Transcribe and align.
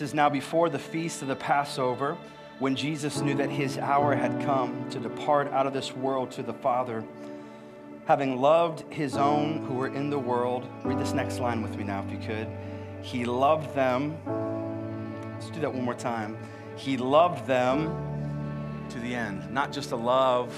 says, 0.00 0.14
Now 0.14 0.30
before 0.30 0.70
the 0.70 0.78
feast 0.78 1.20
of 1.20 1.28
the 1.28 1.36
Passover, 1.36 2.16
when 2.58 2.74
Jesus 2.74 3.20
knew 3.20 3.34
that 3.34 3.50
his 3.50 3.76
hour 3.76 4.14
had 4.14 4.42
come 4.46 4.88
to 4.88 4.98
depart 4.98 5.48
out 5.48 5.66
of 5.66 5.74
this 5.74 5.94
world 5.94 6.30
to 6.32 6.42
the 6.42 6.54
Father, 6.54 7.04
having 8.06 8.40
loved 8.40 8.90
his 8.90 9.18
own 9.18 9.58
who 9.66 9.74
were 9.74 9.88
in 9.88 10.08
the 10.08 10.18
world, 10.18 10.66
read 10.84 10.98
this 10.98 11.12
next 11.12 11.38
line 11.38 11.60
with 11.60 11.76
me 11.76 11.84
now, 11.84 12.02
if 12.02 12.10
you 12.10 12.18
could. 12.26 12.48
He 13.02 13.26
loved 13.26 13.74
them. 13.74 14.16
Let's 15.34 15.50
do 15.50 15.60
that 15.60 15.74
one 15.74 15.84
more 15.84 15.92
time. 15.92 16.38
He 16.76 16.96
loved 16.96 17.46
them 17.46 18.86
to 18.88 18.98
the 19.00 19.14
end. 19.14 19.52
Not 19.52 19.70
just 19.70 19.92
a 19.92 19.96
love 19.96 20.50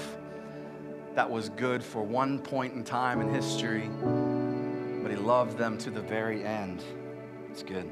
that 1.15 1.29
was 1.29 1.49
good 1.49 1.83
for 1.83 2.01
one 2.01 2.39
point 2.39 2.75
in 2.75 2.85
time 2.85 3.19
in 3.19 3.29
history, 3.29 3.89
but 5.01 5.11
he 5.11 5.17
loved 5.17 5.57
them 5.57 5.77
to 5.79 5.89
the 5.89 6.01
very 6.01 6.45
end. 6.45 6.81
It's 7.49 7.61
good. 7.61 7.91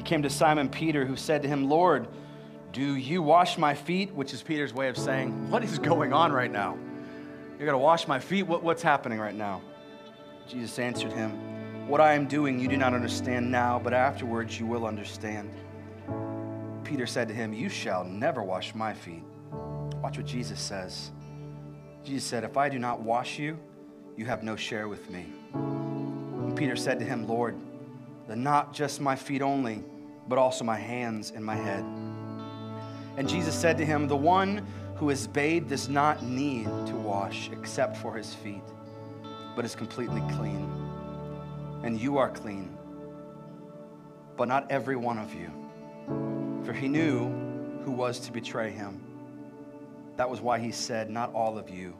He 0.00 0.04
came 0.04 0.22
to 0.22 0.30
Simon 0.30 0.70
Peter, 0.70 1.04
who 1.04 1.14
said 1.14 1.42
to 1.42 1.48
him, 1.48 1.68
Lord, 1.68 2.08
do 2.72 2.96
you 2.96 3.22
wash 3.22 3.58
my 3.58 3.74
feet? 3.74 4.14
Which 4.14 4.32
is 4.32 4.42
Peter's 4.42 4.72
way 4.72 4.88
of 4.88 4.96
saying, 4.96 5.50
What 5.50 5.62
is 5.62 5.78
going 5.78 6.14
on 6.14 6.32
right 6.32 6.50
now? 6.50 6.78
You're 7.58 7.66
going 7.66 7.72
to 7.72 7.84
wash 7.84 8.08
my 8.08 8.18
feet? 8.18 8.44
What, 8.44 8.62
what's 8.62 8.80
happening 8.80 9.18
right 9.18 9.34
now? 9.34 9.60
Jesus 10.48 10.78
answered 10.78 11.12
him, 11.12 11.86
What 11.86 12.00
I 12.00 12.14
am 12.14 12.26
doing 12.26 12.58
you 12.58 12.66
do 12.66 12.78
not 12.78 12.94
understand 12.94 13.52
now, 13.52 13.78
but 13.78 13.92
afterwards 13.92 14.58
you 14.58 14.64
will 14.64 14.86
understand. 14.86 15.52
Peter 16.82 17.06
said 17.06 17.28
to 17.28 17.34
him, 17.34 17.52
You 17.52 17.68
shall 17.68 18.02
never 18.02 18.42
wash 18.42 18.74
my 18.74 18.94
feet. 18.94 19.22
Watch 19.96 20.16
what 20.16 20.24
Jesus 20.24 20.58
says. 20.58 21.10
Jesus 22.04 22.26
said, 22.26 22.42
If 22.42 22.56
I 22.56 22.70
do 22.70 22.78
not 22.78 23.02
wash 23.02 23.38
you, 23.38 23.58
you 24.16 24.24
have 24.24 24.42
no 24.42 24.56
share 24.56 24.88
with 24.88 25.10
me. 25.10 25.26
And 25.52 26.56
Peter 26.56 26.74
said 26.74 26.98
to 27.00 27.04
him, 27.04 27.28
Lord, 27.28 27.54
then 28.30 28.44
not 28.44 28.72
just 28.72 29.00
my 29.00 29.16
feet 29.16 29.42
only, 29.42 29.82
but 30.28 30.38
also 30.38 30.62
my 30.62 30.76
hands 30.76 31.32
and 31.34 31.44
my 31.44 31.56
head. 31.56 31.84
And 33.16 33.28
Jesus 33.28 33.56
said 33.56 33.76
to 33.78 33.84
him, 33.84 34.06
The 34.06 34.14
one 34.14 34.64
who 34.94 35.10
is 35.10 35.26
bathed 35.26 35.68
does 35.68 35.88
not 35.88 36.22
need 36.22 36.66
to 36.86 36.94
wash 36.94 37.50
except 37.50 37.96
for 37.96 38.14
his 38.14 38.32
feet, 38.32 38.62
but 39.56 39.64
is 39.64 39.74
completely 39.74 40.20
clean. 40.36 40.70
And 41.82 42.00
you 42.00 42.18
are 42.18 42.30
clean, 42.30 42.78
but 44.36 44.46
not 44.46 44.70
every 44.70 44.94
one 44.94 45.18
of 45.18 45.34
you. 45.34 45.50
For 46.64 46.72
he 46.72 46.86
knew 46.86 47.30
who 47.84 47.90
was 47.90 48.20
to 48.20 48.32
betray 48.32 48.70
him. 48.70 49.02
That 50.18 50.30
was 50.30 50.40
why 50.40 50.60
he 50.60 50.70
said, 50.70 51.10
Not 51.10 51.34
all 51.34 51.58
of 51.58 51.68
you 51.68 51.96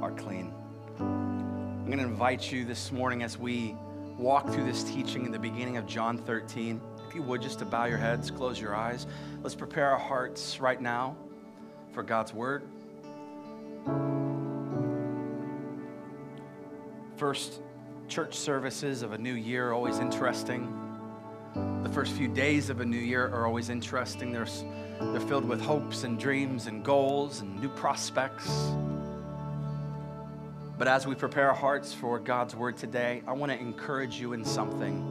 are 0.00 0.12
clean. 0.12 0.54
I'm 1.00 1.86
going 1.86 1.98
to 1.98 2.04
invite 2.04 2.52
you 2.52 2.64
this 2.64 2.92
morning 2.92 3.24
as 3.24 3.36
we 3.36 3.74
walk 4.20 4.50
through 4.50 4.64
this 4.64 4.84
teaching 4.84 5.24
in 5.24 5.32
the 5.32 5.38
beginning 5.38 5.78
of 5.78 5.86
John 5.86 6.18
13. 6.18 6.78
If 7.08 7.14
you 7.14 7.22
would, 7.22 7.40
just 7.40 7.58
to 7.60 7.64
bow 7.64 7.86
your 7.86 7.96
heads, 7.96 8.30
close 8.30 8.60
your 8.60 8.76
eyes. 8.76 9.06
Let's 9.42 9.54
prepare 9.54 9.90
our 9.90 9.98
hearts 9.98 10.60
right 10.60 10.80
now 10.80 11.16
for 11.92 12.02
God's 12.02 12.34
word. 12.34 12.62
First 17.16 17.62
church 18.08 18.34
services 18.34 19.02
of 19.02 19.12
a 19.12 19.18
new 19.18 19.32
year 19.32 19.70
are 19.70 19.72
always 19.72 19.98
interesting. 19.98 20.70
The 21.82 21.88
first 21.88 22.12
few 22.12 22.28
days 22.28 22.68
of 22.68 22.80
a 22.80 22.84
new 22.84 22.98
year 22.98 23.26
are 23.28 23.46
always 23.46 23.70
interesting. 23.70 24.32
They're, 24.32 24.46
they're 25.00 25.20
filled 25.20 25.46
with 25.46 25.62
hopes 25.62 26.04
and 26.04 26.18
dreams 26.18 26.66
and 26.66 26.84
goals 26.84 27.40
and 27.40 27.58
new 27.60 27.70
prospects. 27.70 28.70
But 30.80 30.88
as 30.88 31.06
we 31.06 31.14
prepare 31.14 31.48
our 31.50 31.54
hearts 31.54 31.92
for 31.92 32.18
God's 32.18 32.56
word 32.56 32.78
today, 32.78 33.22
I 33.26 33.32
want 33.32 33.52
to 33.52 33.58
encourage 33.58 34.18
you 34.18 34.32
in 34.32 34.46
something. 34.46 35.04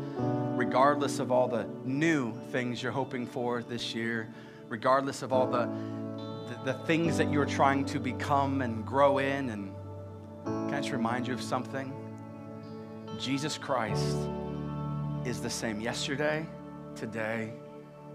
Regardless 0.58 1.20
of 1.20 1.32
all 1.32 1.48
the 1.48 1.68
new 1.86 2.34
things 2.52 2.82
you're 2.82 2.92
hoping 2.92 3.28
for 3.28 3.62
this 3.62 3.94
year, 3.94 4.34
regardless 4.68 5.22
of 5.22 5.32
all 5.32 5.46
the, 5.46 5.70
the, 6.66 6.74
the 6.74 6.80
things 6.88 7.20
that 7.20 7.32
you're 7.32 7.46
trying 7.46 7.86
to 7.86 8.00
become 8.00 8.64
and 8.64 8.84
grow 8.84 9.20
in, 9.20 9.52
and 9.52 9.76
can 10.44 10.74
I 10.74 10.80
just 10.80 10.92
remind 10.92 11.28
you 11.28 11.36
of 11.36 11.42
something? 11.42 11.94
Jesus 13.20 13.56
Christ 13.56 14.18
is 15.24 15.40
the 15.40 15.52
same 15.52 15.80
yesterday, 15.80 16.48
today, 16.96 17.54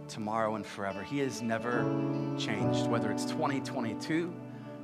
tomorrow, 0.09 0.56
and 0.56 0.66
forever. 0.66 1.04
He 1.04 1.20
has 1.20 1.41
never 1.41 1.84
changed, 2.37 2.88
whether 2.88 3.12
it's 3.12 3.25
2022, 3.26 4.34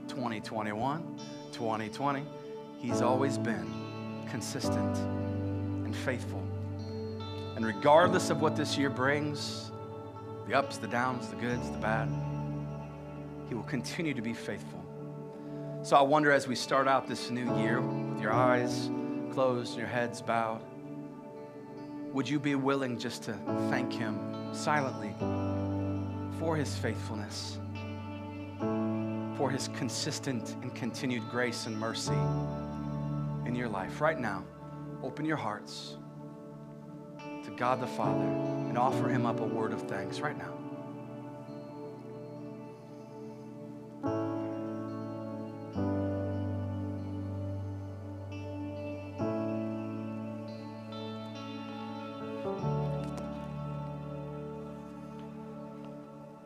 2021, 0.07 1.19
2020. 1.51 2.25
He's 2.81 3.03
always 3.03 3.37
been 3.37 3.71
consistent 4.31 4.97
and 4.97 5.95
faithful. 5.95 6.43
And 7.55 7.67
regardless 7.67 8.31
of 8.31 8.41
what 8.41 8.57
this 8.57 8.79
year 8.79 8.89
brings, 8.89 9.71
the 10.49 10.55
ups, 10.55 10.79
the 10.79 10.89
downs, 10.89 11.29
the 11.29 11.37
goods, 11.37 11.71
the 11.71 11.77
bad, 11.77 12.09
He 13.51 13.55
will 13.55 13.65
continue 13.65 14.15
to 14.15 14.23
be 14.23 14.33
faithful. 14.33 14.83
So 15.83 15.95
I 15.95 16.01
wonder 16.01 16.33
as 16.33 16.49
we 16.49 16.55
start 16.55 16.89
out 16.89 17.07
this 17.07 17.29
new 17.29 17.55
year 17.59 17.83
with 17.83 18.23
your 18.23 18.33
eyes 18.33 18.89
closed 19.33 19.73
and 19.73 19.81
your 19.81 19.89
heads 19.89 20.23
bowed, 20.23 20.63
would 22.15 22.27
you 22.27 22.41
be 22.41 22.55
willing 22.55 22.99
just 22.99 23.25
to 23.25 23.35
thank 23.69 23.93
Him 23.93 24.55
silently 24.55 25.15
for 26.39 26.57
His 26.57 26.75
faithfulness, 26.77 27.59
for 29.37 29.51
His 29.51 29.69
consistent 29.77 30.57
and 30.63 30.75
continued 30.75 31.29
grace 31.31 31.67
and 31.67 31.79
mercy? 31.79 32.17
In 33.51 33.57
your 33.57 33.69
life 33.69 34.01
right 34.01 34.21
now, 34.21 34.45
open 35.03 35.25
your 35.25 35.37
hearts 35.37 35.97
to 37.43 37.51
God 37.57 37.81
the 37.81 37.87
Father 37.89 38.23
and 38.23 38.79
offer 38.79 39.09
Him 39.09 39.27
up 39.27 39.41
a 39.41 39.45
word 39.45 39.73
of 39.73 39.83
thanks 39.89 40.21
right 40.21 40.39
now. 40.39 40.55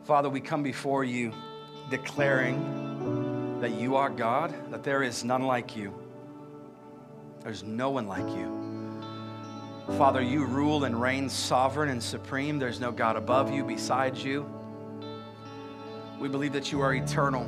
Father, 0.05 0.29
we 0.29 0.41
come 0.41 0.63
before 0.63 1.03
you 1.03 1.31
declaring 1.91 3.59
that 3.61 3.73
you 3.73 3.95
are 3.95 4.09
God, 4.09 4.55
that 4.71 4.81
there 4.83 5.03
is 5.03 5.23
none 5.23 5.43
like 5.43 5.75
you. 5.75 6.04
There's 7.45 7.63
no 7.63 7.91
one 7.91 8.07
like 8.07 8.27
you. 8.35 8.51
Father, 9.99 10.19
you 10.19 10.45
rule 10.45 10.85
and 10.85 10.99
reign 10.99 11.29
sovereign 11.29 11.89
and 11.89 12.01
supreme. 12.01 12.57
There's 12.57 12.79
no 12.79 12.91
God 12.91 13.17
above 13.17 13.53
you, 13.53 13.63
beside 13.63 14.17
you. 14.17 14.49
We 16.19 16.27
believe 16.27 16.53
that 16.53 16.71
you 16.71 16.81
are 16.81 16.95
eternal, 16.95 17.47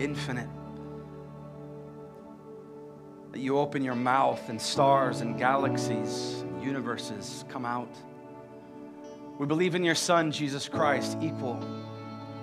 infinite. 0.00 0.48
That 3.30 3.38
you 3.38 3.56
open 3.56 3.84
your 3.84 3.94
mouth 3.94 4.48
and 4.48 4.60
stars 4.60 5.20
and 5.20 5.38
galaxies, 5.38 6.44
universes 6.60 7.44
come 7.48 7.64
out. 7.64 7.94
We 9.38 9.46
believe 9.46 9.76
in 9.76 9.84
your 9.84 9.94
Son, 9.94 10.32
Jesus 10.32 10.68
Christ, 10.68 11.18
equal 11.22 11.60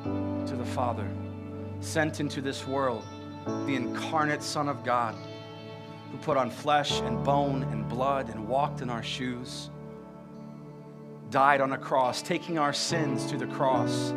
to 0.05 0.55
the 0.55 0.63
Father, 0.63 1.09
sent 1.81 2.21
into 2.21 2.39
this 2.39 2.65
world, 2.65 3.03
the 3.45 3.75
incarnate 3.75 4.41
Son 4.41 4.69
of 4.69 4.85
God 4.85 5.17
who 6.13 6.19
put 6.19 6.37
on 6.37 6.51
flesh 6.51 7.01
and 7.01 7.23
bone 7.23 7.63
and 7.63 7.89
blood 7.89 8.29
and 8.29 8.47
walked 8.47 8.81
in 8.81 8.89
our 8.91 9.01
shoes, 9.01 9.71
died 11.31 11.59
on 11.59 11.73
a 11.73 11.77
cross, 11.77 12.21
taking 12.21 12.59
our 12.59 12.71
sins 12.71 13.25
to 13.25 13.35
the 13.35 13.47
cross, 13.47 14.13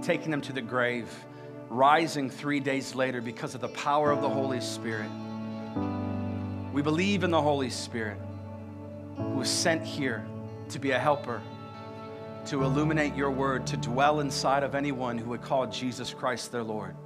taking 0.00 0.30
them 0.30 0.40
to 0.40 0.54
the 0.54 0.62
grave, 0.62 1.06
rising 1.68 2.30
three 2.30 2.60
days 2.60 2.94
later 2.94 3.20
because 3.20 3.54
of 3.54 3.60
the 3.60 3.68
power 3.68 4.10
of 4.10 4.22
the 4.22 4.28
Holy 4.28 4.58
Spirit. 4.58 5.10
We 6.72 6.80
believe 6.80 7.24
in 7.24 7.30
the 7.30 7.42
Holy 7.42 7.68
Spirit 7.68 8.16
who 9.18 9.34
was 9.34 9.50
sent 9.50 9.84
here 9.84 10.26
to 10.70 10.78
be 10.78 10.92
a 10.92 10.98
helper, 10.98 11.42
to 12.46 12.62
illuminate 12.62 13.14
your 13.14 13.30
word, 13.30 13.66
to 13.66 13.76
dwell 13.76 14.20
inside 14.20 14.62
of 14.62 14.74
anyone 14.74 15.18
who 15.18 15.28
would 15.28 15.42
call 15.42 15.66
Jesus 15.66 16.14
Christ 16.14 16.52
their 16.52 16.62
Lord. 16.62 16.96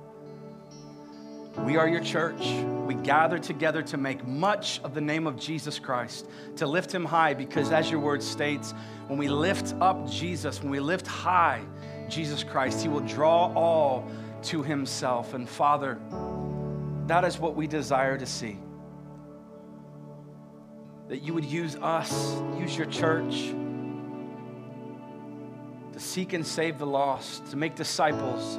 We 1.58 1.76
are 1.76 1.86
your 1.86 2.00
church. 2.00 2.40
We 2.86 2.94
gather 2.94 3.38
together 3.38 3.82
to 3.82 3.96
make 3.96 4.26
much 4.26 4.80
of 4.84 4.94
the 4.94 5.00
name 5.00 5.26
of 5.26 5.38
Jesus 5.38 5.78
Christ, 5.78 6.26
to 6.56 6.66
lift 6.66 6.92
him 6.92 7.04
high, 7.04 7.34
because 7.34 7.70
as 7.72 7.90
your 7.90 8.00
word 8.00 8.22
states, 8.22 8.72
when 9.06 9.18
we 9.18 9.28
lift 9.28 9.74
up 9.80 10.08
Jesus, 10.10 10.62
when 10.62 10.70
we 10.70 10.80
lift 10.80 11.06
high 11.06 11.62
Jesus 12.08 12.42
Christ, 12.42 12.82
he 12.82 12.88
will 12.88 13.00
draw 13.00 13.52
all 13.54 14.08
to 14.44 14.62
himself. 14.62 15.34
And 15.34 15.48
Father, 15.48 15.98
that 17.06 17.24
is 17.24 17.38
what 17.38 17.54
we 17.54 17.66
desire 17.66 18.16
to 18.18 18.26
see. 18.26 18.58
That 21.08 21.22
you 21.22 21.34
would 21.34 21.44
use 21.44 21.76
us, 21.76 22.40
use 22.58 22.76
your 22.76 22.86
church 22.86 23.52
to 25.92 26.00
seek 26.00 26.32
and 26.32 26.46
save 26.46 26.78
the 26.78 26.86
lost, 26.86 27.46
to 27.50 27.56
make 27.56 27.74
disciples, 27.74 28.58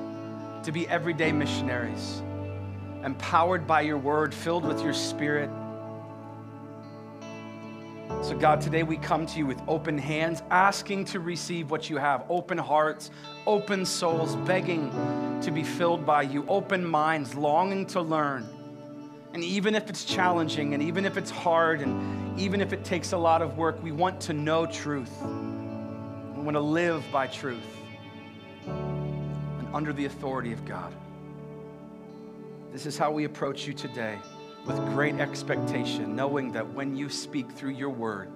to 0.63 0.71
be 0.71 0.87
everyday 0.87 1.31
missionaries, 1.31 2.21
empowered 3.03 3.67
by 3.67 3.81
your 3.81 3.97
word, 3.97 4.33
filled 4.33 4.65
with 4.65 4.81
your 4.81 4.93
spirit. 4.93 5.49
So, 8.21 8.37
God, 8.37 8.61
today 8.61 8.83
we 8.83 8.97
come 8.97 9.25
to 9.25 9.37
you 9.37 9.45
with 9.45 9.61
open 9.67 9.97
hands, 9.97 10.43
asking 10.49 11.05
to 11.05 11.19
receive 11.19 11.71
what 11.71 11.89
you 11.89 11.97
have 11.97 12.25
open 12.29 12.57
hearts, 12.57 13.11
open 13.45 13.85
souls, 13.85 14.35
begging 14.47 14.91
to 15.41 15.51
be 15.51 15.63
filled 15.63 16.05
by 16.05 16.21
you, 16.21 16.45
open 16.47 16.85
minds, 16.85 17.35
longing 17.35 17.85
to 17.87 18.01
learn. 18.01 18.47
And 19.33 19.43
even 19.43 19.75
if 19.75 19.89
it's 19.89 20.05
challenging, 20.05 20.73
and 20.73 20.83
even 20.83 21.05
if 21.05 21.17
it's 21.17 21.31
hard, 21.31 21.81
and 21.81 22.39
even 22.39 22.61
if 22.61 22.71
it 22.71 22.85
takes 22.85 23.13
a 23.13 23.17
lot 23.17 23.41
of 23.41 23.57
work, 23.57 23.81
we 23.81 23.91
want 23.91 24.21
to 24.21 24.33
know 24.33 24.65
truth. 24.65 25.11
We 25.21 26.43
want 26.43 26.55
to 26.55 26.61
live 26.61 27.03
by 27.11 27.27
truth 27.27 27.65
and 28.67 29.67
under 29.73 29.91
the 29.91 30.05
authority 30.05 30.53
of 30.53 30.63
God. 30.65 30.93
This 32.73 32.87
is 32.87 32.97
how 32.97 33.11
we 33.11 33.25
approach 33.25 33.67
you 33.67 33.73
today 33.73 34.17
with 34.65 34.77
great 34.95 35.19
expectation, 35.19 36.15
knowing 36.15 36.51
that 36.53 36.67
when 36.73 36.95
you 36.95 37.07
speak 37.07 37.51
through 37.51 37.73
your 37.73 37.91
word, 37.91 38.31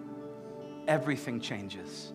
everything 0.88 1.40
changes. 1.40 2.14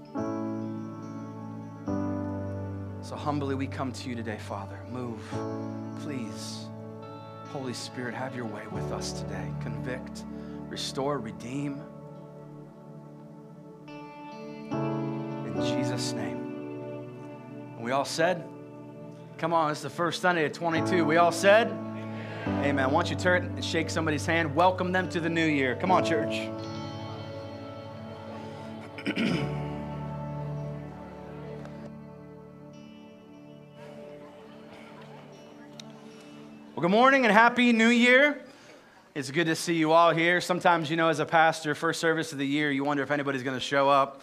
So 3.00 3.16
humbly 3.16 3.56
we 3.56 3.66
come 3.66 3.90
to 3.90 4.08
you 4.08 4.14
today, 4.14 4.38
Father. 4.38 4.78
Move, 4.88 5.18
please. 6.04 6.66
Holy 7.46 7.74
Spirit, 7.74 8.14
have 8.14 8.36
your 8.36 8.46
way 8.46 8.68
with 8.70 8.92
us 8.92 9.10
today. 9.20 9.48
Convict, 9.60 10.22
restore, 10.68 11.18
redeem. 11.18 11.82
In 14.70 15.56
Jesus' 15.60 16.12
name. 16.12 16.38
And 17.76 17.84
we 17.84 17.90
all 17.90 18.04
said, 18.04 18.48
Come 19.38 19.52
on, 19.52 19.72
it's 19.72 19.82
the 19.82 19.90
first 19.90 20.22
Sunday 20.22 20.44
of 20.44 20.52
22. 20.52 21.04
We 21.04 21.16
all 21.16 21.32
said, 21.32 21.76
Amen. 22.46 22.90
Why 22.90 23.02
don't 23.02 23.10
you 23.10 23.16
turn 23.16 23.44
and 23.44 23.64
shake 23.64 23.88
somebody's 23.88 24.26
hand? 24.26 24.52
Welcome 24.54 24.90
them 24.90 25.08
to 25.10 25.20
the 25.20 25.28
new 25.28 25.46
year. 25.46 25.76
Come 25.76 25.92
on, 25.92 26.04
church. 26.04 26.48
Well, 36.74 36.80
good 36.80 36.90
morning 36.90 37.26
and 37.26 37.32
happy 37.32 37.70
new 37.72 37.90
year. 37.90 38.42
It's 39.14 39.30
good 39.30 39.44
to 39.44 39.54
see 39.54 39.74
you 39.74 39.92
all 39.92 40.10
here. 40.10 40.40
Sometimes, 40.40 40.90
you 40.90 40.96
know, 40.96 41.08
as 41.10 41.18
a 41.18 41.26
pastor, 41.26 41.74
first 41.74 42.00
service 42.00 42.32
of 42.32 42.38
the 42.38 42.46
year, 42.46 42.72
you 42.72 42.82
wonder 42.82 43.02
if 43.02 43.10
anybody's 43.10 43.42
going 43.42 43.56
to 43.56 43.60
show 43.60 43.90
up. 43.90 44.22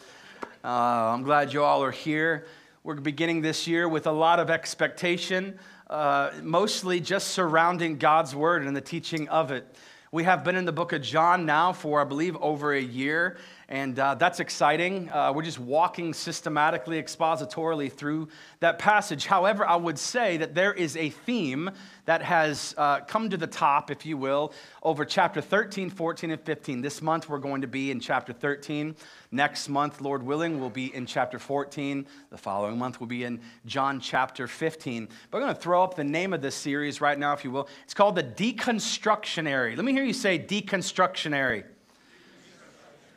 Uh, 0.63 0.68
I'm 0.68 1.22
glad 1.22 1.54
you 1.54 1.63
all 1.63 1.83
are 1.83 1.92
here. 1.92 2.48
We're 2.81 2.96
beginning 2.96 3.42
this 3.42 3.68
year 3.68 3.90
with 3.90 4.08
a 4.08 4.12
lot 4.12 4.40
of 4.40 4.50
expectation, 4.50 5.60
uh, 5.90 6.31
mostly 6.42 7.02
just 7.02 7.28
surrounding 7.31 7.98
God's 7.98 8.34
word 8.34 8.64
and 8.64 8.74
the 8.74 8.80
teaching 8.80 9.28
of 9.28 9.52
it. 9.52 9.68
We 10.14 10.24
have 10.24 10.46
been 10.46 10.56
in 10.56 10.64
the 10.64 10.72
book 10.72 10.94
of 10.94 11.02
John 11.02 11.46
now 11.46 11.74
for, 11.74 12.00
I 12.00 12.06
believe, 12.06 12.38
over 12.38 12.74
a 12.74 12.81
year, 12.81 13.36
and 13.68 14.00
uh, 14.00 14.16
that's 14.16 14.40
exciting. 14.40 15.10
Uh, 15.12 15.34
we're 15.36 15.44
just 15.44 15.60
walking 15.60 16.14
systematically, 16.14 17.04
expositorily 17.04 17.92
through 17.92 18.30
that 18.62 18.80
passage. 18.80 19.25
However, 19.25 19.68
I 19.68 19.75
would 19.75 20.00
say 20.00 20.38
that 20.38 20.56
there 20.56 20.74
is 20.74 20.96
a 20.96 21.10
theme 21.10 21.70
that 22.10 22.24
has 22.24 22.74
uh, 22.76 23.02
come 23.02 23.30
to 23.30 23.38
the 23.38 23.46
top, 23.46 23.92
if 23.92 24.04
you 24.04 24.18
will, 24.18 24.52
over 24.82 25.06
chapter 25.06 25.42
13, 25.42 25.92
14, 25.92 26.32
and 26.32 26.42
15. 26.42 26.82
This 26.82 27.04
month, 27.04 27.30
we're 27.30 27.38
going 27.38 27.62
to 27.62 27.68
be 27.68 27.92
in 27.92 28.00
chapter 28.00 28.34
13. 28.34 28.96
Next 29.32 29.70
month, 29.70 30.02
Lord 30.02 30.24
willing, 30.24 30.60
we'll 30.60 30.72
be 30.72 30.88
in 30.96 31.06
chapter 31.06 31.38
14. 31.38 32.08
The 32.32 32.38
following 32.40 32.80
month, 32.80 33.00
we'll 33.00 33.06
be 33.06 33.26
in 33.26 33.40
John 33.68 34.00
chapter 34.00 34.48
15. 34.48 35.08
But 35.30 35.38
I'm 35.38 35.44
going 35.44 35.54
to 35.54 35.62
throw 35.62 35.84
up 35.84 35.96
the 35.96 36.04
name 36.04 36.34
of 36.34 36.42
this 36.42 36.56
series 36.56 37.00
right 37.00 37.20
now, 37.20 37.34
if 37.34 37.44
you 37.44 37.52
will. 37.52 37.70
It's 37.84 37.94
called 37.94 38.16
The 38.16 38.24
Deconstructionary. 38.24 39.76
Let 39.76 39.86
me 39.86 39.92
hear 39.92 40.04
you 40.04 40.14
say 40.14 40.40
deconstructionary. 40.40 41.64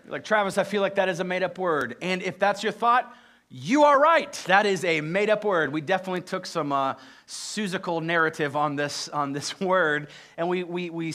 Like, 0.07 0.23
Travis, 0.23 0.59
I 0.59 0.65
feel 0.65 0.83
like 0.83 0.97
that 0.97 1.09
is 1.09 1.19
a 1.19 1.25
made 1.25 1.43
up 1.43 1.57
word. 1.57 1.97
And 2.03 2.21
if 2.21 2.39
that's 2.39 2.63
your 2.63 2.73
thought, 2.73 3.11
you 3.55 3.85
are 3.85 4.01
right. 4.01 4.33
That 4.47 4.65
is 4.65 4.83
a 4.83 5.03
made 5.03 5.29
up 5.29 5.45
word. 5.45 5.75
We 5.75 5.83
definitely 5.83 6.23
took 6.23 6.47
some 6.47 6.73
uh, 6.73 6.95
Seussical 7.29 8.03
narrative 8.03 8.57
on 8.57 8.77
this, 8.77 9.11
on 9.11 9.33
this 9.33 9.61
word, 9.61 10.09
and 10.39 10.49
we, 10.49 10.65
we, 10.65 10.89
we, 10.89 11.15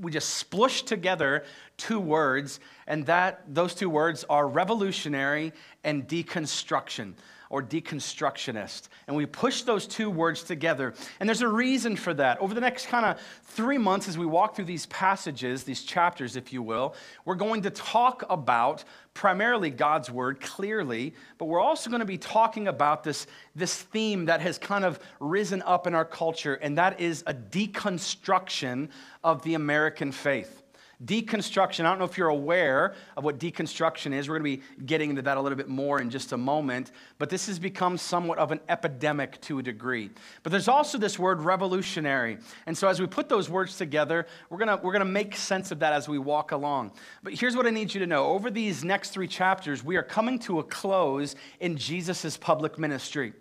we 0.00 0.10
just 0.10 0.50
splushed 0.50 0.86
together 0.86 1.44
two 1.76 2.00
words, 2.00 2.58
and 2.86 3.04
that, 3.04 3.42
those 3.46 3.74
two 3.74 3.90
words 3.90 4.24
are 4.30 4.48
revolutionary 4.48 5.52
and 5.84 6.08
deconstruction 6.08 7.12
or 7.54 7.62
deconstructionist. 7.62 8.88
And 9.06 9.16
we 9.16 9.26
push 9.26 9.62
those 9.62 9.86
two 9.86 10.10
words 10.10 10.42
together. 10.42 10.92
And 11.20 11.28
there's 11.28 11.40
a 11.40 11.46
reason 11.46 11.94
for 11.94 12.12
that. 12.14 12.40
Over 12.40 12.52
the 12.52 12.60
next 12.60 12.86
kind 12.86 13.06
of 13.06 13.20
three 13.44 13.78
months, 13.78 14.08
as 14.08 14.18
we 14.18 14.26
walk 14.26 14.56
through 14.56 14.64
these 14.64 14.86
passages, 14.86 15.62
these 15.62 15.84
chapters, 15.84 16.34
if 16.34 16.52
you 16.52 16.64
will, 16.64 16.96
we're 17.24 17.36
going 17.36 17.62
to 17.62 17.70
talk 17.70 18.24
about 18.28 18.82
primarily 19.14 19.70
God's 19.70 20.10
word 20.10 20.40
clearly, 20.40 21.14
but 21.38 21.44
we're 21.44 21.60
also 21.60 21.90
going 21.90 22.00
to 22.00 22.06
be 22.06 22.18
talking 22.18 22.66
about 22.66 23.04
this, 23.04 23.28
this 23.54 23.82
theme 23.82 24.24
that 24.24 24.40
has 24.40 24.58
kind 24.58 24.84
of 24.84 24.98
risen 25.20 25.62
up 25.62 25.86
in 25.86 25.94
our 25.94 26.04
culture, 26.04 26.54
and 26.54 26.76
that 26.76 26.98
is 26.98 27.22
a 27.28 27.34
deconstruction 27.34 28.88
of 29.22 29.40
the 29.44 29.54
American 29.54 30.10
faith. 30.10 30.63
Deconstruction, 31.02 31.80
I 31.80 31.88
don't 31.88 31.98
know 31.98 32.04
if 32.04 32.18
you're 32.18 32.28
aware 32.28 32.94
of 33.16 33.24
what 33.24 33.38
deconstruction 33.38 34.12
is. 34.12 34.28
We're 34.28 34.38
going 34.38 34.58
to 34.58 34.62
be 34.62 34.84
getting 34.84 35.10
into 35.10 35.22
that 35.22 35.36
a 35.36 35.40
little 35.40 35.56
bit 35.56 35.68
more 35.68 36.00
in 36.00 36.10
just 36.10 36.32
a 36.32 36.36
moment. 36.36 36.92
But 37.18 37.30
this 37.30 37.46
has 37.46 37.58
become 37.58 37.96
somewhat 37.98 38.38
of 38.38 38.52
an 38.52 38.60
epidemic 38.68 39.40
to 39.42 39.58
a 39.58 39.62
degree. 39.62 40.10
But 40.42 40.52
there's 40.52 40.68
also 40.68 40.98
this 40.98 41.18
word 41.18 41.40
revolutionary. 41.40 42.38
And 42.66 42.76
so 42.76 42.88
as 42.88 43.00
we 43.00 43.06
put 43.06 43.28
those 43.28 43.48
words 43.50 43.76
together, 43.76 44.26
we're 44.50 44.58
going 44.58 44.68
to, 44.68 44.76
we're 44.82 44.92
going 44.92 45.00
to 45.00 45.04
make 45.04 45.36
sense 45.36 45.70
of 45.70 45.80
that 45.80 45.92
as 45.92 46.08
we 46.08 46.18
walk 46.18 46.52
along. 46.52 46.92
But 47.22 47.34
here's 47.34 47.56
what 47.56 47.66
I 47.66 47.70
need 47.70 47.92
you 47.94 48.00
to 48.00 48.06
know 48.06 48.26
over 48.26 48.50
these 48.50 48.84
next 48.84 49.10
three 49.10 49.28
chapters, 49.28 49.82
we 49.82 49.96
are 49.96 50.02
coming 50.02 50.38
to 50.40 50.58
a 50.58 50.64
close 50.64 51.36
in 51.60 51.76
Jesus' 51.76 52.36
public 52.36 52.78
ministry. 52.78 53.32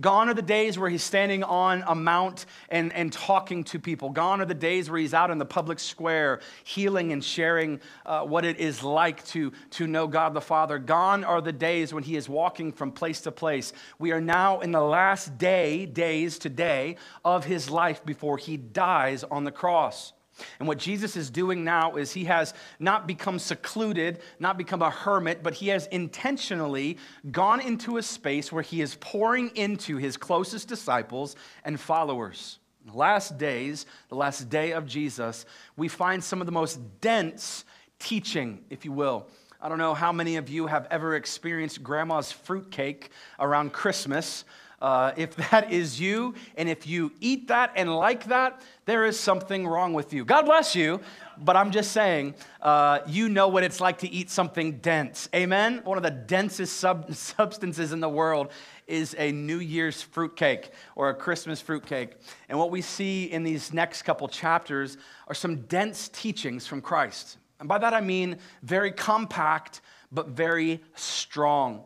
Gone 0.00 0.28
are 0.28 0.34
the 0.34 0.42
days 0.42 0.78
where 0.78 0.88
he's 0.88 1.02
standing 1.02 1.42
on 1.44 1.84
a 1.86 1.94
mount 1.94 2.46
and, 2.68 2.92
and 2.92 3.12
talking 3.12 3.64
to 3.64 3.78
people. 3.78 4.10
Gone 4.10 4.40
are 4.40 4.46
the 4.46 4.54
days 4.54 4.90
where 4.90 4.98
he's 5.00 5.14
out 5.14 5.30
in 5.30 5.38
the 5.38 5.44
public 5.44 5.78
square 5.78 6.40
healing 6.64 7.12
and 7.12 7.22
sharing 7.22 7.80
uh, 8.06 8.22
what 8.22 8.44
it 8.44 8.58
is 8.58 8.82
like 8.82 9.24
to, 9.26 9.52
to 9.70 9.86
know 9.86 10.06
God 10.06 10.34
the 10.34 10.40
Father. 10.40 10.78
Gone 10.78 11.24
are 11.24 11.40
the 11.40 11.52
days 11.52 11.92
when 11.92 12.02
he 12.02 12.16
is 12.16 12.28
walking 12.28 12.72
from 12.72 12.92
place 12.92 13.20
to 13.22 13.32
place. 13.32 13.72
We 13.98 14.12
are 14.12 14.20
now 14.20 14.60
in 14.60 14.72
the 14.72 14.80
last 14.80 15.36
day, 15.38 15.86
days 15.86 16.38
today, 16.38 16.96
of 17.24 17.44
his 17.44 17.70
life 17.70 18.04
before 18.04 18.38
he 18.38 18.56
dies 18.56 19.24
on 19.24 19.44
the 19.44 19.52
cross. 19.52 20.12
And 20.58 20.66
what 20.66 20.78
Jesus 20.78 21.16
is 21.16 21.30
doing 21.30 21.64
now 21.64 21.96
is 21.96 22.12
he 22.12 22.24
has 22.24 22.54
not 22.78 23.06
become 23.06 23.38
secluded, 23.38 24.20
not 24.38 24.56
become 24.56 24.82
a 24.82 24.90
hermit, 24.90 25.42
but 25.42 25.54
he 25.54 25.68
has 25.68 25.86
intentionally 25.88 26.98
gone 27.30 27.60
into 27.60 27.96
a 27.98 28.02
space 28.02 28.50
where 28.50 28.62
he 28.62 28.80
is 28.80 28.96
pouring 28.96 29.50
into 29.56 29.96
his 29.96 30.16
closest 30.16 30.68
disciples 30.68 31.36
and 31.64 31.78
followers. 31.78 32.58
In 32.84 32.92
the 32.92 32.98
last 32.98 33.38
days, 33.38 33.86
the 34.08 34.16
last 34.16 34.48
day 34.48 34.72
of 34.72 34.86
Jesus, 34.86 35.44
we 35.76 35.88
find 35.88 36.22
some 36.24 36.40
of 36.40 36.46
the 36.46 36.52
most 36.52 36.80
dense 37.00 37.64
teaching, 37.98 38.64
if 38.70 38.84
you 38.84 38.92
will. 38.92 39.28
I 39.64 39.68
don't 39.68 39.78
know 39.78 39.94
how 39.94 40.10
many 40.10 40.34
of 40.38 40.48
you 40.48 40.66
have 40.66 40.88
ever 40.90 41.14
experienced 41.14 41.84
grandma's 41.84 42.32
fruitcake 42.32 43.10
around 43.38 43.72
Christmas. 43.72 44.44
Uh, 44.80 45.12
if 45.16 45.36
that 45.36 45.70
is 45.70 46.00
you, 46.00 46.34
and 46.56 46.68
if 46.68 46.84
you 46.84 47.12
eat 47.20 47.46
that 47.46 47.70
and 47.76 47.94
like 47.94 48.24
that, 48.24 48.60
there 48.86 49.06
is 49.06 49.20
something 49.20 49.64
wrong 49.64 49.92
with 49.94 50.12
you. 50.12 50.24
God 50.24 50.46
bless 50.46 50.74
you, 50.74 50.98
but 51.38 51.54
I'm 51.54 51.70
just 51.70 51.92
saying, 51.92 52.34
uh, 52.60 52.98
you 53.06 53.28
know 53.28 53.46
what 53.46 53.62
it's 53.62 53.80
like 53.80 53.98
to 53.98 54.10
eat 54.10 54.30
something 54.30 54.78
dense. 54.78 55.28
Amen? 55.32 55.80
One 55.84 55.96
of 55.96 56.02
the 56.02 56.10
densest 56.10 56.78
sub- 56.78 57.14
substances 57.14 57.92
in 57.92 58.00
the 58.00 58.08
world 58.08 58.50
is 58.88 59.14
a 59.16 59.30
New 59.30 59.60
Year's 59.60 60.02
fruitcake 60.02 60.72
or 60.96 61.08
a 61.10 61.14
Christmas 61.14 61.60
fruitcake. 61.60 62.16
And 62.48 62.58
what 62.58 62.72
we 62.72 62.82
see 62.82 63.26
in 63.26 63.44
these 63.44 63.72
next 63.72 64.02
couple 64.02 64.26
chapters 64.26 64.96
are 65.28 65.34
some 65.34 65.58
dense 65.66 66.08
teachings 66.08 66.66
from 66.66 66.80
Christ. 66.80 67.38
And 67.62 67.68
by 67.68 67.78
that 67.78 67.94
I 67.94 68.00
mean 68.00 68.38
very 68.64 68.90
compact, 68.90 69.82
but 70.10 70.30
very 70.30 70.82
strong. 70.96 71.84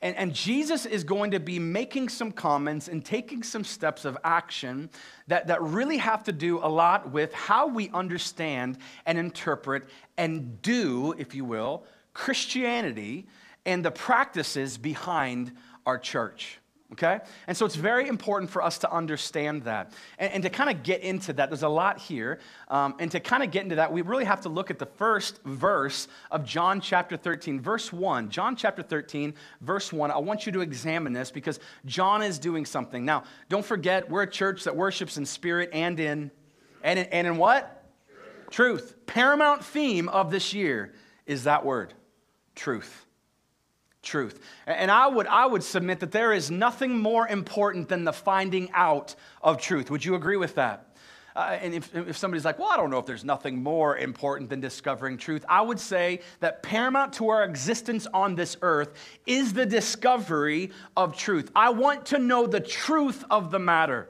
And, 0.00 0.16
and, 0.16 0.32
Jesus 0.32 0.86
is 0.86 1.04
going 1.04 1.32
to 1.32 1.40
be 1.40 1.58
making 1.58 2.08
some 2.08 2.32
comments 2.32 2.88
and 2.88 3.04
taking 3.04 3.42
some 3.42 3.62
steps 3.62 4.06
of 4.06 4.16
action 4.24 4.88
that, 5.26 5.48
that 5.48 5.60
really 5.60 5.98
have 5.98 6.24
to 6.24 6.32
do 6.32 6.60
a 6.60 6.68
lot 6.68 7.10
with 7.10 7.34
how 7.34 7.66
we 7.66 7.90
understand 7.90 8.78
and 9.04 9.18
interpret 9.18 9.90
and 10.16 10.62
do, 10.62 11.14
if 11.18 11.34
you 11.34 11.44
will, 11.44 11.84
Christianity 12.14 13.26
and 13.66 13.84
the 13.84 13.90
practices 13.90 14.78
behind 14.78 15.52
our 15.84 15.98
church 15.98 16.57
okay? 16.92 17.20
And 17.46 17.56
so 17.56 17.66
it's 17.66 17.74
very 17.74 18.08
important 18.08 18.50
for 18.50 18.62
us 18.62 18.78
to 18.78 18.92
understand 18.92 19.64
that. 19.64 19.92
And, 20.18 20.32
and 20.32 20.42
to 20.42 20.50
kind 20.50 20.70
of 20.70 20.82
get 20.82 21.02
into 21.02 21.32
that, 21.34 21.50
there's 21.50 21.62
a 21.62 21.68
lot 21.68 21.98
here. 21.98 22.38
Um, 22.68 22.94
and 22.98 23.10
to 23.10 23.20
kind 23.20 23.42
of 23.42 23.50
get 23.50 23.64
into 23.64 23.76
that, 23.76 23.92
we 23.92 24.02
really 24.02 24.24
have 24.24 24.40
to 24.42 24.48
look 24.48 24.70
at 24.70 24.78
the 24.78 24.86
first 24.86 25.42
verse 25.44 26.08
of 26.30 26.44
John 26.44 26.80
chapter 26.80 27.16
13, 27.16 27.60
verse 27.60 27.92
1. 27.92 28.30
John 28.30 28.56
chapter 28.56 28.82
13, 28.82 29.34
verse 29.60 29.92
1. 29.92 30.10
I 30.10 30.18
want 30.18 30.46
you 30.46 30.52
to 30.52 30.60
examine 30.60 31.12
this 31.12 31.30
because 31.30 31.60
John 31.84 32.22
is 32.22 32.38
doing 32.38 32.64
something. 32.64 33.04
Now, 33.04 33.24
don't 33.48 33.64
forget, 33.64 34.08
we're 34.08 34.22
a 34.22 34.30
church 34.30 34.64
that 34.64 34.74
worships 34.74 35.18
in 35.18 35.26
spirit 35.26 35.70
and 35.72 35.98
in, 36.00 36.30
and 36.82 36.98
in, 36.98 37.06
and 37.06 37.26
in 37.26 37.36
what? 37.36 37.84
Truth. 38.50 38.86
truth. 38.86 39.06
Paramount 39.06 39.64
theme 39.64 40.08
of 40.08 40.30
this 40.30 40.54
year 40.54 40.94
is 41.26 41.44
that 41.44 41.64
word, 41.64 41.92
truth 42.54 43.04
truth. 44.02 44.40
And 44.66 44.90
I 44.90 45.06
would, 45.06 45.26
I 45.26 45.46
would 45.46 45.62
submit 45.62 46.00
that 46.00 46.12
there 46.12 46.32
is 46.32 46.50
nothing 46.50 46.98
more 46.98 47.26
important 47.28 47.88
than 47.88 48.04
the 48.04 48.12
finding 48.12 48.70
out 48.72 49.14
of 49.42 49.60
truth. 49.60 49.90
Would 49.90 50.04
you 50.04 50.14
agree 50.14 50.36
with 50.36 50.54
that? 50.54 50.84
Uh, 51.36 51.56
and 51.60 51.72
if, 51.72 51.94
if 51.94 52.16
somebody's 52.16 52.44
like, 52.44 52.58
well, 52.58 52.68
I 52.68 52.76
don't 52.76 52.90
know 52.90 52.98
if 52.98 53.06
there's 53.06 53.24
nothing 53.24 53.62
more 53.62 53.96
important 53.96 54.50
than 54.50 54.60
discovering 54.60 55.16
truth, 55.16 55.44
I 55.48 55.62
would 55.62 55.78
say 55.78 56.20
that 56.40 56.64
paramount 56.64 57.12
to 57.14 57.28
our 57.28 57.44
existence 57.44 58.08
on 58.12 58.34
this 58.34 58.56
earth 58.60 58.94
is 59.24 59.52
the 59.52 59.64
discovery 59.64 60.72
of 60.96 61.16
truth. 61.16 61.52
I 61.54 61.70
want 61.70 62.06
to 62.06 62.18
know 62.18 62.48
the 62.48 62.58
truth 62.58 63.24
of 63.30 63.52
the 63.52 63.60
matter. 63.60 64.08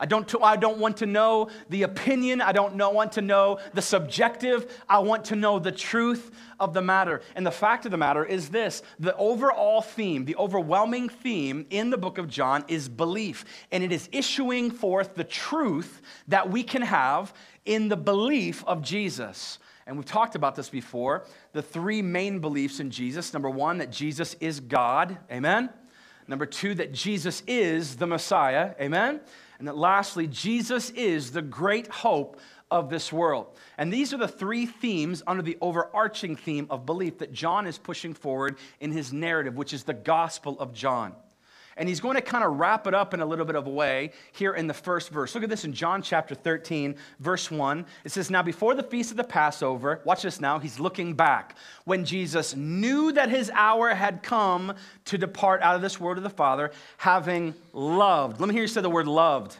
I 0.00 0.06
don't, 0.06 0.32
I 0.42 0.56
don't 0.56 0.78
want 0.78 0.98
to 0.98 1.06
know 1.06 1.48
the 1.68 1.82
opinion. 1.82 2.40
I 2.40 2.52
don't 2.52 2.76
know, 2.76 2.90
want 2.90 3.12
to 3.12 3.22
know 3.22 3.58
the 3.74 3.82
subjective. 3.82 4.82
I 4.88 5.00
want 5.00 5.24
to 5.26 5.36
know 5.36 5.58
the 5.58 5.72
truth 5.72 6.30
of 6.60 6.72
the 6.72 6.82
matter. 6.82 7.20
And 7.34 7.44
the 7.44 7.50
fact 7.50 7.84
of 7.84 7.90
the 7.90 7.96
matter 7.96 8.24
is 8.24 8.48
this 8.48 8.82
the 8.98 9.16
overall 9.16 9.80
theme, 9.80 10.24
the 10.24 10.36
overwhelming 10.36 11.08
theme 11.08 11.66
in 11.70 11.90
the 11.90 11.98
book 11.98 12.18
of 12.18 12.28
John 12.28 12.64
is 12.68 12.88
belief. 12.88 13.44
And 13.72 13.82
it 13.82 13.90
is 13.90 14.08
issuing 14.12 14.70
forth 14.70 15.14
the 15.14 15.24
truth 15.24 16.00
that 16.28 16.48
we 16.48 16.62
can 16.62 16.82
have 16.82 17.34
in 17.64 17.88
the 17.88 17.96
belief 17.96 18.64
of 18.66 18.82
Jesus. 18.82 19.58
And 19.86 19.96
we've 19.96 20.04
talked 20.04 20.34
about 20.34 20.54
this 20.54 20.68
before 20.68 21.24
the 21.52 21.62
three 21.62 22.02
main 22.02 22.40
beliefs 22.40 22.78
in 22.78 22.90
Jesus. 22.90 23.32
Number 23.32 23.50
one, 23.50 23.78
that 23.78 23.90
Jesus 23.90 24.36
is 24.38 24.60
God. 24.60 25.16
Amen. 25.32 25.70
Number 26.28 26.44
two, 26.44 26.74
that 26.74 26.92
Jesus 26.92 27.42
is 27.46 27.96
the 27.96 28.06
Messiah. 28.06 28.74
Amen. 28.80 29.20
And 29.58 29.66
that 29.66 29.76
lastly, 29.76 30.26
Jesus 30.26 30.90
is 30.90 31.32
the 31.32 31.42
great 31.42 31.88
hope 31.88 32.40
of 32.70 32.90
this 32.90 33.12
world. 33.12 33.46
And 33.76 33.92
these 33.92 34.12
are 34.12 34.18
the 34.18 34.28
three 34.28 34.66
themes 34.66 35.22
under 35.26 35.42
the 35.42 35.58
overarching 35.60 36.36
theme 36.36 36.66
of 36.70 36.86
belief 36.86 37.18
that 37.18 37.32
John 37.32 37.66
is 37.66 37.78
pushing 37.78 38.14
forward 38.14 38.58
in 38.80 38.92
his 38.92 39.12
narrative, 39.12 39.56
which 39.56 39.72
is 39.72 39.84
the 39.84 39.94
Gospel 39.94 40.58
of 40.60 40.72
John. 40.72 41.14
And 41.78 41.88
he's 41.88 42.00
going 42.00 42.16
to 42.16 42.20
kind 42.20 42.44
of 42.44 42.58
wrap 42.58 42.86
it 42.86 42.94
up 42.94 43.14
in 43.14 43.20
a 43.20 43.26
little 43.26 43.44
bit 43.44 43.54
of 43.56 43.66
a 43.66 43.70
way 43.70 44.10
here 44.32 44.54
in 44.54 44.66
the 44.66 44.74
first 44.74 45.10
verse. 45.10 45.34
Look 45.34 45.44
at 45.44 45.50
this 45.50 45.64
in 45.64 45.72
John 45.72 46.02
chapter 46.02 46.34
13, 46.34 46.96
verse 47.20 47.50
1. 47.50 47.86
It 48.04 48.10
says, 48.10 48.30
Now 48.30 48.42
before 48.42 48.74
the 48.74 48.82
feast 48.82 49.12
of 49.12 49.16
the 49.16 49.24
Passover, 49.24 50.00
watch 50.04 50.22
this 50.22 50.40
now, 50.40 50.58
he's 50.58 50.80
looking 50.80 51.14
back. 51.14 51.56
When 51.84 52.04
Jesus 52.04 52.56
knew 52.56 53.12
that 53.12 53.30
his 53.30 53.50
hour 53.54 53.94
had 53.94 54.22
come 54.22 54.74
to 55.06 55.16
depart 55.16 55.62
out 55.62 55.76
of 55.76 55.82
this 55.82 56.00
world 56.00 56.18
of 56.18 56.24
the 56.24 56.30
Father, 56.30 56.72
having 56.96 57.54
loved. 57.72 58.40
Let 58.40 58.48
me 58.48 58.54
hear 58.54 58.62
you 58.62 58.68
say 58.68 58.80
the 58.80 58.90
word 58.90 59.06
loved. 59.06 59.56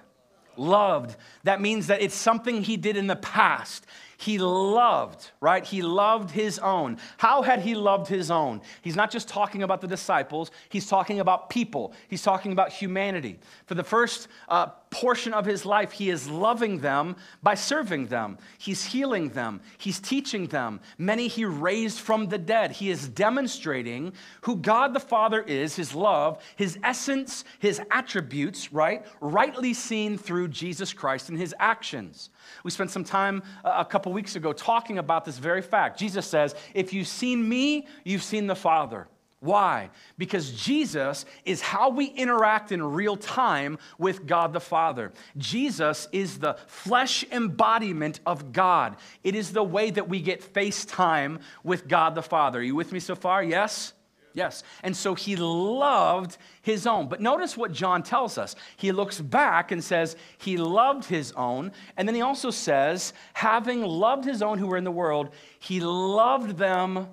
Loved. 0.56 1.16
That 1.44 1.60
means 1.60 1.86
that 1.86 2.02
it's 2.02 2.16
something 2.16 2.62
he 2.62 2.76
did 2.76 2.96
in 2.96 3.06
the 3.06 3.16
past. 3.16 3.86
He 4.20 4.38
loved, 4.38 5.30
right? 5.40 5.64
He 5.64 5.80
loved 5.80 6.32
his 6.32 6.58
own. 6.58 6.98
How 7.18 7.40
had 7.40 7.60
he 7.60 7.76
loved 7.76 8.08
his 8.08 8.32
own? 8.32 8.62
He's 8.82 8.96
not 8.96 9.12
just 9.12 9.28
talking 9.28 9.62
about 9.62 9.80
the 9.80 9.86
disciples, 9.86 10.50
he's 10.70 10.88
talking 10.88 11.20
about 11.20 11.48
people, 11.48 11.92
he's 12.08 12.24
talking 12.24 12.50
about 12.50 12.72
humanity. 12.72 13.38
For 13.66 13.76
the 13.76 13.84
first 13.84 14.26
uh, 14.48 14.66
portion 14.90 15.32
of 15.32 15.46
his 15.46 15.64
life, 15.64 15.92
he 15.92 16.10
is 16.10 16.28
loving 16.28 16.80
them 16.80 17.14
by 17.44 17.54
serving 17.54 18.08
them. 18.08 18.38
He's 18.58 18.84
healing 18.84 19.28
them. 19.28 19.60
He's 19.78 20.00
teaching 20.00 20.48
them. 20.48 20.80
Many 20.98 21.28
he 21.28 21.44
raised 21.44 22.00
from 22.00 22.26
the 22.26 22.38
dead. 22.38 22.72
He 22.72 22.90
is 22.90 23.08
demonstrating 23.08 24.14
who 24.40 24.56
God 24.56 24.94
the 24.94 25.00
Father 25.00 25.42
is, 25.42 25.76
his 25.76 25.94
love, 25.94 26.42
his 26.56 26.76
essence, 26.82 27.44
his 27.60 27.80
attributes, 27.92 28.72
right? 28.72 29.06
Rightly 29.20 29.74
seen 29.74 30.18
through 30.18 30.48
Jesus 30.48 30.92
Christ 30.92 31.28
and 31.28 31.38
his 31.38 31.54
actions. 31.60 32.30
We 32.64 32.70
spent 32.70 32.90
some 32.90 33.04
time 33.04 33.42
uh, 33.64 33.74
a 33.78 33.84
couple 33.84 34.12
weeks 34.12 34.36
ago 34.36 34.52
talking 34.52 34.98
about 34.98 35.24
this 35.24 35.38
very 35.38 35.62
fact. 35.62 35.98
Jesus 35.98 36.26
says, 36.26 36.54
If 36.74 36.92
you've 36.92 37.08
seen 37.08 37.48
me, 37.48 37.86
you've 38.04 38.22
seen 38.22 38.46
the 38.46 38.56
Father. 38.56 39.08
Why? 39.40 39.90
Because 40.16 40.50
Jesus 40.50 41.24
is 41.44 41.60
how 41.60 41.90
we 41.90 42.06
interact 42.06 42.72
in 42.72 42.82
real 42.82 43.16
time 43.16 43.78
with 43.96 44.26
God 44.26 44.52
the 44.52 44.60
Father. 44.60 45.12
Jesus 45.36 46.08
is 46.10 46.40
the 46.40 46.56
flesh 46.66 47.24
embodiment 47.30 48.18
of 48.26 48.52
God. 48.52 48.96
It 49.22 49.36
is 49.36 49.52
the 49.52 49.62
way 49.62 49.90
that 49.90 50.08
we 50.08 50.20
get 50.20 50.52
FaceTime 50.52 51.40
with 51.62 51.86
God 51.86 52.16
the 52.16 52.22
Father. 52.22 52.58
Are 52.58 52.62
you 52.62 52.74
with 52.74 52.90
me 52.90 52.98
so 52.98 53.14
far? 53.14 53.44
Yes? 53.44 53.92
Yes. 54.34 54.62
And 54.82 54.96
so 54.96 55.14
he 55.14 55.36
loved 55.36 56.36
his 56.62 56.86
own. 56.86 57.08
But 57.08 57.20
notice 57.20 57.56
what 57.56 57.72
John 57.72 58.02
tells 58.02 58.38
us. 58.38 58.54
He 58.76 58.92
looks 58.92 59.20
back 59.20 59.72
and 59.72 59.82
says 59.82 60.16
he 60.38 60.56
loved 60.56 61.04
his 61.04 61.32
own. 61.32 61.72
And 61.96 62.06
then 62.06 62.14
he 62.14 62.22
also 62.22 62.50
says, 62.50 63.12
having 63.34 63.82
loved 63.82 64.24
his 64.24 64.42
own 64.42 64.58
who 64.58 64.66
were 64.66 64.76
in 64.76 64.84
the 64.84 64.90
world, 64.90 65.30
he 65.58 65.80
loved 65.80 66.56
them 66.56 67.08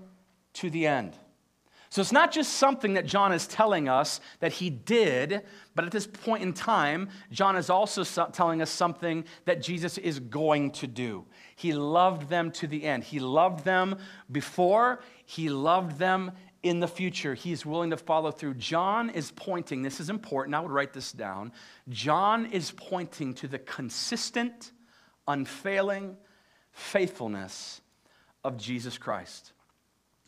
to 0.54 0.70
the 0.70 0.88
end. 0.88 1.18
So 1.96 2.02
it's 2.02 2.12
not 2.12 2.34
just 2.34 2.54
something 2.54 2.96
that 2.96 3.06
John 3.06 3.32
is 3.32 3.48
telling 3.48 3.88
us 3.88 4.20
that 4.42 4.52
he 4.52 4.70
did, 4.70 5.44
but 5.76 5.86
at 5.86 5.94
this 5.94 6.06
point 6.06 6.44
in 6.44 6.52
time, 6.52 7.08
John 7.32 7.56
is 7.56 7.70
also 7.70 8.04
telling 8.32 8.62
us 8.62 8.70
something 8.70 9.24
that 9.46 9.62
Jesus 9.62 9.98
is 9.98 10.20
going 10.20 10.72
to 10.72 10.88
do. 10.88 11.24
He 11.56 11.72
loved 11.72 12.28
them 12.28 12.52
to 12.52 12.68
the 12.68 12.84
end. 12.84 13.06
He 13.06 13.20
loved 13.20 13.64
them 13.64 13.98
before, 14.30 15.00
he 15.26 15.48
loved 15.48 15.98
them 15.98 16.34
in 16.66 16.80
the 16.80 16.88
future. 16.88 17.36
He's 17.36 17.64
willing 17.64 17.92
to 17.92 17.98
follow 17.98 18.32
through. 18.32 18.56
John 18.56 19.12
is 19.12 19.30
pointing, 19.30 19.84
this 19.84 20.00
is 20.00 20.10
important, 20.10 20.56
I 20.56 20.60
would 20.62 20.72
write 20.72 20.94
this 20.94 21.12
down. 21.12 21.52
John 21.90 22.48
is 22.48 22.72
pointing 22.72 23.36
to 23.36 23.48
the 23.48 23.60
consistent, 23.60 24.72
unfailing 25.28 26.18
faithfulness 26.72 27.82
of 28.44 28.58
Jesus 28.58 28.98
Christ. 28.98 29.54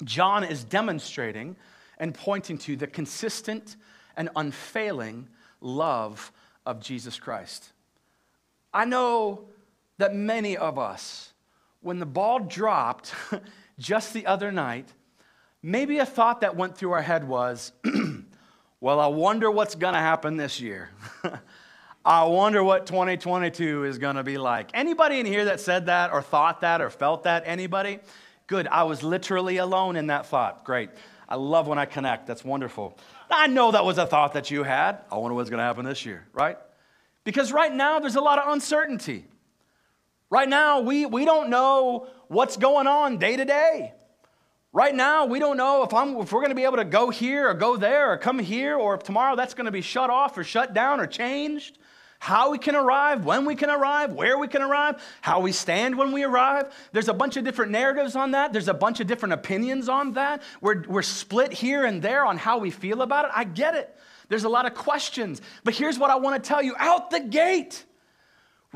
John 0.03 0.44
is 0.44 0.63
demonstrating 0.63 1.56
and 1.98 2.13
pointing 2.13 2.60
to 2.60 2.75
the 2.75 2.86
consistent 2.86 3.75
and 4.15 4.29
unfailing 4.36 5.27
love 5.60 6.32
of 6.67 6.79
Jesus 6.79 7.20
Christ. 7.20 7.74
I 8.72 8.86
know 8.86 9.46
that 9.98 10.13
many 10.13 10.56
of 10.56 10.77
us, 10.77 11.34
when 11.82 11.98
the 11.98 12.06
ball 12.06 12.41
dropped 12.41 13.15
just 13.79 14.13
the 14.13 14.27
other 14.27 14.51
night, 14.51 14.94
maybe 15.67 15.97
a 15.97 16.05
thought 16.05 16.41
that 16.41 16.55
went 16.55 16.77
through 16.77 16.93
our 16.93 17.01
head 17.01 17.27
was, 17.27 17.74
well, 18.79 19.01
I 19.01 19.07
wonder 19.07 19.51
what's 19.51 19.75
going 19.75 19.93
to 19.93 20.00
happen 20.00 20.38
this 20.38 20.62
year. 20.62 20.89
I 22.05 22.24
wonder 22.24 22.63
what 22.63 22.86
2022 22.86 23.83
is 23.83 23.97
going 23.97 24.15
to 24.15 24.24
be 24.24 24.38
like. 24.38 24.69
Anybody 24.74 25.19
in 25.19 25.25
here 25.25 25.43
that 25.45 25.59
said 25.59 25.88
that 25.88 26.13
or 26.13 26.21
thought 26.21 26.62
that 26.62 26.79
or 26.79 26.89
felt 26.89 27.24
that? 27.24 27.43
Anybody? 27.45 28.00
Good. 28.47 28.65
I 28.69 28.83
was 28.83 29.03
literally 29.03 29.57
alone 29.57 29.97
in 29.97 30.07
that 30.07 30.25
thought. 30.25 30.63
Great. 30.63 30.89
I 31.27 31.36
love 31.36 31.67
when 31.67 31.77
I 31.77 31.83
connect. 31.83 32.27
That's 32.27 32.45
wonderful. 32.45 32.97
I 33.29 33.47
know 33.47 33.71
that 33.71 33.83
was 33.83 33.97
a 33.97 34.05
thought 34.05 34.33
that 34.33 34.50
you 34.50 34.63
had. 34.63 35.00
I 35.12 35.17
wonder 35.17 35.36
what's 35.36 35.50
going 35.50 35.57
to 35.57 35.65
happen 35.65 35.83
this 35.83 36.05
year, 36.05 36.25
right? 36.31 36.57
Because 37.25 37.51
right 37.51 37.74
now 37.74 38.00
there's 38.00 38.15
a 38.15 38.21
lot 38.21 38.39
of 38.39 38.53
uncertainty. 38.53 39.25
Right 40.29 40.47
now, 40.47 40.79
we, 40.79 41.05
we 41.05 41.25
don't 41.25 41.50
know 41.50 42.07
what's 42.29 42.55
going 42.55 42.88
on 42.88 43.17
day 43.17 43.36
to 43.36 43.43
day. 43.43 43.93
Right 44.77 44.93
now, 44.93 45.25
we 45.25 45.39
don't 45.39 45.57
know 45.57 45.81
if, 45.81 45.91
I'm, 45.91 46.15
if 46.17 46.31
we're 46.31 46.41
going 46.41 46.51
to 46.51 46.55
be 46.55 46.65
able 46.65 46.77
to 46.77 46.86
go 46.86 47.10
here 47.10 47.50
or 47.50 47.55
go 47.55 47.77
there 47.77 48.12
or 48.12 48.17
come 48.17 48.38
here 48.38 48.77
or 48.77 48.93
if 48.93 49.01
tomorrow 49.01 49.36
that's 49.36 49.55
going 49.55 49.65
to 49.65 49.72
be 49.72 49.81
shut 49.81 50.12
off 50.12 50.38
or 50.38 50.43
shut 50.43 50.75
down 50.75 51.00
or 51.00 51.07
changed 51.07 51.79
how 52.19 52.51
we 52.51 52.60
can 52.60 52.75
arrive, 52.75 53.25
when 53.25 53.43
we 53.46 53.55
can 53.55 53.72
arrive, 53.72 54.13
where 54.13 54.38
we 54.38 54.48
can 54.48 54.62
arrive, 54.62 55.01
how 55.22 55.39
we 55.39 55.51
stand 55.51 55.98
when 55.98 56.12
we 56.12 56.24
arrive. 56.24 56.72
There's 56.91 57.07
a 57.07 57.13
bunch 57.15 57.38
of 57.38 57.43
different 57.43 57.72
narratives 57.72 58.15
on 58.15 58.29
that. 58.31 58.53
There's 58.53 58.67
a 58.67 58.74
bunch 58.75 59.00
of 59.00 59.07
different 59.07 59.34
opinions 59.34 59.89
on 59.89 60.13
that. 60.13 60.43
We're, 60.62 60.84
we're 60.84 61.01
split 61.01 61.53
here 61.53 61.86
and 61.86 62.00
there 62.00 62.24
on 62.24 62.38
how 62.38 62.60
we 62.60 62.69
feel 62.69 63.01
about 63.01 63.25
it. 63.25 63.31
I 63.34 63.46
get 63.46 63.74
it. 63.74 63.98
There's 64.29 64.43
a 64.43 64.50
lot 64.50 64.67
of 64.67 64.75
questions. 64.75 65.41
But 65.63 65.74
here's 65.74 65.98
what 65.98 66.12
I 66.12 66.17
want 66.17 66.43
to 66.43 66.48
tell 66.48 66.62
you 66.62 66.75
out 66.77 67.10
the 67.10 67.22
gate 67.22 67.84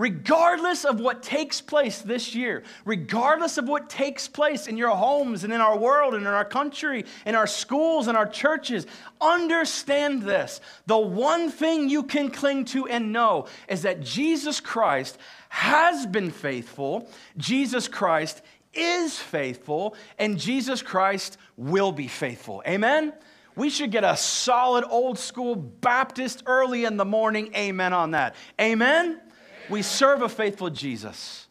regardless 0.01 0.83
of 0.83 0.99
what 0.99 1.21
takes 1.21 1.61
place 1.61 2.01
this 2.01 2.33
year, 2.33 2.63
regardless 2.85 3.59
of 3.59 3.67
what 3.67 3.87
takes 3.87 4.27
place 4.27 4.65
in 4.65 4.75
your 4.75 4.95
homes 4.95 5.43
and 5.43 5.53
in 5.53 5.61
our 5.61 5.77
world 5.77 6.15
and 6.15 6.23
in 6.23 6.33
our 6.33 6.43
country, 6.43 7.05
in 7.23 7.35
our 7.35 7.45
schools 7.45 8.07
and 8.07 8.17
our 8.17 8.25
churches, 8.27 8.87
understand 9.21 10.23
this. 10.23 10.59
The 10.87 10.97
one 10.97 11.51
thing 11.51 11.87
you 11.87 12.01
can 12.01 12.31
cling 12.31 12.65
to 12.65 12.87
and 12.87 13.13
know 13.13 13.45
is 13.69 13.83
that 13.83 14.01
Jesus 14.01 14.59
Christ 14.59 15.19
has 15.49 16.07
been 16.07 16.31
faithful, 16.31 17.07
Jesus 17.37 17.87
Christ 17.87 18.41
is 18.73 19.19
faithful, 19.19 19.95
and 20.17 20.39
Jesus 20.39 20.81
Christ 20.81 21.37
will 21.57 21.91
be 21.91 22.07
faithful. 22.07 22.63
Amen? 22.67 23.13
We 23.55 23.69
should 23.69 23.91
get 23.91 24.03
a 24.03 24.17
solid 24.17 24.83
old 24.89 25.19
school 25.19 25.55
Baptist 25.55 26.41
early 26.47 26.85
in 26.85 26.97
the 26.97 27.05
morning 27.05 27.53
amen 27.55 27.93
on 27.93 28.11
that. 28.11 28.33
Amen? 28.59 29.21
We 29.69 29.81
serve 29.81 30.21
a 30.21 30.29
faithful 30.29 30.69
Jesus. 30.69 31.47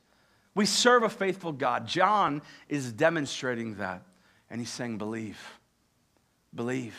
We 0.54 0.66
serve 0.66 1.04
a 1.04 1.08
faithful 1.08 1.52
God. 1.52 1.86
John 1.86 2.42
is 2.68 2.92
demonstrating 2.92 3.76
that. 3.76 4.02
And 4.50 4.60
he's 4.60 4.70
saying, 4.70 4.98
believe. 4.98 5.38
Believe 6.54 6.96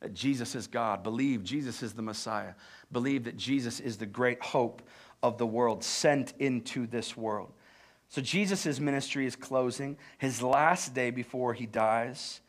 that 0.00 0.14
Jesus 0.14 0.54
is 0.54 0.66
God. 0.66 1.02
Believe 1.02 1.42
Jesus 1.42 1.82
is 1.82 1.92
the 1.92 2.02
Messiah. 2.02 2.54
Believe 2.90 3.24
that 3.24 3.36
Jesus 3.36 3.80
is 3.80 3.96
the 3.96 4.06
great 4.06 4.42
hope 4.42 4.82
of 5.22 5.38
the 5.38 5.46
world 5.46 5.82
sent 5.82 6.34
into 6.38 6.86
this 6.86 7.16
world. 7.16 7.52
So 8.08 8.20
Jesus' 8.20 8.78
ministry 8.78 9.26
is 9.26 9.36
closing, 9.36 9.96
his 10.18 10.42
last 10.42 10.92
day 10.92 11.10
before 11.10 11.54
he 11.54 11.66
dies. 11.66 12.40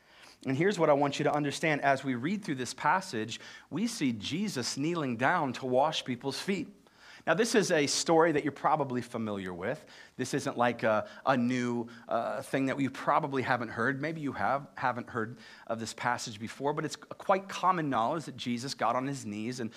And 0.45 0.57
here's 0.57 0.77
what 0.77 0.89
I 0.89 0.93
want 0.93 1.19
you 1.19 1.23
to 1.23 1.33
understand 1.33 1.81
as 1.81 2.03
we 2.03 2.15
read 2.15 2.43
through 2.43 2.55
this 2.55 2.73
passage, 2.73 3.39
we 3.69 3.87
see 3.87 4.11
Jesus 4.11 4.77
kneeling 4.77 5.15
down 5.15 5.53
to 5.53 5.65
wash 5.65 6.03
people's 6.03 6.39
feet. 6.39 6.67
Now, 7.25 7.33
this 7.33 7.55
is 7.55 7.71
a 7.71 7.87
story 7.87 8.33
that 8.33 8.43
you're 8.43 8.51
probably 8.51 9.01
familiar 9.01 9.53
with. 9.53 9.83
This 10.17 10.33
isn't 10.33 10.57
like 10.57 10.83
a, 10.83 11.07
a 11.25 11.37
new 11.37 11.87
uh, 12.09 12.41
thing 12.41 12.65
that 12.65 12.79
you 12.79 12.89
probably 12.89 13.41
haven't 13.41 13.69
heard. 13.69 14.01
Maybe 14.01 14.19
you 14.19 14.33
have, 14.33 14.67
haven't 14.75 15.09
heard 15.09 15.37
of 15.67 15.79
this 15.79 15.93
passage 15.93 16.37
before, 16.37 16.73
but 16.73 16.83
it's 16.83 16.97
quite 16.97 17.47
common 17.47 17.89
knowledge 17.89 18.25
that 18.25 18.35
Jesus 18.35 18.73
got 18.73 18.97
on 18.97 19.07
his 19.07 19.25
knees 19.25 19.61
and 19.61 19.71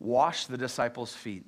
washed 0.00 0.48
the 0.48 0.56
disciples' 0.56 1.12
feet. 1.12 1.44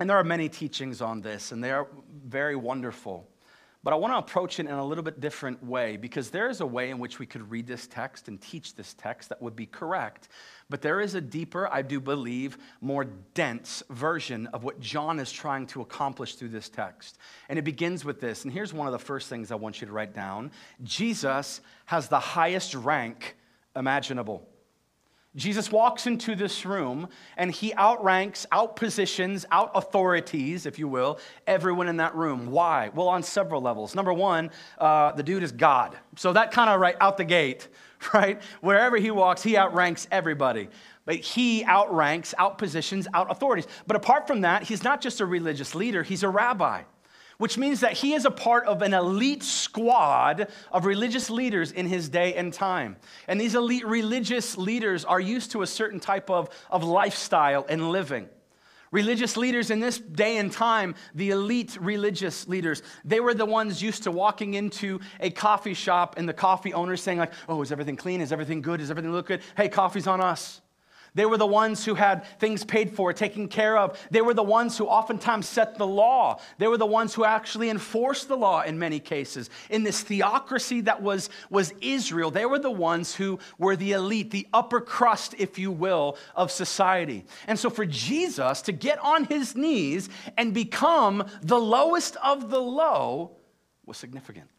And 0.00 0.10
there 0.10 0.16
are 0.16 0.24
many 0.24 0.48
teachings 0.48 1.00
on 1.00 1.20
this, 1.20 1.52
and 1.52 1.62
they 1.62 1.70
are 1.70 1.86
very 2.24 2.56
wonderful. 2.56 3.28
But 3.84 3.92
I 3.92 3.96
want 3.96 4.14
to 4.14 4.18
approach 4.18 4.58
it 4.58 4.66
in 4.66 4.72
a 4.72 4.84
little 4.84 5.04
bit 5.04 5.20
different 5.20 5.62
way 5.62 5.98
because 5.98 6.30
there 6.30 6.48
is 6.48 6.62
a 6.62 6.66
way 6.66 6.88
in 6.88 6.98
which 6.98 7.18
we 7.18 7.26
could 7.26 7.50
read 7.50 7.66
this 7.66 7.86
text 7.86 8.28
and 8.28 8.40
teach 8.40 8.74
this 8.74 8.94
text 8.94 9.28
that 9.28 9.42
would 9.42 9.54
be 9.54 9.66
correct. 9.66 10.28
But 10.70 10.80
there 10.80 11.02
is 11.02 11.14
a 11.14 11.20
deeper, 11.20 11.68
I 11.70 11.82
do 11.82 12.00
believe, 12.00 12.56
more 12.80 13.04
dense 13.04 13.82
version 13.90 14.46
of 14.48 14.64
what 14.64 14.80
John 14.80 15.20
is 15.20 15.30
trying 15.30 15.66
to 15.68 15.82
accomplish 15.82 16.36
through 16.36 16.48
this 16.48 16.70
text. 16.70 17.18
And 17.50 17.58
it 17.58 17.62
begins 17.62 18.06
with 18.06 18.22
this. 18.22 18.44
And 18.44 18.52
here's 18.52 18.72
one 18.72 18.86
of 18.86 18.92
the 18.92 18.98
first 18.98 19.28
things 19.28 19.52
I 19.52 19.56
want 19.56 19.82
you 19.82 19.86
to 19.86 19.92
write 19.92 20.14
down 20.14 20.50
Jesus 20.82 21.60
has 21.84 22.08
the 22.08 22.18
highest 22.18 22.74
rank 22.74 23.36
imaginable. 23.76 24.48
Jesus 25.36 25.72
walks 25.72 26.06
into 26.06 26.36
this 26.36 26.64
room 26.64 27.08
and 27.36 27.50
he 27.50 27.74
outranks, 27.74 28.46
outpositions, 28.52 29.44
out 29.50 29.72
authorities, 29.74 30.64
if 30.64 30.78
you 30.78 30.86
will, 30.86 31.18
everyone 31.46 31.88
in 31.88 31.96
that 31.96 32.14
room. 32.14 32.50
Why? 32.50 32.90
Well, 32.94 33.08
on 33.08 33.22
several 33.24 33.60
levels. 33.60 33.96
Number 33.96 34.12
one, 34.12 34.50
uh, 34.78 35.12
the 35.12 35.24
dude 35.24 35.42
is 35.42 35.50
God. 35.50 35.98
So 36.16 36.32
that 36.32 36.52
kind 36.52 36.70
of 36.70 36.80
right 36.80 36.96
out 37.00 37.16
the 37.16 37.24
gate, 37.24 37.68
right? 38.14 38.40
Wherever 38.60 38.96
he 38.96 39.10
walks, 39.10 39.42
he 39.42 39.56
outranks 39.56 40.06
everybody. 40.12 40.68
But 41.04 41.16
he 41.16 41.64
outranks, 41.64 42.32
outpositions, 42.38 43.06
out 43.12 43.30
authorities. 43.30 43.66
But 43.86 43.96
apart 43.96 44.28
from 44.28 44.42
that, 44.42 44.62
he's 44.62 44.84
not 44.84 45.00
just 45.00 45.20
a 45.20 45.26
religious 45.26 45.74
leader, 45.74 46.02
he's 46.04 46.22
a 46.22 46.28
rabbi 46.28 46.82
which 47.38 47.58
means 47.58 47.80
that 47.80 47.92
he 47.92 48.14
is 48.14 48.24
a 48.24 48.30
part 48.30 48.66
of 48.66 48.82
an 48.82 48.94
elite 48.94 49.42
squad 49.42 50.48
of 50.70 50.84
religious 50.84 51.30
leaders 51.30 51.72
in 51.72 51.86
his 51.86 52.08
day 52.08 52.34
and 52.34 52.52
time. 52.52 52.96
And 53.28 53.40
these 53.40 53.54
elite 53.54 53.86
religious 53.86 54.56
leaders 54.56 55.04
are 55.04 55.20
used 55.20 55.52
to 55.52 55.62
a 55.62 55.66
certain 55.66 56.00
type 56.00 56.30
of, 56.30 56.48
of 56.70 56.84
lifestyle 56.84 57.66
and 57.68 57.90
living. 57.90 58.28
Religious 58.94 59.36
leaders 59.36 59.70
in 59.72 59.80
this 59.80 59.98
day 59.98 60.36
and 60.36 60.52
time, 60.52 60.94
the 61.16 61.30
elite 61.30 61.76
religious 61.80 62.46
leaders, 62.46 62.80
they 63.04 63.18
were 63.18 63.34
the 63.34 63.44
ones 63.44 63.82
used 63.82 64.04
to 64.04 64.12
walking 64.12 64.54
into 64.54 65.00
a 65.18 65.30
coffee 65.30 65.74
shop 65.74 66.14
and 66.16 66.28
the 66.28 66.32
coffee 66.32 66.72
owner 66.72 66.96
saying, 66.96 67.18
like, 67.18 67.32
oh, 67.48 67.60
is 67.62 67.72
everything 67.72 67.96
clean? 67.96 68.20
Is 68.20 68.32
everything 68.32 68.62
good? 68.62 68.78
Does 68.78 68.92
everything 68.92 69.10
look 69.10 69.26
good? 69.26 69.40
Hey, 69.56 69.68
coffee's 69.68 70.06
on 70.06 70.20
us. 70.20 70.60
They 71.14 71.26
were 71.26 71.36
the 71.36 71.46
ones 71.46 71.84
who 71.84 71.94
had 71.94 72.26
things 72.40 72.64
paid 72.64 72.90
for, 72.90 73.12
taken 73.12 73.46
care 73.46 73.78
of. 73.78 73.98
They 74.10 74.20
were 74.20 74.34
the 74.34 74.42
ones 74.42 74.76
who 74.76 74.86
oftentimes 74.86 75.48
set 75.48 75.78
the 75.78 75.86
law. 75.86 76.40
They 76.58 76.66
were 76.66 76.76
the 76.76 76.86
ones 76.86 77.14
who 77.14 77.24
actually 77.24 77.70
enforced 77.70 78.26
the 78.26 78.36
law 78.36 78.62
in 78.62 78.80
many 78.80 78.98
cases. 78.98 79.48
In 79.70 79.84
this 79.84 80.00
theocracy 80.00 80.80
that 80.82 81.02
was, 81.02 81.30
was 81.50 81.72
Israel, 81.80 82.32
they 82.32 82.46
were 82.46 82.58
the 82.58 82.70
ones 82.70 83.14
who 83.14 83.38
were 83.58 83.76
the 83.76 83.92
elite, 83.92 84.32
the 84.32 84.48
upper 84.52 84.80
crust, 84.80 85.36
if 85.38 85.56
you 85.56 85.70
will, 85.70 86.16
of 86.34 86.50
society. 86.50 87.24
And 87.46 87.56
so 87.58 87.70
for 87.70 87.86
Jesus 87.86 88.62
to 88.62 88.72
get 88.72 88.98
on 88.98 89.24
his 89.24 89.54
knees 89.54 90.08
and 90.36 90.52
become 90.52 91.24
the 91.42 91.60
lowest 91.60 92.16
of 92.24 92.50
the 92.50 92.60
low 92.60 93.36
was 93.86 93.98
significant. 93.98 94.50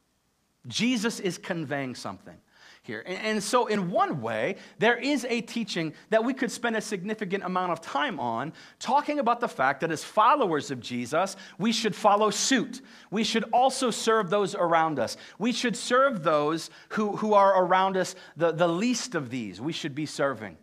Jesus 0.67 1.19
is 1.19 1.37
conveying 1.37 1.95
something 1.95 2.37
here. 2.85 3.03
And, 3.05 3.41
so, 3.43 3.67
in 3.67 3.91
one 3.91 4.21
way, 4.21 4.55
there 4.79 4.97
is 4.97 5.25
a 5.29 5.41
teaching 5.41 5.93
that 6.09 6.23
we 6.23 6.33
could 6.33 6.51
spend 6.51 6.75
a 6.75 6.81
significant 6.81 7.43
amount 7.43 7.71
of 7.71 7.81
time 7.81 8.19
on, 8.19 8.53
talking 8.79 9.19
about 9.19 9.39
the 9.39 9.47
fact 9.47 9.81
that 9.81 9.91
as 9.91 10.03
followers 10.03 10.71
of 10.71 10.79
Jesus, 10.79 11.35
we 11.57 11.71
should 11.71 11.95
follow 11.95 12.29
suit. 12.29 12.81
We 13.11 13.23
should 13.23 13.43
also 13.51 13.91
serve 13.91 14.29
those 14.29 14.55
around 14.55 14.99
us. 14.99 15.17
We 15.39 15.51
should 15.51 15.75
serve 15.75 16.23
those 16.23 16.69
who, 16.89 17.15
who 17.17 17.33
are 17.33 17.63
around 17.63 17.97
us, 17.97 18.15
the, 18.37 18.51
the 18.51 18.67
least 18.67 19.15
of 19.15 19.29
these, 19.29 19.59
we 19.59 19.73
should 19.73 19.95
be 19.95 20.05
serving. 20.05 20.57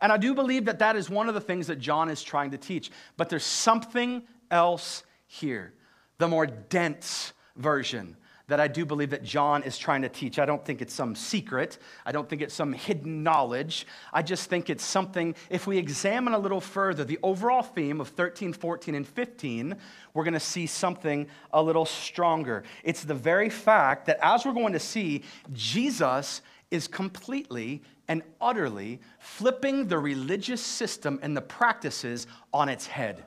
And 0.00 0.12
I 0.12 0.16
do 0.16 0.34
believe 0.34 0.66
that 0.66 0.78
that 0.78 0.96
is 0.96 1.10
one 1.10 1.28
of 1.28 1.34
the 1.34 1.40
things 1.40 1.66
that 1.66 1.78
John 1.80 2.08
is 2.08 2.22
trying 2.22 2.52
to 2.52 2.58
teach. 2.58 2.90
But 3.16 3.28
there's 3.28 3.44
something 3.44 4.22
else 4.50 5.02
here, 5.26 5.74
the 6.18 6.28
more 6.28 6.46
dense 6.46 7.32
version 7.56 8.16
that 8.48 8.60
I 8.60 8.66
do 8.66 8.84
believe 8.84 9.10
that 9.10 9.22
John 9.22 9.62
is 9.62 9.78
trying 9.78 10.02
to 10.02 10.08
teach. 10.08 10.38
I 10.38 10.46
don't 10.46 10.64
think 10.64 10.82
it's 10.82 10.94
some 10.94 11.14
secret. 11.14 11.78
I 12.04 12.12
don't 12.12 12.28
think 12.28 12.42
it's 12.42 12.54
some 12.54 12.72
hidden 12.72 13.22
knowledge. 13.22 13.86
I 14.12 14.22
just 14.22 14.50
think 14.50 14.68
it's 14.68 14.84
something, 14.84 15.34
if 15.50 15.66
we 15.66 15.78
examine 15.78 16.34
a 16.34 16.38
little 16.38 16.60
further, 16.60 17.04
the 17.04 17.18
overall 17.22 17.62
theme 17.62 18.00
of 18.00 18.08
13, 18.08 18.52
14, 18.52 18.94
and 18.94 19.06
15, 19.06 19.76
we're 20.14 20.24
going 20.24 20.34
to 20.34 20.40
see 20.40 20.66
something 20.66 21.28
a 21.52 21.62
little 21.62 21.86
stronger. 21.86 22.64
It's 22.82 23.04
the 23.04 23.14
very 23.14 23.50
fact 23.50 24.06
that 24.06 24.18
as 24.22 24.44
we're 24.44 24.52
going 24.52 24.72
to 24.72 24.80
see, 24.80 25.22
Jesus 25.52 26.42
is 26.70 26.88
completely 26.88 27.82
and 28.08 28.22
utterly 28.40 29.00
flipping 29.18 29.88
the 29.88 29.98
religious 29.98 30.62
system 30.62 31.18
and 31.22 31.36
the 31.36 31.42
practices 31.42 32.26
on 32.52 32.68
its 32.68 32.86
head. 32.86 33.24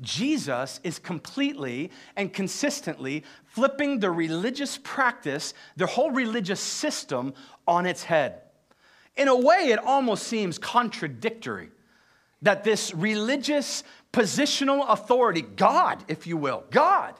Jesus 0.00 0.80
is 0.82 0.98
completely 0.98 1.90
and 2.16 2.32
consistently 2.32 3.24
flipping 3.44 4.00
the 4.00 4.10
religious 4.10 4.78
practice, 4.82 5.54
the 5.76 5.86
whole 5.86 6.10
religious 6.10 6.60
system, 6.60 7.34
on 7.66 7.86
its 7.86 8.04
head. 8.04 8.42
In 9.16 9.28
a 9.28 9.36
way, 9.36 9.68
it 9.72 9.78
almost 9.78 10.26
seems 10.26 10.58
contradictory 10.58 11.70
that 12.42 12.64
this 12.64 12.94
religious 12.94 13.84
positional 14.12 14.88
authority, 14.88 15.42
God, 15.42 16.02
if 16.08 16.26
you 16.26 16.36
will, 16.36 16.64
God, 16.70 17.14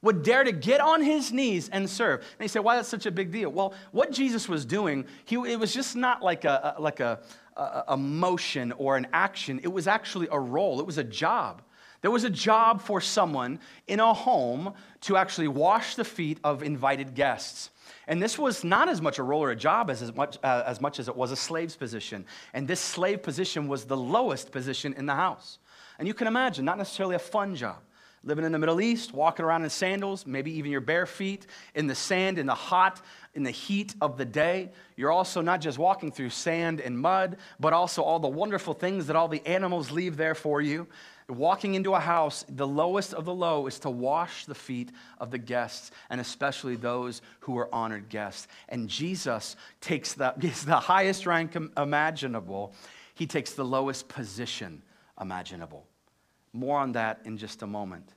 would 0.00 0.22
dare 0.22 0.44
to 0.44 0.52
get 0.52 0.80
on 0.80 1.02
his 1.02 1.32
knees 1.32 1.68
and 1.70 1.90
serve. 1.90 2.20
And 2.20 2.44
you 2.44 2.48
say, 2.48 2.60
why 2.60 2.76
that's 2.76 2.88
such 2.88 3.06
a 3.06 3.10
big 3.10 3.32
deal? 3.32 3.50
Well, 3.50 3.74
what 3.90 4.12
Jesus 4.12 4.48
was 4.48 4.64
doing, 4.64 5.06
he, 5.24 5.34
it 5.34 5.58
was 5.58 5.74
just 5.74 5.96
not 5.96 6.22
like 6.22 6.44
a, 6.44 6.76
like 6.78 7.00
a, 7.00 7.18
a, 7.56 7.84
a 7.88 7.96
motion 7.96 8.70
or 8.72 8.96
an 8.96 9.08
action. 9.12 9.58
It 9.64 9.72
was 9.72 9.88
actually 9.88 10.28
a 10.30 10.38
role. 10.38 10.78
It 10.78 10.86
was 10.86 10.98
a 10.98 11.04
job. 11.04 11.62
There 12.00 12.10
was 12.10 12.24
a 12.24 12.30
job 12.30 12.80
for 12.80 13.00
someone 13.00 13.58
in 13.86 14.00
a 14.00 14.14
home 14.14 14.74
to 15.02 15.16
actually 15.16 15.48
wash 15.48 15.96
the 15.96 16.04
feet 16.04 16.38
of 16.44 16.62
invited 16.62 17.14
guests. 17.14 17.70
And 18.06 18.22
this 18.22 18.38
was 18.38 18.64
not 18.64 18.88
as 18.88 19.02
much 19.02 19.18
a 19.18 19.22
role 19.22 19.42
or 19.42 19.50
a 19.50 19.56
job 19.56 19.90
as, 19.90 20.02
as, 20.02 20.14
much, 20.14 20.38
uh, 20.42 20.62
as 20.66 20.80
much 20.80 20.98
as 20.98 21.08
it 21.08 21.16
was 21.16 21.32
a 21.32 21.36
slave's 21.36 21.76
position. 21.76 22.24
And 22.54 22.68
this 22.68 22.80
slave 22.80 23.22
position 23.22 23.68
was 23.68 23.84
the 23.84 23.96
lowest 23.96 24.52
position 24.52 24.94
in 24.94 25.06
the 25.06 25.14
house. 25.14 25.58
And 25.98 26.06
you 26.06 26.14
can 26.14 26.26
imagine, 26.26 26.64
not 26.64 26.78
necessarily 26.78 27.16
a 27.16 27.20
fun 27.20 27.54
job. 27.56 27.78
Living 28.24 28.44
in 28.44 28.52
the 28.52 28.58
Middle 28.58 28.80
East, 28.80 29.14
walking 29.14 29.44
around 29.44 29.62
in 29.62 29.70
sandals, 29.70 30.26
maybe 30.26 30.50
even 30.52 30.70
your 30.70 30.80
bare 30.80 31.06
feet 31.06 31.46
in 31.74 31.86
the 31.86 31.94
sand, 31.94 32.38
in 32.38 32.46
the 32.46 32.54
hot, 32.54 33.00
in 33.34 33.42
the 33.42 33.50
heat 33.50 33.94
of 34.00 34.18
the 34.18 34.24
day. 34.24 34.70
You're 34.96 35.12
also 35.12 35.40
not 35.40 35.60
just 35.60 35.78
walking 35.78 36.10
through 36.10 36.30
sand 36.30 36.80
and 36.80 36.98
mud, 36.98 37.36
but 37.60 37.72
also 37.72 38.02
all 38.02 38.18
the 38.18 38.28
wonderful 38.28 38.74
things 38.74 39.06
that 39.06 39.16
all 39.16 39.28
the 39.28 39.46
animals 39.46 39.92
leave 39.92 40.16
there 40.16 40.34
for 40.34 40.60
you. 40.60 40.88
Walking 41.28 41.74
into 41.74 41.94
a 41.94 42.00
house, 42.00 42.44
the 42.48 42.66
lowest 42.66 43.12
of 43.12 43.26
the 43.26 43.34
low 43.34 43.66
is 43.66 43.78
to 43.80 43.90
wash 43.90 44.46
the 44.46 44.54
feet 44.54 44.92
of 45.18 45.30
the 45.30 45.36
guests, 45.36 45.90
and 46.08 46.22
especially 46.22 46.74
those 46.74 47.20
who 47.40 47.58
are 47.58 47.72
honored 47.74 48.08
guests. 48.08 48.48
And 48.70 48.88
Jesus 48.88 49.54
takes 49.82 50.14
the, 50.14 50.32
the 50.66 50.80
highest 50.80 51.26
rank 51.26 51.54
imaginable, 51.76 52.72
he 53.14 53.26
takes 53.26 53.52
the 53.52 53.64
lowest 53.64 54.08
position 54.08 54.80
imaginable. 55.20 55.86
More 56.54 56.78
on 56.78 56.92
that 56.92 57.20
in 57.24 57.36
just 57.36 57.60
a 57.60 57.66
moment. 57.66 58.14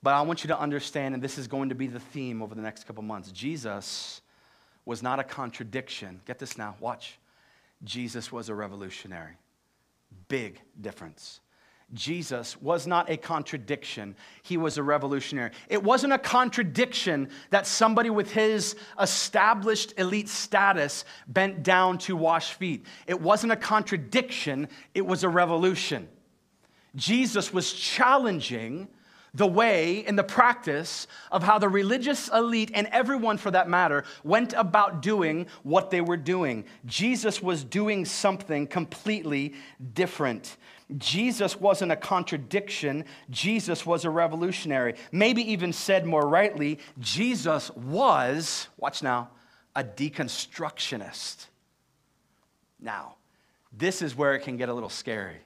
But 0.00 0.14
I 0.14 0.22
want 0.22 0.44
you 0.44 0.48
to 0.48 0.60
understand, 0.60 1.14
and 1.14 1.22
this 1.22 1.38
is 1.38 1.48
going 1.48 1.70
to 1.70 1.74
be 1.74 1.88
the 1.88 1.98
theme 1.98 2.40
over 2.40 2.54
the 2.54 2.62
next 2.62 2.84
couple 2.84 3.02
months 3.02 3.32
Jesus 3.32 4.20
was 4.84 5.02
not 5.02 5.18
a 5.18 5.24
contradiction. 5.24 6.20
Get 6.24 6.38
this 6.38 6.56
now, 6.56 6.76
watch. 6.80 7.18
Jesus 7.84 8.30
was 8.32 8.48
a 8.48 8.54
revolutionary. 8.54 9.34
Big 10.28 10.60
difference. 10.80 11.40
Jesus 11.94 12.60
was 12.60 12.86
not 12.86 13.08
a 13.08 13.16
contradiction. 13.16 14.14
He 14.42 14.58
was 14.58 14.76
a 14.76 14.82
revolutionary. 14.82 15.52
It 15.68 15.82
wasn't 15.82 16.12
a 16.12 16.18
contradiction 16.18 17.30
that 17.50 17.66
somebody 17.66 18.10
with 18.10 18.30
his 18.30 18.76
established 19.00 19.94
elite 19.96 20.28
status 20.28 21.06
bent 21.26 21.62
down 21.62 21.96
to 21.98 22.14
wash 22.14 22.52
feet. 22.52 22.84
It 23.06 23.20
wasn't 23.20 23.52
a 23.52 23.56
contradiction, 23.56 24.68
it 24.94 25.06
was 25.06 25.24
a 25.24 25.28
revolution. 25.30 26.08
Jesus 26.94 27.52
was 27.52 27.72
challenging 27.72 28.88
the 29.34 29.46
way 29.46 30.04
and 30.06 30.18
the 30.18 30.24
practice 30.24 31.06
of 31.30 31.42
how 31.42 31.58
the 31.58 31.68
religious 31.68 32.28
elite 32.28 32.70
and 32.74 32.86
everyone 32.88 33.38
for 33.38 33.50
that 33.50 33.68
matter 33.68 34.04
went 34.24 34.52
about 34.54 35.00
doing 35.02 35.46
what 35.62 35.90
they 35.90 36.00
were 36.00 36.16
doing. 36.16 36.64
Jesus 36.86 37.42
was 37.42 37.62
doing 37.64 38.04
something 38.04 38.66
completely 38.66 39.54
different. 39.94 40.56
Jesus 40.96 41.60
wasn't 41.60 41.92
a 41.92 41.96
contradiction, 41.96 43.04
Jesus 43.28 43.84
was 43.84 44.04
a 44.04 44.10
revolutionary. 44.10 44.94
Maybe 45.12 45.52
even 45.52 45.72
said 45.72 46.06
more 46.06 46.26
rightly, 46.26 46.78
Jesus 46.98 47.70
was, 47.72 48.68
watch 48.78 49.02
now, 49.02 49.28
a 49.76 49.84
deconstructionist. 49.84 51.46
Now, 52.80 53.16
this 53.72 54.00
is 54.00 54.16
where 54.16 54.34
it 54.34 54.40
can 54.40 54.56
get 54.56 54.70
a 54.70 54.74
little 54.74 54.88
scary. 54.88 55.36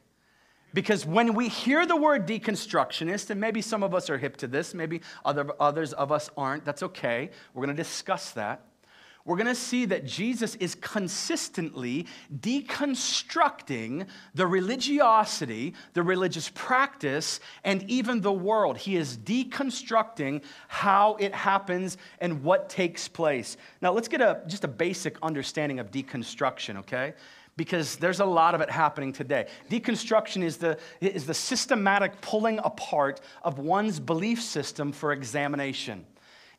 Because 0.75 1.05
when 1.05 1.35
we 1.35 1.49
hear 1.49 1.85
the 1.87 1.97
word 1.97 2.27
deconstructionist, 2.27 3.31
and 3.31 3.41
maybe 3.41 3.61
some 3.61 3.83
of 3.83 3.95
us 3.95 4.09
are 4.09 4.19
hip 4.19 4.37
to 4.39 4.47
this, 4.47 4.75
maybe 4.75 5.03
other, 5.25 5.51
others 5.61 5.93
of 5.93 6.13
us 6.13 6.31
aren't, 6.37 6.65
that's 6.65 6.83
okay. 6.83 7.31
We're 7.53 7.65
going 7.65 7.77
to 7.77 7.83
discuss 7.83 8.31
that 8.33 8.65
we're 9.25 9.37
going 9.37 9.47
to 9.47 9.55
see 9.55 9.85
that 9.87 10.05
Jesus 10.05 10.57
is 10.57 10.75
consistently 10.75 12.07
deconstructing 12.41 14.07
the 14.35 14.47
religiosity, 14.47 15.75
the 15.93 16.03
religious 16.03 16.51
practice, 16.55 17.39
and 17.65 17.89
even 17.89 18.21
the 18.21 18.33
world. 18.33 18.79
He 18.79 18.97
is 18.97 19.17
deconstructing 19.17 20.43
how 20.69 21.17
it 21.21 21.35
happens 21.35 21.99
and 22.21 22.43
what 22.43 22.69
takes 22.69 23.07
place. 23.07 23.57
Now, 23.81 23.93
let's 23.93 24.09
get 24.09 24.21
a, 24.21 24.43
just 24.49 24.65
a 24.65 24.69
basic 24.69 25.17
understanding 25.23 25.79
of 25.79 25.91
deconstruction, 25.91 26.79
okay? 26.79 27.15
Because 27.57 27.97
there's 27.97 28.21
a 28.21 28.25
lot 28.25 28.55
of 28.55 28.61
it 28.61 28.71
happening 28.71 29.13
today. 29.13 29.47
Deconstruction 29.71 30.43
is 30.43 30.57
the, 30.57 30.79
is 31.01 31.27
the 31.27 31.35
systematic 31.35 32.21
pulling 32.23 32.59
apart 32.65 33.21
of 33.43 33.59
one's 33.59 34.01
belief 34.01 34.43
system 34.43 34.91
for 34.91 35.13
examination. 35.13 36.07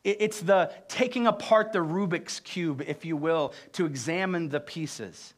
It's 0.03 0.41
the 0.41 0.71
taking 0.87 1.27
apart 1.27 1.71
the 1.71 1.79
Rubik's 1.79 2.39
Cube, 2.41 2.83
if 2.85 3.05
you 3.05 3.15
will, 3.15 3.53
to 3.73 3.85
examine 3.85 4.49
the 4.49 4.59
pieces. 4.59 5.33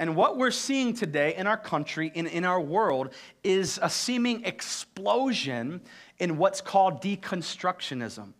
And 0.00 0.16
what 0.16 0.36
we're 0.36 0.50
seeing 0.50 0.94
today 0.94 1.34
in 1.36 1.46
our 1.46 1.58
country, 1.58 2.10
in, 2.14 2.26
in 2.26 2.44
our 2.44 2.60
world, 2.60 3.12
is 3.44 3.78
a 3.82 3.90
seeming 3.90 4.44
explosion 4.44 5.82
in 6.18 6.38
what's 6.38 6.60
called 6.60 7.02
deconstructionism 7.02 8.32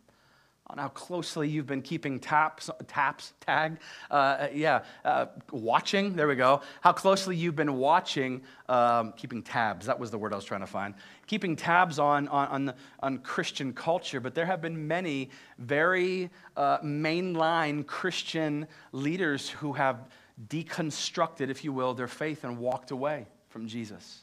on 0.70 0.78
how 0.78 0.88
closely 0.88 1.48
you've 1.48 1.66
been 1.66 1.82
keeping 1.82 2.20
taps, 2.20 2.70
taps, 2.86 3.32
tag, 3.40 3.78
uh, 4.10 4.46
yeah, 4.54 4.84
uh, 5.04 5.26
watching, 5.50 6.14
there 6.14 6.28
we 6.28 6.36
go, 6.36 6.60
how 6.80 6.92
closely 6.92 7.36
you've 7.36 7.56
been 7.56 7.76
watching, 7.76 8.40
um, 8.68 9.12
keeping 9.16 9.42
tabs, 9.42 9.86
that 9.86 9.98
was 9.98 10.12
the 10.12 10.18
word 10.18 10.32
I 10.32 10.36
was 10.36 10.44
trying 10.44 10.60
to 10.60 10.66
find, 10.68 10.94
keeping 11.26 11.56
tabs 11.56 11.98
on, 11.98 12.28
on, 12.28 12.48
on, 12.68 12.74
on 13.00 13.18
Christian 13.18 13.72
culture, 13.72 14.20
but 14.20 14.34
there 14.34 14.46
have 14.46 14.60
been 14.60 14.86
many 14.86 15.30
very 15.58 16.30
uh, 16.56 16.78
mainline 16.78 17.84
Christian 17.84 18.68
leaders 18.92 19.48
who 19.48 19.72
have 19.72 20.08
deconstructed, 20.48 21.50
if 21.50 21.64
you 21.64 21.72
will, 21.72 21.94
their 21.94 22.08
faith 22.08 22.44
and 22.44 22.58
walked 22.58 22.92
away 22.92 23.26
from 23.48 23.66
Jesus 23.66 24.22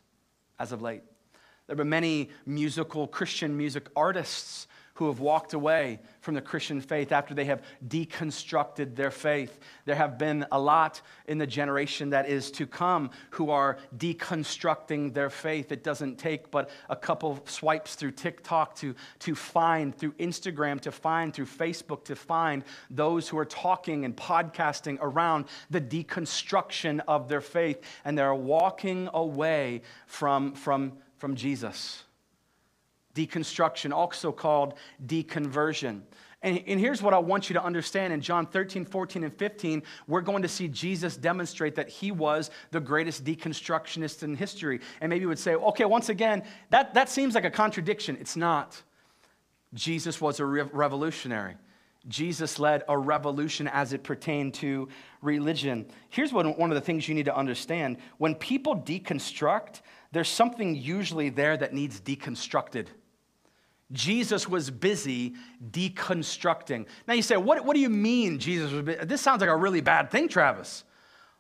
as 0.60 0.72
of 0.72 0.82
late. 0.82 1.04
There 1.68 1.74
have 1.74 1.78
been 1.78 1.90
many 1.90 2.30
musical, 2.46 3.08
Christian 3.08 3.58
music 3.58 3.88
artists 3.96 4.68
who 4.98 5.06
have 5.06 5.20
walked 5.20 5.54
away 5.54 6.00
from 6.22 6.34
the 6.34 6.42
Christian 6.42 6.82
faith 6.82 7.12
after 7.12 7.36
they 7.36 7.46
have 7.46 7.62
deconstructed 7.88 8.96
their 8.96 9.12
faith. 9.12 9.60
There 9.86 9.94
have 9.94 10.18
been 10.18 10.44
a 10.52 10.60
lot 10.60 11.02
in 11.28 11.38
the 11.38 11.46
generation 11.46 12.10
that 12.10 12.28
is 12.28 12.50
to 12.54 12.66
come 12.66 13.12
who 13.30 13.52
are 13.52 13.78
deconstructing 13.96 15.14
their 15.14 15.30
faith. 15.30 15.72
It 15.72 15.84
doesn't 15.84 16.18
take 16.18 16.50
but 16.50 16.72
a 16.90 16.96
couple 16.96 17.40
swipes 17.46 17.94
through 17.94 18.14
TikTok 18.14 18.76
to, 18.78 18.96
to 19.20 19.36
find, 19.36 19.96
through 19.96 20.14
Instagram 20.14 20.80
to 20.82 20.92
find, 20.92 21.32
through 21.32 21.46
Facebook 21.46 22.04
to 22.06 22.16
find 22.16 22.64
those 22.90 23.30
who 23.30 23.38
are 23.38 23.46
talking 23.46 24.04
and 24.04 24.18
podcasting 24.18 24.98
around 25.00 25.46
the 25.70 25.80
deconstruction 25.80 27.02
of 27.08 27.30
their 27.30 27.42
faith. 27.42 27.84
And 28.04 28.18
they're 28.18 28.34
walking 28.34 29.10
away 29.14 29.84
from, 30.08 30.54
from, 30.54 30.94
from 31.18 31.36
Jesus 31.36 32.04
deconstruction, 33.18 33.92
also 33.92 34.32
called 34.32 34.76
deconversion. 35.06 36.02
And, 36.44 36.64
and, 36.68 36.80
here's 36.80 37.02
what 37.02 37.16
I 37.16 37.18
want 37.18 37.50
you 37.50 37.56
to 37.56 37.64
understand 37.64 38.14
in 38.14 38.22
John 38.22 38.46
13, 38.46 38.86
14, 38.86 39.24
and 39.24 39.34
15, 39.34 39.82
we're 40.08 40.22
going 40.22 40.44
to 40.44 40.48
see 40.48 40.68
Jesus 40.68 41.18
demonstrate 41.18 41.74
that 41.76 41.90
he 41.90 42.12
was 42.12 42.52
the 42.70 42.80
greatest 42.80 43.24
deconstructionist 43.24 44.22
in 44.22 44.36
history. 44.36 44.82
And 45.02 45.10
maybe 45.10 45.24
you 45.24 45.30
would 45.30 45.40
say, 45.40 45.56
okay, 45.56 45.86
once 45.86 46.10
again, 46.10 46.44
that, 46.70 46.94
that 46.94 47.10
seems 47.10 47.34
like 47.34 47.44
a 47.44 47.50
contradiction. 47.50 48.18
It's 48.20 48.36
not. 48.36 48.80
Jesus 49.74 50.22
was 50.22 50.40
a 50.40 50.46
re- 50.46 50.62
revolutionary. 50.62 51.56
Jesus 52.08 52.60
led 52.60 52.84
a 52.88 52.98
revolution 52.98 53.68
as 53.68 53.92
it 53.92 54.04
pertained 54.04 54.54
to 54.56 54.88
religion. 55.22 55.88
Here's 56.10 56.32
what, 56.32 56.58
one 56.58 56.72
of 56.72 56.76
the 56.76 56.82
things 56.82 57.08
you 57.08 57.16
need 57.16 57.26
to 57.26 57.36
understand 57.36 57.98
when 58.20 58.36
people 58.36 58.76
deconstruct, 58.76 59.82
there's 60.12 60.30
something 60.30 60.76
usually 60.76 61.30
there 61.30 61.58
that 61.58 61.74
needs 61.74 62.00
deconstructed. 62.00 62.88
Jesus 63.92 64.50
was 64.50 64.70
busy 64.70 65.34
deconstructing. 65.72 66.86
Now 67.08 67.14
you 67.14 67.22
say, 67.22 67.38
what, 67.38 67.64
what 67.64 67.74
do 67.74 67.80
you 67.80 67.90
mean 67.90 68.38
Jesus 68.38 68.72
was 68.72 68.82
busy? 68.82 69.06
This 69.06 69.22
sounds 69.22 69.42
like 69.42 69.50
a 69.50 69.56
really 69.56 69.82
bad 69.82 70.12
thing, 70.12 70.28
Travis. 70.28 70.84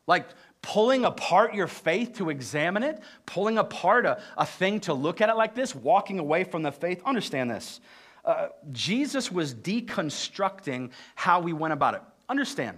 Like 0.07 0.27
pulling 0.61 1.05
apart 1.05 1.53
your 1.53 1.67
faith 1.67 2.13
to 2.17 2.29
examine 2.29 2.83
it, 2.83 3.01
pulling 3.25 3.57
apart 3.57 4.05
a, 4.05 4.21
a 4.37 4.45
thing 4.45 4.79
to 4.81 4.93
look 4.93 5.19
at 5.21 5.29
it 5.29 5.35
like 5.35 5.55
this, 5.55 5.75
walking 5.75 6.19
away 6.19 6.45
from 6.45 6.63
the 6.63 6.71
faith. 6.71 7.01
Understand 7.05 7.51
this. 7.51 7.81
Uh, 8.23 8.47
Jesus 8.71 9.31
was 9.31 9.53
deconstructing 9.53 10.91
how 11.15 11.39
we 11.39 11.53
went 11.53 11.73
about 11.73 11.95
it. 11.95 12.01
Understand, 12.29 12.77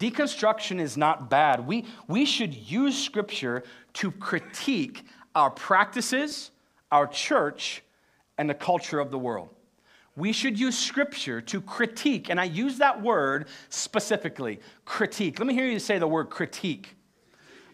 deconstruction 0.00 0.80
is 0.80 0.96
not 0.96 1.30
bad. 1.30 1.66
We, 1.66 1.84
we 2.08 2.24
should 2.24 2.54
use 2.54 2.96
scripture 3.00 3.62
to 3.94 4.10
critique 4.10 5.04
our 5.34 5.50
practices, 5.50 6.50
our 6.90 7.06
church, 7.06 7.82
and 8.38 8.48
the 8.48 8.54
culture 8.54 9.00
of 9.00 9.10
the 9.10 9.18
world. 9.18 9.50
We 10.16 10.32
should 10.32 10.58
use 10.58 10.76
scripture 10.76 11.40
to 11.42 11.60
critique, 11.60 12.28
and 12.28 12.40
I 12.40 12.44
use 12.44 12.78
that 12.78 13.02
word 13.02 13.46
specifically 13.68 14.60
critique. 14.84 15.38
Let 15.38 15.46
me 15.46 15.54
hear 15.54 15.66
you 15.66 15.78
say 15.78 15.98
the 15.98 16.08
word 16.08 16.30
critique. 16.30 16.96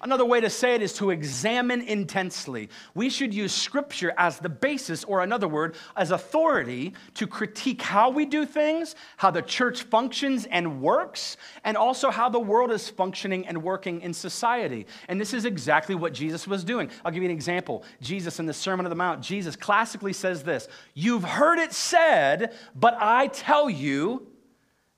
Another 0.04 0.26
way 0.26 0.38
to 0.38 0.50
say 0.50 0.74
it 0.74 0.82
is 0.82 0.92
to 0.94 1.08
examine 1.08 1.80
intensely. 1.80 2.68
We 2.94 3.08
should 3.08 3.32
use 3.32 3.54
scripture 3.54 4.12
as 4.18 4.38
the 4.38 4.50
basis, 4.50 5.02
or 5.02 5.22
another 5.22 5.48
word, 5.48 5.76
as 5.96 6.10
authority 6.10 6.92
to 7.14 7.26
critique 7.26 7.80
how 7.80 8.10
we 8.10 8.26
do 8.26 8.44
things, 8.44 8.96
how 9.16 9.30
the 9.30 9.40
church 9.40 9.84
functions 9.84 10.44
and 10.50 10.82
works, 10.82 11.38
and 11.64 11.74
also 11.74 12.10
how 12.10 12.28
the 12.28 12.38
world 12.38 12.70
is 12.70 12.86
functioning 12.86 13.46
and 13.46 13.62
working 13.62 14.02
in 14.02 14.12
society. 14.12 14.86
And 15.08 15.18
this 15.18 15.32
is 15.32 15.46
exactly 15.46 15.94
what 15.94 16.12
Jesus 16.12 16.46
was 16.46 16.64
doing. 16.64 16.90
I'll 17.02 17.10
give 17.10 17.22
you 17.22 17.30
an 17.30 17.34
example. 17.34 17.82
Jesus 18.02 18.38
in 18.38 18.44
the 18.44 18.52
Sermon 18.52 18.84
on 18.84 18.90
the 18.90 18.96
Mount, 18.96 19.22
Jesus 19.22 19.56
classically 19.56 20.12
says 20.12 20.42
this 20.42 20.68
You've 20.92 21.24
heard 21.24 21.58
it 21.58 21.72
said, 21.72 22.52
but 22.74 22.94
I 23.00 23.28
tell 23.28 23.70
you, 23.70 24.26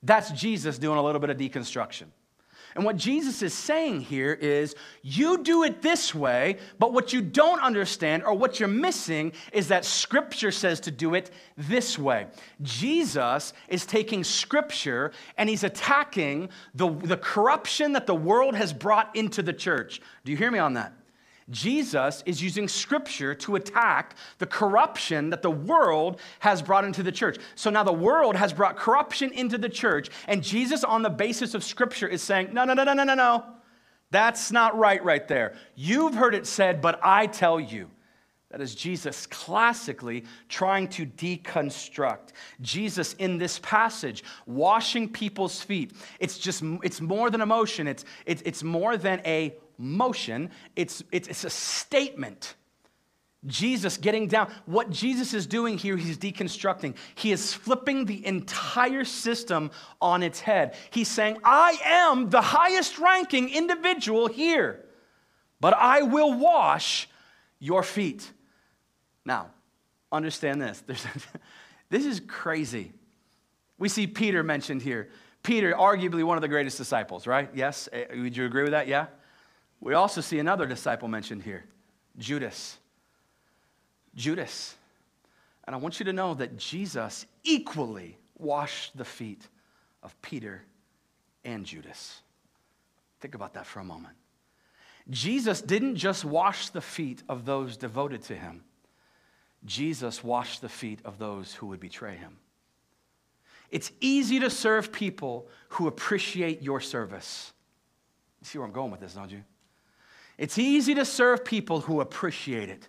that's 0.03 0.33
Jesus 0.33 0.79
doing 0.79 0.99
a 0.99 1.03
little 1.03 1.21
bit 1.21 1.31
of 1.31 1.37
deconstruction. 1.37 2.07
And 2.77 2.85
what 2.85 2.97
Jesus 2.97 3.41
is 3.41 3.55
saying 3.55 4.03
here 4.03 4.35
is 4.35 4.77
you 5.03 5.39
do 5.39 5.63
it 5.63 5.81
this 5.81 6.15
way, 6.15 6.59
but 6.79 6.93
what 6.93 7.11
you 7.11 7.23
don't 7.23 7.61
understand 7.63 8.23
or 8.23 8.35
what 8.35 8.61
you're 8.61 8.69
missing 8.69 9.33
is 9.51 9.69
that 9.69 9.87
Scripture 9.87 10.51
says 10.51 10.79
to 10.81 10.91
do 10.91 11.15
it 11.15 11.31
this 11.57 11.99
way. 11.99 12.27
Jesus 12.61 13.55
is 13.69 13.87
taking 13.87 14.23
Scripture 14.23 15.13
and 15.39 15.49
he's 15.49 15.65
attacking 15.65 16.51
the, 16.75 16.91
the 16.91 17.17
corruption 17.17 17.95
that 17.95 18.07
the 18.07 18.15
world 18.15 18.55
has 18.55 18.75
brought 18.75 19.17
into 19.17 19.43
the 19.43 19.55
church. 19.55 20.03
Do 20.27 20.31
you 20.31 20.37
hear 20.37 20.51
me 20.51 20.59
on 20.59 20.75
that? 20.75 20.93
Jesus 21.51 22.23
is 22.27 22.43
using 22.43 22.67
scripture 22.67 23.35
to 23.37 23.55
attack 23.55 24.17
the 24.39 24.47
corruption 24.47 25.31
that 25.31 25.43
the 25.43 25.51
world 25.51 26.21
has 26.41 26.61
brought 26.61 26.85
into 26.85 27.03
the 27.05 27.13
church. 27.13 27.39
So 27.55 27.71
now 27.71 27.85
the 27.85 27.93
world 27.93 28.35
has 28.35 28.53
brought 28.53 28.77
corruption 28.77 29.33
into 29.33 29.57
the 29.57 29.69
church, 29.69 30.11
and 30.27 30.43
Jesus, 30.43 30.83
on 30.83 31.03
the 31.03 31.11
basis 31.11 31.55
of 31.55 31.63
scripture, 31.63 32.09
is 32.09 32.23
saying, 32.23 32.53
No, 32.53 32.65
no, 32.65 32.75
no, 32.75 32.83
no, 32.83 32.95
no, 32.95 33.05
no, 33.05 33.15
no. 33.15 33.45
That's 34.11 34.53
not 34.53 34.77
right, 34.77 35.03
right 35.05 35.27
there. 35.27 35.55
You've 35.75 36.15
heard 36.15 36.35
it 36.35 36.47
said, 36.47 36.81
but 36.81 37.01
I 37.03 37.27
tell 37.27 37.59
you. 37.59 37.91
That 38.51 38.61
is 38.61 38.75
Jesus 38.77 39.27
classically 39.27 40.25
trying 40.49 40.89
to 40.91 41.05
deconstruct. 41.05 42.29
Jesus 42.61 43.15
in 43.15 43.39
this 43.39 43.59
passage, 43.59 44.23
washing 44.47 45.09
people's 45.09 45.61
feet. 45.61 45.93
It's 46.21 46.39
just, 46.39 46.63
it's 46.83 47.01
more 47.01 47.29
than 47.29 47.41
emotion. 47.41 47.89
It's, 47.89 48.05
it's, 48.25 48.43
it's 48.47 48.63
more 48.63 48.97
than 48.97 49.21
a 49.27 49.57
motion. 49.79 50.51
It's, 50.75 51.03
it's, 51.13 51.29
it's 51.29 51.45
a 51.45 51.51
statement. 51.51 52.55
Jesus 53.47 53.97
getting 53.97 54.29
down. 54.29 54.51
What 54.67 54.91
Jesus 54.91 55.35
is 55.35 55.47
doing 55.47 55.79
here, 55.79 55.97
he's 55.97 56.19
deconstructing. 56.19 56.97
He 57.15 57.33
is 57.33 57.55
flipping 57.55 58.05
the 58.05 58.25
entire 58.27 59.05
system 59.05 59.71
on 60.01 60.23
its 60.23 60.41
head. 60.41 60.75
He's 60.91 61.09
saying, 61.09 61.39
I 61.45 61.79
am 61.85 62.31
the 62.31 62.41
highest 62.41 62.99
ranking 62.99 63.49
individual 63.51 64.27
here, 64.27 64.85
but 65.61 65.75
I 65.75 66.03
will 66.03 66.39
wash 66.39 67.09
your 67.59 67.83
feet. 67.83 68.31
Now, 69.25 69.51
understand 70.11 70.61
this. 70.61 70.83
this 71.91 72.05
is 72.05 72.21
crazy. 72.27 72.93
We 73.79 73.89
see 73.89 74.07
Peter 74.07 74.43
mentioned 74.43 74.83
here. 74.83 75.11
Peter, 75.43 75.75
arguably 75.75 76.25
one 76.25 76.37
of 76.37 76.43
the 76.43 76.49
greatest 76.49 76.77
disciples, 76.77 77.27
right? 77.27 77.49
Yes? 77.55 77.89
Eh, 77.93 78.07
would 78.17 78.37
you 78.37 78.47
agree 78.47 78.63
with 78.63 78.73
that? 78.73 78.89
Yeah? 78.89 79.07
We 79.81 79.95
also 79.95 80.21
see 80.21 80.39
another 80.39 80.67
disciple 80.67 81.09
mentioned 81.09 81.43
here 81.43 81.65
Judas. 82.19 82.79
Judas. 84.15 84.75
And 85.65 85.75
I 85.75 85.79
want 85.79 85.99
you 85.99 86.05
to 86.07 86.13
know 86.13 86.35
that 86.35 86.57
Jesus 86.57 87.27
equally 87.45 88.17
washed 88.39 88.97
the 88.97 89.05
feet 89.05 89.47
of 90.03 90.21
Peter 90.23 90.63
and 91.45 91.65
Judas. 91.65 92.23
Think 93.21 93.35
about 93.35 93.55
that 93.55 93.67
for 93.67 93.81
a 93.81 93.85
moment. 93.85 94.15
Jesus 95.11 95.61
didn't 95.61 95.97
just 95.97 96.25
wash 96.25 96.71
the 96.71 96.81
feet 96.81 97.23
of 97.29 97.45
those 97.45 97.77
devoted 97.77 98.23
to 98.23 98.35
him, 98.35 98.63
Jesus 99.65 100.23
washed 100.23 100.61
the 100.61 100.69
feet 100.69 101.01
of 101.05 101.19
those 101.19 101.55
who 101.55 101.67
would 101.69 101.81
betray 101.81 102.15
him. 102.17 102.37
It's 103.71 103.91
easy 104.01 104.39
to 104.41 104.51
serve 104.51 104.93
people 104.93 105.49
who 105.71 105.89
appreciate 105.89 106.63
your 106.63 106.81
service. 106.81 107.53
You 108.41 108.47
see 108.47 108.59
where 108.59 108.67
I'm 108.67 108.73
going 108.73 108.93
with 108.93 109.01
this, 109.01 109.15
don't 109.15 109.31
you? 109.31 109.43
It's 110.39 110.59
easy 110.59 110.95
to 110.95 111.05
serve 111.05 111.45
people 111.45 111.81
who 111.81 112.01
appreciate 112.01 112.69
it. 112.69 112.89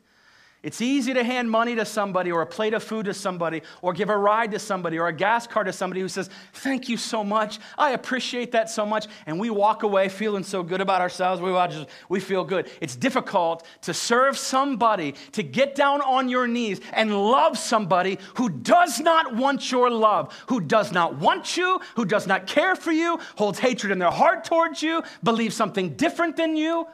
It's 0.64 0.82
easy 0.82 1.14
to 1.14 1.24
hand 1.24 1.50
money 1.52 1.76
to 1.76 1.86
somebody 1.86 2.32
or 2.32 2.42
a 2.42 2.46
plate 2.46 2.74
of 2.74 2.84
food 2.84 3.06
to 3.06 3.14
somebody 3.14 3.62
or 3.82 3.94
give 3.94 4.10
a 4.10 4.18
ride 4.18 4.52
to 4.52 4.60
somebody 4.60 4.98
or 4.98 5.08
a 5.08 5.14
gas 5.14 5.46
card 5.46 5.68
to 5.68 5.72
somebody 5.72 6.02
who 6.02 6.10
says, 6.10 6.32
Thank 6.52 6.90
you 6.90 6.98
so 6.98 7.24
much. 7.24 7.60
I 7.78 7.92
appreciate 7.92 8.52
that 8.54 8.70
so 8.70 8.84
much. 8.86 9.06
And 9.28 9.40
we 9.40 9.52
walk 9.52 9.84
away 9.84 10.10
feeling 10.10 10.44
so 10.44 10.64
good 10.64 10.82
about 10.82 11.00
ourselves. 11.00 11.42
We, 11.42 11.52
just, 11.52 11.88
we 12.10 12.20
feel 12.20 12.44
good. 12.44 12.70
It's 12.82 12.96
difficult 12.96 13.66
to 13.84 13.94
serve 13.94 14.36
somebody, 14.36 15.14
to 15.34 15.44
get 15.44 15.76
down 15.76 16.02
on 16.02 16.28
your 16.28 16.48
knees 16.48 16.82
and 16.92 17.16
love 17.16 17.58
somebody 17.58 18.18
who 18.36 18.50
does 18.50 19.00
not 19.00 19.36
want 19.36 19.72
your 19.72 19.92
love, 19.92 20.34
who 20.48 20.60
does 20.60 20.92
not 20.92 21.18
want 21.18 21.56
you, 21.56 21.80
who 21.96 22.04
does 22.04 22.26
not 22.26 22.48
care 22.48 22.76
for 22.76 22.92
you, 22.92 23.20
holds 23.38 23.60
hatred 23.60 23.92
in 23.92 24.00
their 24.00 24.12
heart 24.12 24.44
towards 24.44 24.82
you, 24.82 25.04
believes 25.24 25.56
something 25.56 25.96
different 25.96 26.36
than 26.36 26.58
you. 26.58 26.88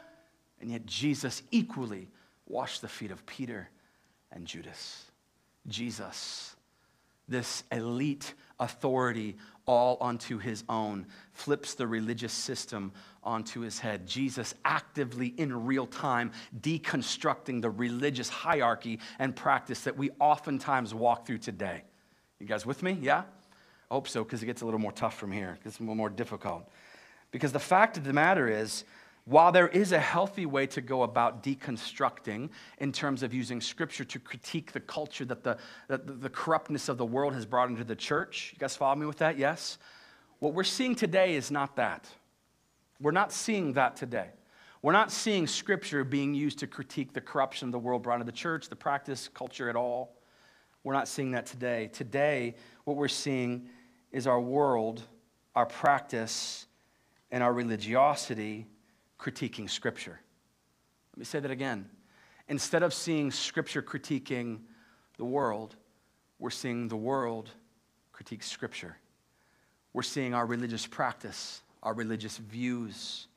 And 0.63 0.71
yet, 0.71 0.85
Jesus 0.85 1.43
equally 1.51 2.07
washed 2.47 2.81
the 2.81 2.87
feet 2.87 3.11
of 3.11 3.25
Peter 3.25 3.69
and 4.31 4.45
Judas. 4.45 5.11
Jesus, 5.67 6.55
this 7.27 7.65
elite 7.69 8.33
authority 8.61 9.35
all 9.65 9.97
onto 9.99 10.37
his 10.37 10.63
own, 10.69 11.05
flips 11.33 11.73
the 11.73 11.85
religious 11.85 12.31
system 12.31 12.93
onto 13.25 13.59
his 13.59 13.77
head. 13.79 14.07
Jesus 14.07 14.55
actively, 14.63 15.33
in 15.35 15.65
real 15.65 15.85
time, 15.85 16.31
deconstructing 16.61 17.61
the 17.61 17.69
religious 17.69 18.29
hierarchy 18.29 18.99
and 19.19 19.35
practice 19.35 19.81
that 19.81 19.97
we 19.97 20.11
oftentimes 20.21 20.93
walk 20.93 21.27
through 21.27 21.39
today. 21.39 21.83
You 22.39 22.47
guys 22.47 22.65
with 22.65 22.81
me? 22.83 22.97
Yeah? 23.01 23.23
I 23.91 23.93
hope 23.93 24.07
so, 24.07 24.23
because 24.23 24.41
it 24.41 24.45
gets 24.45 24.61
a 24.61 24.65
little 24.65 24.79
more 24.79 24.93
tough 24.93 25.17
from 25.17 25.33
here. 25.33 25.57
It 25.59 25.65
gets 25.65 25.79
a 25.79 25.81
little 25.81 25.95
more 25.95 26.09
difficult. 26.09 26.69
Because 27.31 27.51
the 27.51 27.59
fact 27.59 27.97
of 27.97 28.05
the 28.05 28.13
matter 28.13 28.47
is, 28.47 28.85
while 29.25 29.51
there 29.51 29.69
is 29.69 29.93
a 29.93 29.99
healthy 29.99 30.45
way 30.45 30.67
to 30.67 30.81
go 30.81 31.03
about 31.03 31.43
deconstructing 31.43 32.49
in 32.79 32.91
terms 32.91 33.23
of 33.23 33.33
using 33.33 33.61
scripture 33.61 34.03
to 34.03 34.19
critique 34.19 34.73
the 34.73 34.81
culture 34.81 35.23
that 35.25 35.43
the, 35.43 35.57
that 35.87 36.21
the 36.21 36.29
corruptness 36.29 36.89
of 36.89 36.97
the 36.97 37.05
world 37.05 37.33
has 37.33 37.45
brought 37.45 37.69
into 37.69 37.85
the 37.85 37.95
church, 37.95 38.51
you 38.53 38.59
guys 38.59 38.75
follow 38.75 38.95
me 38.95 39.05
with 39.05 39.19
that? 39.19 39.37
Yes? 39.37 39.77
What 40.39 40.53
we're 40.53 40.65
seeing 40.65 40.93
today 40.93 41.35
is 41.35 41.51
not 41.51 41.77
that. 41.77 42.05
We're 42.99 43.11
not 43.11 43.31
seeing 43.31 43.73
that 43.73 43.95
today. 43.95 44.27
We're 44.81 44.91
not 44.91 45.09
seeing 45.09 45.47
scripture 45.47 46.03
being 46.03 46.33
used 46.33 46.59
to 46.59 46.67
critique 46.67 47.13
the 47.13 47.21
corruption 47.21 47.69
of 47.69 47.71
the 47.71 47.79
world 47.79 48.03
brought 48.03 48.15
into 48.15 48.25
the 48.25 48.33
church, 48.33 48.67
the 48.67 48.75
practice, 48.75 49.29
culture 49.33 49.69
at 49.69 49.77
all. 49.77 50.17
We're 50.83 50.93
not 50.93 51.07
seeing 51.07 51.31
that 51.31 51.45
today. 51.45 51.89
Today, 51.93 52.55
what 52.83 52.97
we're 52.97 53.07
seeing 53.07 53.69
is 54.11 54.27
our 54.27 54.41
world, 54.41 55.01
our 55.55 55.65
practice, 55.65 56.65
and 57.31 57.41
our 57.41 57.53
religiosity 57.53 58.67
critiquing 59.23 59.69
Scripture. 59.69 60.19
Let 61.13 61.17
me 61.17 61.25
say 61.25 61.39
that 61.39 61.51
again. 61.51 61.89
Instead 62.49 62.83
of 62.83 62.93
seeing 62.93 63.31
Scripture 63.31 63.81
critiquing 63.81 64.59
the 65.17 65.23
world, 65.23 65.75
we're 66.39 66.49
seeing 66.49 66.89
the 66.89 66.97
world 66.97 67.49
critique 68.11 68.43
Scripture. 68.43 68.97
We're 69.93 70.01
seeing 70.01 70.33
our 70.33 70.45
religious 70.45 70.85
practice, 70.85 71.61
our 71.81 71.93
religious 71.93 72.37
views 72.37 73.27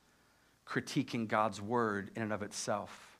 critiquing 0.67 1.27
God's 1.27 1.61
Word 1.61 2.11
in 2.15 2.23
and 2.23 2.33
of 2.33 2.41
itself. 2.41 3.17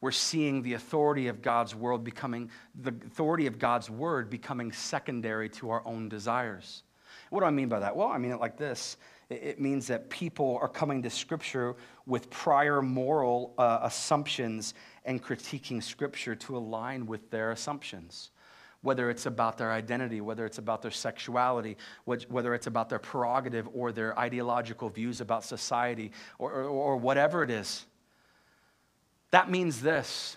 We're 0.00 0.10
seeing 0.10 0.62
the 0.62 0.74
authority 0.74 1.28
of 1.28 1.42
God's 1.42 1.74
word 1.74 2.04
becoming 2.04 2.50
the 2.74 2.90
authority 2.90 3.46
of 3.46 3.58
God's 3.58 3.90
word 3.90 4.30
becoming 4.30 4.70
secondary 4.70 5.48
to 5.50 5.70
our 5.70 5.82
own 5.84 6.08
desires. 6.08 6.84
What 7.30 7.40
do 7.40 7.46
I 7.46 7.50
mean 7.50 7.68
by 7.68 7.80
that? 7.80 7.96
Well, 7.96 8.08
I 8.08 8.18
mean 8.18 8.32
it 8.32 8.40
like 8.40 8.56
this 8.56 8.96
it 9.30 9.60
means 9.60 9.86
that 9.88 10.08
people 10.08 10.58
are 10.62 10.68
coming 10.68 11.02
to 11.02 11.10
Scripture 11.10 11.76
with 12.06 12.30
prior 12.30 12.80
moral 12.80 13.54
uh, 13.58 13.80
assumptions 13.82 14.72
and 15.04 15.22
critiquing 15.22 15.82
Scripture 15.82 16.34
to 16.34 16.56
align 16.56 17.06
with 17.06 17.30
their 17.30 17.50
assumptions. 17.50 18.30
Whether 18.80 19.10
it's 19.10 19.26
about 19.26 19.58
their 19.58 19.72
identity, 19.72 20.20
whether 20.20 20.46
it's 20.46 20.58
about 20.58 20.82
their 20.82 20.92
sexuality, 20.92 21.76
whether 22.04 22.54
it's 22.54 22.68
about 22.68 22.88
their 22.88 23.00
prerogative 23.00 23.68
or 23.74 23.92
their 23.92 24.18
ideological 24.18 24.88
views 24.88 25.20
about 25.20 25.44
society, 25.44 26.12
or, 26.38 26.52
or, 26.52 26.64
or 26.64 26.96
whatever 26.96 27.42
it 27.42 27.50
is. 27.50 27.84
That 29.32 29.50
means 29.50 29.82
this 29.82 30.36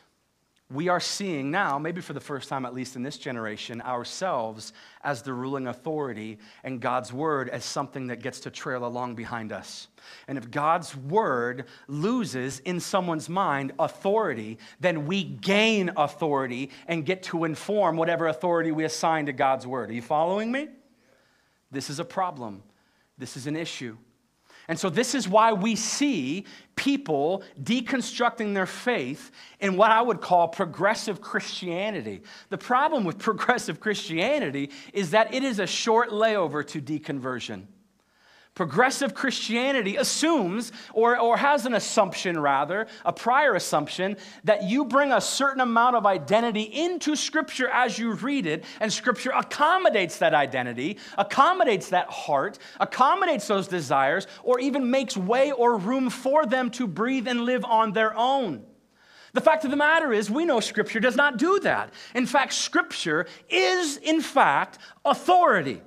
we 0.72 0.88
are 0.88 1.00
seeing 1.00 1.52
now, 1.52 1.78
maybe 1.78 2.02
for 2.02 2.14
the 2.14 2.20
first 2.20 2.48
time, 2.50 2.66
at 2.66 2.74
least 2.74 2.96
in 2.96 3.04
this 3.04 3.18
generation, 3.18 3.82
ourselves 3.82 4.74
as 5.04 5.22
the 5.22 5.34
ruling 5.34 5.68
authority 5.68 6.38
and 6.64 6.80
God's 6.80 7.12
word 7.12 7.50
as 7.50 7.66
something 7.66 8.08
that 8.08 8.22
gets 8.22 8.42
to 8.42 8.52
trail 8.52 8.86
along 8.86 9.16
behind 9.16 9.52
us. 9.52 9.88
And 10.28 10.38
if 10.38 10.50
God's 10.50 10.96
word 10.96 11.66
loses 11.88 12.60
in 12.60 12.80
someone's 12.80 13.30
mind 13.30 13.74
authority, 13.80 14.58
then 14.80 15.06
we 15.06 15.24
gain 15.24 15.92
authority 15.98 16.72
and 16.88 17.06
get 17.06 17.24
to 17.24 17.44
inform 17.44 17.98
whatever 17.98 18.28
authority 18.28 18.72
we 18.72 18.84
assign 18.84 19.26
to 19.26 19.34
God's 19.34 19.68
word. 19.68 19.90
Are 19.90 19.94
you 19.94 20.02
following 20.02 20.52
me? 20.52 20.70
This 21.72 21.90
is 21.90 22.00
a 22.00 22.06
problem, 22.06 22.64
this 23.18 23.38
is 23.38 23.48
an 23.48 23.56
issue. 23.56 23.98
And 24.68 24.80
so, 24.80 24.90
this 24.90 25.16
is 25.16 25.28
why 25.28 25.54
we 25.54 25.76
see 25.76 26.46
people 26.76 27.44
deconstructing 27.62 28.54
their 28.54 28.66
faith 28.66 29.32
in 29.60 29.78
what 29.78 29.92
I 29.92 30.02
would 30.02 30.22
call 30.22 30.48
progressive 30.48 31.22
Christianity. 31.22 32.22
The 32.50 32.58
problem 32.58 33.04
with 33.04 33.18
progressive 33.20 33.80
Christianity 33.80 34.72
is 34.94 35.12
that 35.12 35.34
it 35.34 35.44
is 35.44 35.60
a 35.60 35.68
short 35.68 36.10
layover 36.10 36.66
to 36.68 36.82
deconversion. 36.82 37.66
Progressive 38.54 39.14
Christianity 39.14 39.96
assumes, 39.96 40.74
or, 40.94 41.18
or 41.18 41.38
has 41.38 41.66
an 41.66 41.74
assumption 41.74 42.38
rather, 42.38 42.88
a 43.06 43.14
prior 43.14 43.56
assumption, 43.56 44.18
that 44.44 44.64
you 44.64 44.84
bring 44.84 45.14
a 45.14 45.22
certain 45.22 45.62
amount 45.62 45.96
of 45.96 46.06
identity 46.06 46.64
into 46.64 47.16
Scripture 47.16 47.70
as 47.70 47.98
you 47.98 48.12
read 48.12 48.46
it, 48.46 48.66
and 48.82 48.92
Scripture 48.92 49.32
accommodates 49.34 50.18
that 50.18 50.34
identity, 50.34 50.98
accommodates 51.18 51.90
that 51.90 52.10
heart, 52.10 52.60
accommodates 52.82 53.48
those 53.48 53.70
desires, 53.70 54.28
or 54.44 54.60
even 54.60 54.92
makes 54.92 55.16
way 55.16 55.54
or 55.54 55.78
room 55.78 56.10
for 56.10 56.46
them 56.46 56.70
to 56.72 56.88
breathe 56.88 57.30
and 57.30 57.46
live 57.46 57.64
on 57.64 57.94
their 57.94 58.14
own. 58.18 58.66
The 59.32 59.40
fact 59.40 59.64
of 59.64 59.72
the 59.72 59.78
matter 59.78 60.12
is, 60.12 60.30
we 60.30 60.44
know 60.44 60.60
Scripture 60.60 61.00
does 61.00 61.16
not 61.16 61.38
do 61.38 61.62
that. 61.62 61.94
In 62.14 62.26
fact, 62.26 62.52
Scripture 62.52 63.28
is, 63.50 63.96
in 63.96 64.20
fact, 64.20 64.78
authority. 65.06 65.82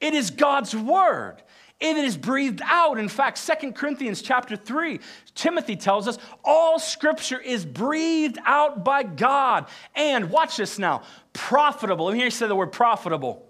It 0.00 0.14
is 0.14 0.30
God's 0.30 0.76
Word. 0.76 1.42
If 1.80 1.96
it 1.96 2.04
is 2.04 2.16
breathed 2.16 2.60
out. 2.64 2.98
In 2.98 3.08
fact, 3.08 3.38
Second 3.38 3.74
Corinthians 3.74 4.20
chapter 4.20 4.56
3, 4.56 4.98
Timothy 5.34 5.76
tells 5.76 6.08
us 6.08 6.18
all 6.44 6.78
scripture 6.80 7.40
is 7.40 7.64
breathed 7.64 8.38
out 8.44 8.84
by 8.84 9.04
God. 9.04 9.66
And 9.94 10.30
watch 10.30 10.56
this 10.56 10.78
now 10.78 11.02
profitable. 11.32 12.06
Let 12.06 12.12
me 12.12 12.18
hear 12.18 12.26
you 12.26 12.32
say 12.32 12.48
the 12.48 12.56
word 12.56 12.72
profitable. 12.72 13.46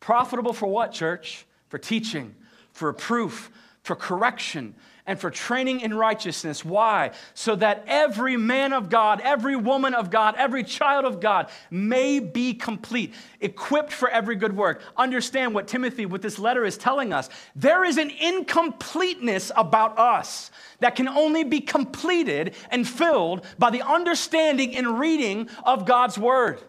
Profitable 0.00 0.52
for 0.52 0.66
what, 0.66 0.92
church? 0.92 1.46
For 1.68 1.78
teaching, 1.78 2.34
for 2.72 2.92
proof, 2.92 3.50
for 3.82 3.96
correction, 3.96 4.74
and 5.10 5.18
for 5.18 5.28
training 5.28 5.80
in 5.80 5.92
righteousness. 5.92 6.64
Why? 6.64 7.10
So 7.34 7.56
that 7.56 7.82
every 7.88 8.36
man 8.36 8.72
of 8.72 8.88
God, 8.88 9.20
every 9.20 9.56
woman 9.56 9.92
of 9.92 10.08
God, 10.08 10.36
every 10.38 10.62
child 10.62 11.04
of 11.04 11.18
God 11.18 11.50
may 11.68 12.20
be 12.20 12.54
complete, 12.54 13.12
equipped 13.40 13.92
for 13.92 14.08
every 14.08 14.36
good 14.36 14.56
work. 14.56 14.82
Understand 14.96 15.52
what 15.52 15.66
Timothy, 15.66 16.06
with 16.06 16.22
this 16.22 16.38
letter, 16.38 16.64
is 16.64 16.78
telling 16.78 17.12
us. 17.12 17.28
There 17.56 17.84
is 17.84 17.98
an 17.98 18.10
incompleteness 18.10 19.50
about 19.56 19.98
us 19.98 20.52
that 20.78 20.94
can 20.94 21.08
only 21.08 21.42
be 21.42 21.60
completed 21.60 22.54
and 22.70 22.86
filled 22.86 23.44
by 23.58 23.70
the 23.70 23.82
understanding 23.82 24.76
and 24.76 25.00
reading 25.00 25.48
of 25.64 25.86
God's 25.86 26.18
word. 26.18 26.60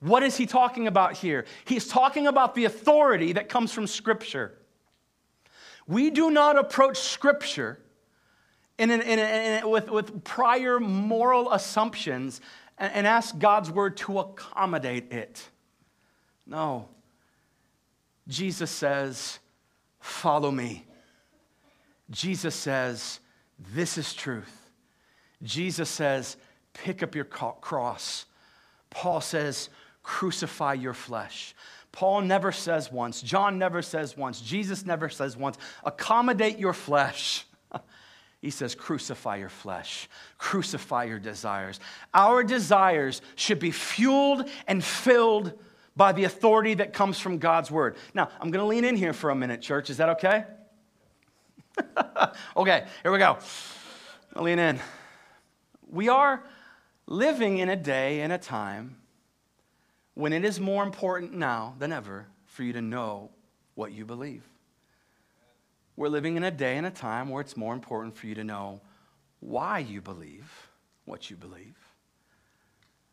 What 0.00 0.22
is 0.22 0.36
he 0.36 0.44
talking 0.44 0.86
about 0.86 1.14
here? 1.14 1.46
He's 1.64 1.88
talking 1.88 2.26
about 2.26 2.54
the 2.54 2.66
authority 2.66 3.32
that 3.32 3.48
comes 3.48 3.72
from 3.72 3.86
Scripture. 3.86 4.58
We 5.86 6.10
do 6.10 6.30
not 6.30 6.58
approach 6.58 6.98
Scripture 6.98 7.78
in 8.78 8.90
an, 8.90 9.02
in 9.02 9.18
in 9.18 9.68
with, 9.68 9.90
with 9.90 10.24
prior 10.24 10.80
moral 10.80 11.52
assumptions 11.52 12.40
and, 12.78 12.92
and 12.92 13.06
ask 13.06 13.38
God's 13.38 13.70
word 13.70 13.96
to 13.98 14.18
accommodate 14.18 15.12
it. 15.12 15.48
No. 16.46 16.88
Jesus 18.28 18.70
says, 18.70 19.38
Follow 20.00 20.50
me. 20.50 20.84
Jesus 22.10 22.54
says, 22.54 23.20
This 23.74 23.96
is 23.98 24.12
truth. 24.14 24.70
Jesus 25.42 25.88
says, 25.88 26.36
Pick 26.72 27.02
up 27.02 27.14
your 27.14 27.24
cross. 27.24 28.26
Paul 28.90 29.20
says, 29.20 29.68
Crucify 30.02 30.74
your 30.74 30.94
flesh. 30.94 31.54
Paul 31.94 32.22
never 32.22 32.50
says 32.50 32.90
once, 32.90 33.22
John 33.22 33.56
never 33.56 33.80
says 33.80 34.16
once, 34.16 34.40
Jesus 34.40 34.84
never 34.84 35.08
says 35.08 35.36
once, 35.36 35.56
accommodate 35.84 36.58
your 36.58 36.74
flesh. 36.74 37.46
He 38.42 38.50
says, 38.50 38.74
crucify 38.74 39.36
your 39.36 39.48
flesh, 39.48 40.06
crucify 40.36 41.04
your 41.04 41.18
desires. 41.18 41.80
Our 42.12 42.44
desires 42.44 43.22
should 43.36 43.58
be 43.58 43.70
fueled 43.70 44.46
and 44.66 44.84
filled 44.84 45.58
by 45.96 46.12
the 46.12 46.24
authority 46.24 46.74
that 46.74 46.92
comes 46.92 47.18
from 47.18 47.38
God's 47.38 47.70
word. 47.70 47.96
Now, 48.12 48.28
I'm 48.38 48.50
going 48.50 48.62
to 48.62 48.66
lean 48.66 48.84
in 48.84 48.96
here 48.96 49.14
for 49.14 49.30
a 49.30 49.34
minute, 49.34 49.62
church. 49.62 49.88
Is 49.88 49.96
that 49.96 50.10
okay? 50.10 50.44
okay, 52.58 52.86
here 53.02 53.12
we 53.12 53.16
go. 53.16 53.38
I'll 54.36 54.42
lean 54.42 54.58
in. 54.58 54.78
We 55.90 56.10
are 56.10 56.44
living 57.06 57.56
in 57.56 57.70
a 57.70 57.76
day 57.76 58.20
and 58.20 58.30
a 58.30 58.36
time 58.36 58.96
when 60.14 60.32
it 60.32 60.44
is 60.44 60.60
more 60.60 60.82
important 60.82 61.34
now 61.34 61.74
than 61.78 61.92
ever 61.92 62.26
for 62.46 62.62
you 62.62 62.72
to 62.72 62.82
know 62.82 63.30
what 63.74 63.92
you 63.92 64.04
believe. 64.04 64.42
We're 65.96 66.08
living 66.08 66.36
in 66.36 66.44
a 66.44 66.50
day 66.50 66.76
and 66.76 66.86
a 66.86 66.90
time 66.90 67.28
where 67.28 67.40
it's 67.40 67.56
more 67.56 67.74
important 67.74 68.16
for 68.16 68.26
you 68.26 68.34
to 68.36 68.44
know 68.44 68.80
why 69.40 69.80
you 69.80 70.00
believe 70.00 70.50
what 71.04 71.30
you 71.30 71.36
believe. 71.36 71.76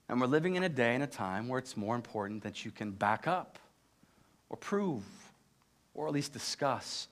And 0.09 0.19
we're 0.19 0.27
living 0.27 0.55
in 0.55 0.63
a 0.63 0.69
day 0.69 0.93
and 0.93 1.03
a 1.03 1.07
time 1.07 1.47
where 1.47 1.59
it's 1.59 1.77
more 1.77 1.95
important 1.95 2.43
that 2.43 2.65
you 2.65 2.71
can 2.71 2.91
back 2.91 3.27
up 3.27 3.59
or 4.49 4.57
prove 4.57 5.03
or 5.93 6.07
at 6.07 6.13
least 6.13 6.33
discuss 6.33 7.07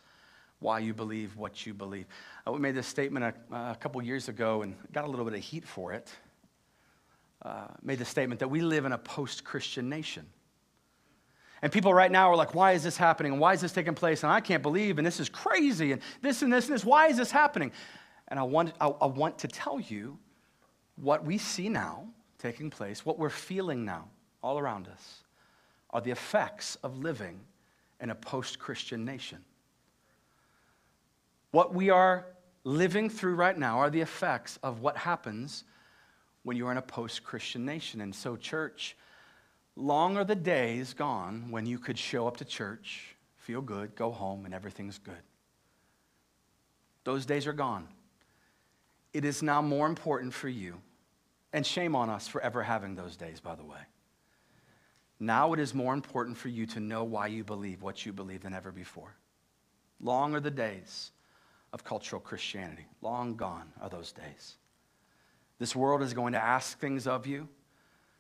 why 0.59 0.79
you 0.79 0.93
believe 0.93 1.35
what 1.37 1.65
you 1.65 1.73
believe. 1.73 2.05
Uh, 2.45 2.51
we 2.51 2.59
made 2.59 2.75
this 2.75 2.87
statement 2.87 3.35
a, 3.51 3.55
a 3.55 3.77
couple 3.79 4.01
years 4.01 4.27
ago 4.27 4.61
and 4.61 4.75
got 4.91 5.05
a 5.05 5.07
little 5.07 5.25
bit 5.25 5.33
of 5.33 5.39
heat 5.39 5.65
for 5.65 5.93
it 5.93 6.11
uh, 7.41 7.67
made 7.81 7.99
the 7.99 8.05
statement 8.05 8.39
that 8.39 8.49
we 8.49 8.61
live 8.61 8.85
in 8.85 8.91
a 8.91 8.97
post 8.97 9.43
Christian 9.43 9.89
nation. 9.89 10.25
And 11.61 11.71
people 11.71 11.93
right 11.93 12.11
now 12.11 12.31
are 12.31 12.35
like, 12.35 12.55
why 12.55 12.71
is 12.71 12.83
this 12.83 12.97
happening? 12.97 13.33
And 13.33 13.41
why 13.41 13.53
is 13.53 13.61
this 13.61 13.73
taking 13.73 13.95
place? 13.95 14.23
And 14.23 14.31
I 14.31 14.39
can't 14.39 14.63
believe, 14.63 14.97
and 14.97 15.05
this 15.05 15.19
is 15.19 15.27
crazy, 15.27 15.91
and 15.91 16.01
this 16.21 16.41
and 16.41 16.51
this 16.51 16.67
and 16.67 16.75
this. 16.75 16.85
Why 16.85 17.07
is 17.07 17.17
this 17.17 17.31
happening? 17.31 17.71
And 18.29 18.39
I 18.39 18.43
want, 18.43 18.73
I, 18.79 18.87
I 18.87 19.05
want 19.07 19.39
to 19.39 19.47
tell 19.47 19.79
you 19.79 20.17
what 20.95 21.25
we 21.25 21.37
see 21.37 21.69
now 21.69 22.07
taking 22.37 22.69
place, 22.69 23.05
what 23.05 23.19
we're 23.19 23.29
feeling 23.29 23.83
now 23.83 24.07
all 24.41 24.57
around 24.57 24.87
us, 24.87 25.23
are 25.89 26.01
the 26.01 26.11
effects 26.11 26.77
of 26.83 26.99
living 26.99 27.39
in 27.99 28.09
a 28.09 28.15
post 28.15 28.59
Christian 28.59 29.03
nation. 29.03 29.39
What 31.51 31.73
we 31.73 31.89
are 31.89 32.27
living 32.63 33.09
through 33.09 33.35
right 33.35 33.57
now 33.57 33.79
are 33.79 33.89
the 33.89 34.01
effects 34.01 34.59
of 34.63 34.81
what 34.81 34.95
happens 34.95 35.63
when 36.49 36.57
you're 36.57 36.71
in 36.71 36.77
a 36.77 36.81
post 36.81 37.23
Christian 37.23 37.63
nation. 37.63 38.01
And 38.01 38.15
so, 38.15 38.35
church, 38.35 38.97
long 39.75 40.17
are 40.17 40.23
the 40.23 40.33
days 40.33 40.95
gone 40.95 41.51
when 41.51 41.67
you 41.67 41.77
could 41.77 41.95
show 41.95 42.27
up 42.27 42.37
to 42.37 42.43
church, 42.45 43.15
feel 43.37 43.61
good, 43.61 43.93
go 43.95 44.09
home, 44.09 44.45
and 44.45 44.53
everything's 44.55 44.97
good. 44.97 45.21
Those 47.03 47.27
days 47.27 47.45
are 47.45 47.53
gone. 47.53 47.87
It 49.13 49.25
is 49.25 49.43
now 49.43 49.61
more 49.61 49.85
important 49.85 50.33
for 50.33 50.49
you, 50.49 50.81
and 51.53 51.63
shame 51.63 51.95
on 51.95 52.09
us 52.09 52.27
for 52.27 52.41
ever 52.41 52.63
having 52.63 52.95
those 52.95 53.15
days, 53.15 53.39
by 53.39 53.53
the 53.53 53.63
way. 53.63 53.81
Now 55.19 55.53
it 55.53 55.59
is 55.59 55.75
more 55.75 55.93
important 55.93 56.35
for 56.35 56.49
you 56.49 56.65
to 56.65 56.79
know 56.79 57.03
why 57.03 57.27
you 57.27 57.43
believe 57.43 57.83
what 57.83 58.07
you 58.07 58.11
believe 58.11 58.41
than 58.41 58.55
ever 58.55 58.71
before. 58.71 59.13
Long 60.01 60.33
are 60.33 60.39
the 60.39 60.49
days 60.49 61.11
of 61.73 61.83
cultural 61.83 62.19
Christianity. 62.19 62.87
Long 63.03 63.35
gone 63.35 63.71
are 63.79 63.89
those 63.89 64.11
days. 64.11 64.55
This 65.59 65.75
world 65.75 66.01
is 66.01 66.13
going 66.13 66.33
to 66.33 66.43
ask 66.43 66.79
things 66.79 67.05
of 67.05 67.27
you. 67.27 67.47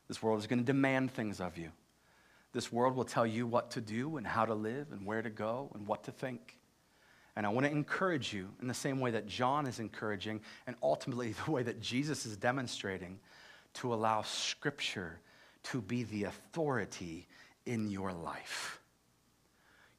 This 0.07 0.21
world 0.21 0.39
is 0.39 0.47
going 0.47 0.59
to 0.59 0.65
demand 0.65 1.11
things 1.11 1.39
of 1.39 1.57
you. 1.57 1.71
This 2.51 2.71
world 2.71 2.95
will 2.95 3.05
tell 3.05 3.25
you 3.25 3.47
what 3.47 3.71
to 3.71 3.81
do 3.81 4.17
and 4.17 4.25
how 4.25 4.45
to 4.45 4.53
live 4.53 4.87
and 4.91 5.05
where 5.05 5.21
to 5.21 5.29
go 5.29 5.71
and 5.73 5.87
what 5.87 6.03
to 6.03 6.11
think. 6.11 6.57
And 7.35 7.45
I 7.45 7.49
want 7.49 7.65
to 7.65 7.71
encourage 7.71 8.33
you 8.33 8.49
in 8.61 8.67
the 8.67 8.73
same 8.73 8.99
way 8.99 9.11
that 9.11 9.27
John 9.27 9.65
is 9.65 9.79
encouraging 9.79 10.41
and 10.67 10.75
ultimately 10.83 11.33
the 11.45 11.51
way 11.51 11.63
that 11.63 11.79
Jesus 11.79 12.25
is 12.25 12.35
demonstrating 12.35 13.19
to 13.75 13.93
allow 13.93 14.23
Scripture 14.23 15.19
to 15.63 15.81
be 15.81 16.03
the 16.03 16.25
authority 16.25 17.27
in 17.65 17.89
your 17.89 18.11
life. 18.11 18.81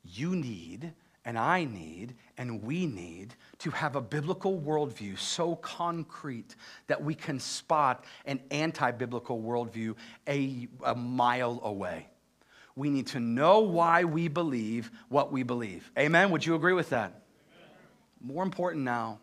You 0.05 0.35
need 0.35 0.93
and 1.25 1.39
I 1.39 1.65
need 1.65 2.15
and 2.39 2.63
we 2.63 2.87
need 2.87 3.35
to 3.59 3.71
have 3.71 3.97
a 3.97 4.01
biblical 4.01 4.59
worldview 4.59 5.19
so 5.19 5.57
concrete 5.57 6.57
that 6.87 7.03
we 7.03 7.15
can 7.15 7.39
spot 7.39 8.05
an 8.25 8.41
anti 8.51 8.91
biblical 8.93 9.41
worldview 9.41 9.95
a, 10.27 10.69
a 10.85 10.95
mile 10.95 11.61
away. 11.63 12.09
We 12.77 12.89
need 12.89 13.09
to 13.09 13.21
know 13.21 13.61
why 13.61 14.05
we 14.05 14.29
believe 14.29 14.91
what 15.09 15.31
we 15.33 15.43
believe. 15.43 15.91
Amen? 15.99 16.31
Would 16.31 16.47
you 16.47 16.55
agree 16.55 16.73
with 16.73 16.91
that? 16.91 17.23
More 18.21 18.43
important 18.43 18.85
now 18.85 19.21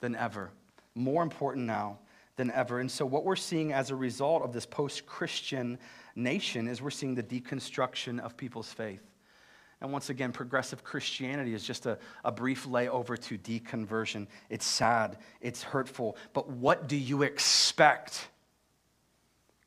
than 0.00 0.14
ever. 0.14 0.50
More 0.94 1.22
important 1.22 1.66
now 1.66 1.98
than 2.36 2.50
ever. 2.50 2.80
And 2.80 2.90
so, 2.90 3.04
what 3.04 3.24
we're 3.24 3.36
seeing 3.36 3.72
as 3.72 3.90
a 3.90 3.96
result 3.96 4.42
of 4.42 4.52
this 4.52 4.66
post 4.66 5.06
Christian 5.06 5.78
nation 6.14 6.68
is 6.68 6.80
we're 6.80 6.90
seeing 6.90 7.14
the 7.14 7.22
deconstruction 7.22 8.20
of 8.20 8.36
people's 8.36 8.72
faith. 8.72 9.02
And 9.84 9.92
once 9.92 10.08
again, 10.08 10.32
progressive 10.32 10.82
Christianity 10.82 11.52
is 11.52 11.62
just 11.62 11.84
a, 11.84 11.98
a 12.24 12.32
brief 12.32 12.66
layover 12.66 13.20
to 13.24 13.36
deconversion. 13.36 14.28
It's 14.48 14.64
sad, 14.64 15.18
it's 15.42 15.62
hurtful, 15.62 16.16
but 16.32 16.48
what 16.48 16.88
do 16.88 16.96
you 16.96 17.22
expect? 17.22 18.28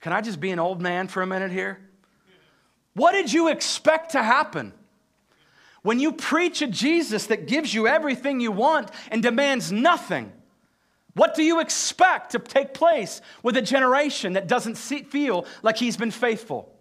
Can 0.01 0.13
I 0.13 0.21
just 0.21 0.39
be 0.39 0.49
an 0.49 0.57
old 0.57 0.81
man 0.81 1.07
for 1.07 1.21
a 1.21 1.27
minute 1.27 1.51
here? 1.51 1.77
What 2.95 3.11
did 3.11 3.31
you 3.31 3.49
expect 3.49 4.13
to 4.13 4.23
happen? 4.23 4.73
When 5.83 5.99
you 5.99 6.13
preach 6.13 6.63
a 6.63 6.67
Jesus 6.67 7.27
that 7.27 7.45
gives 7.45 7.71
you 7.71 7.87
everything 7.87 8.39
you 8.39 8.51
want 8.51 8.89
and 9.11 9.21
demands 9.21 9.71
nothing, 9.71 10.31
what 11.13 11.35
do 11.35 11.43
you 11.43 11.59
expect 11.59 12.31
to 12.31 12.39
take 12.39 12.73
place 12.73 13.21
with 13.43 13.55
a 13.55 13.61
generation 13.61 14.33
that 14.33 14.47
doesn't 14.47 14.79
feel 14.79 15.45
like 15.61 15.77
he's 15.77 15.95
been 15.95 16.09
faithful? 16.09 16.73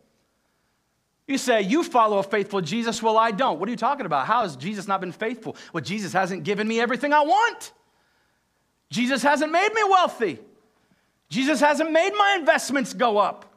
You 1.26 1.38
say, 1.38 1.62
You 1.62 1.82
follow 1.82 2.18
a 2.18 2.22
faithful 2.22 2.60
Jesus. 2.60 3.02
Well, 3.02 3.18
I 3.18 3.30
don't. 3.30 3.58
What 3.58 3.68
are 3.68 3.72
you 3.72 3.76
talking 3.76 4.06
about? 4.06 4.26
How 4.26 4.42
has 4.42 4.56
Jesus 4.56 4.86
not 4.86 5.00
been 5.00 5.12
faithful? 5.12 5.56
Well, 5.72 5.82
Jesus 5.82 6.12
hasn't 6.12 6.44
given 6.44 6.68
me 6.68 6.80
everything 6.80 7.12
I 7.12 7.22
want. 7.22 7.72
Jesus 8.90 9.22
hasn't 9.22 9.50
made 9.50 9.72
me 9.74 9.82
wealthy. 9.84 10.38
Jesus 11.28 11.58
hasn't 11.60 11.90
made 11.90 12.12
my 12.16 12.36
investments 12.38 12.92
go 12.92 13.18
up. 13.18 13.52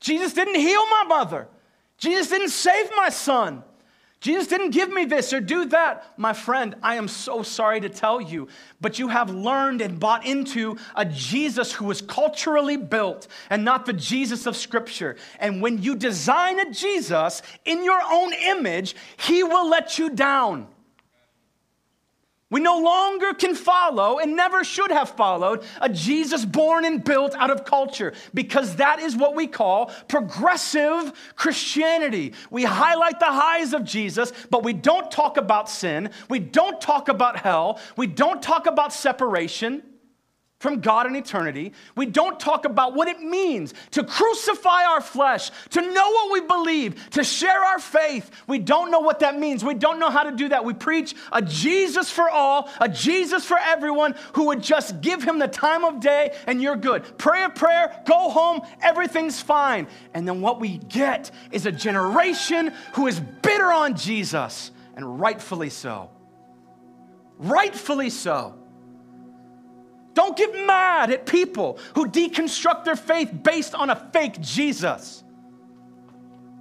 Jesus 0.00 0.32
didn't 0.34 0.56
heal 0.56 0.84
my 0.86 1.04
mother. 1.06 1.48
Jesus 1.96 2.28
didn't 2.28 2.50
save 2.50 2.90
my 2.96 3.08
son. 3.08 3.62
Jesus 4.24 4.46
didn't 4.46 4.70
give 4.70 4.90
me 4.90 5.04
this 5.04 5.34
or 5.34 5.40
do 5.40 5.66
that. 5.66 6.14
My 6.16 6.32
friend, 6.32 6.76
I 6.82 6.94
am 6.94 7.08
so 7.08 7.42
sorry 7.42 7.82
to 7.82 7.90
tell 7.90 8.22
you, 8.22 8.48
but 8.80 8.98
you 8.98 9.08
have 9.08 9.28
learned 9.28 9.82
and 9.82 10.00
bought 10.00 10.24
into 10.24 10.78
a 10.96 11.04
Jesus 11.04 11.74
who 11.74 11.84
was 11.84 12.00
culturally 12.00 12.78
built 12.78 13.28
and 13.50 13.66
not 13.66 13.84
the 13.84 13.92
Jesus 13.92 14.46
of 14.46 14.56
Scripture. 14.56 15.16
And 15.38 15.60
when 15.60 15.82
you 15.82 15.94
design 15.94 16.58
a 16.58 16.72
Jesus 16.72 17.42
in 17.66 17.84
your 17.84 18.00
own 18.02 18.32
image, 18.32 18.96
he 19.18 19.42
will 19.42 19.68
let 19.68 19.98
you 19.98 20.08
down. 20.08 20.68
We 22.54 22.60
no 22.60 22.78
longer 22.78 23.34
can 23.34 23.56
follow 23.56 24.20
and 24.20 24.36
never 24.36 24.62
should 24.62 24.92
have 24.92 25.10
followed 25.10 25.64
a 25.80 25.88
Jesus 25.88 26.44
born 26.44 26.84
and 26.84 27.02
built 27.02 27.34
out 27.34 27.50
of 27.50 27.64
culture 27.64 28.12
because 28.32 28.76
that 28.76 29.00
is 29.00 29.16
what 29.16 29.34
we 29.34 29.48
call 29.48 29.86
progressive 30.06 31.12
Christianity. 31.34 32.32
We 32.52 32.62
highlight 32.62 33.18
the 33.18 33.26
highs 33.26 33.72
of 33.72 33.82
Jesus, 33.82 34.32
but 34.50 34.62
we 34.62 34.72
don't 34.72 35.10
talk 35.10 35.36
about 35.36 35.68
sin. 35.68 36.10
We 36.30 36.38
don't 36.38 36.80
talk 36.80 37.08
about 37.08 37.40
hell. 37.40 37.80
We 37.96 38.06
don't 38.06 38.40
talk 38.40 38.68
about 38.68 38.92
separation 38.92 39.82
from 40.60 40.80
God 40.80 41.06
in 41.06 41.14
eternity. 41.14 41.72
We 41.94 42.06
don't 42.06 42.40
talk 42.40 42.64
about 42.64 42.94
what 42.94 43.06
it 43.08 43.20
means 43.20 43.74
to 43.90 44.02
crucify 44.02 44.84
our 44.84 45.00
flesh, 45.02 45.50
to 45.70 45.82
know 45.82 46.10
what 46.10 46.32
we 46.32 46.40
believe, 46.40 47.10
to 47.10 47.22
share 47.22 47.62
our 47.62 47.78
faith. 47.78 48.30
We 48.46 48.60
don't 48.60 48.90
know 48.90 49.00
what 49.00 49.20
that 49.20 49.38
means. 49.38 49.62
We 49.62 49.74
don't 49.74 49.98
know 49.98 50.08
how 50.08 50.22
to 50.22 50.32
do 50.32 50.48
that. 50.48 50.64
We 50.64 50.72
preach 50.72 51.14
a 51.32 51.42
Jesus 51.42 52.10
for 52.10 52.30
all, 52.30 52.70
a 52.80 52.88
Jesus 52.88 53.44
for 53.44 53.58
everyone 53.58 54.14
who 54.34 54.46
would 54.46 54.62
just 54.62 55.02
give 55.02 55.22
him 55.22 55.38
the 55.38 55.48
time 55.48 55.84
of 55.84 56.00
day 56.00 56.34
and 56.46 56.62
you're 56.62 56.76
good. 56.76 57.18
Pray 57.18 57.44
a 57.44 57.50
prayer, 57.50 58.02
go 58.06 58.30
home, 58.30 58.62
everything's 58.80 59.42
fine. 59.42 59.86
And 60.14 60.26
then 60.26 60.40
what 60.40 60.60
we 60.60 60.78
get 60.78 61.30
is 61.52 61.66
a 61.66 61.72
generation 61.72 62.72
who 62.94 63.06
is 63.06 63.20
bitter 63.20 63.70
on 63.70 63.96
Jesus, 63.96 64.70
and 64.96 65.20
rightfully 65.20 65.70
so. 65.70 66.10
Rightfully 67.36 68.08
so. 68.10 68.63
Don't 70.14 70.36
get 70.36 70.54
mad 70.66 71.10
at 71.10 71.26
people 71.26 71.78
who 71.94 72.06
deconstruct 72.06 72.84
their 72.84 72.96
faith 72.96 73.30
based 73.42 73.74
on 73.74 73.90
a 73.90 73.96
fake 74.12 74.40
Jesus. 74.40 75.24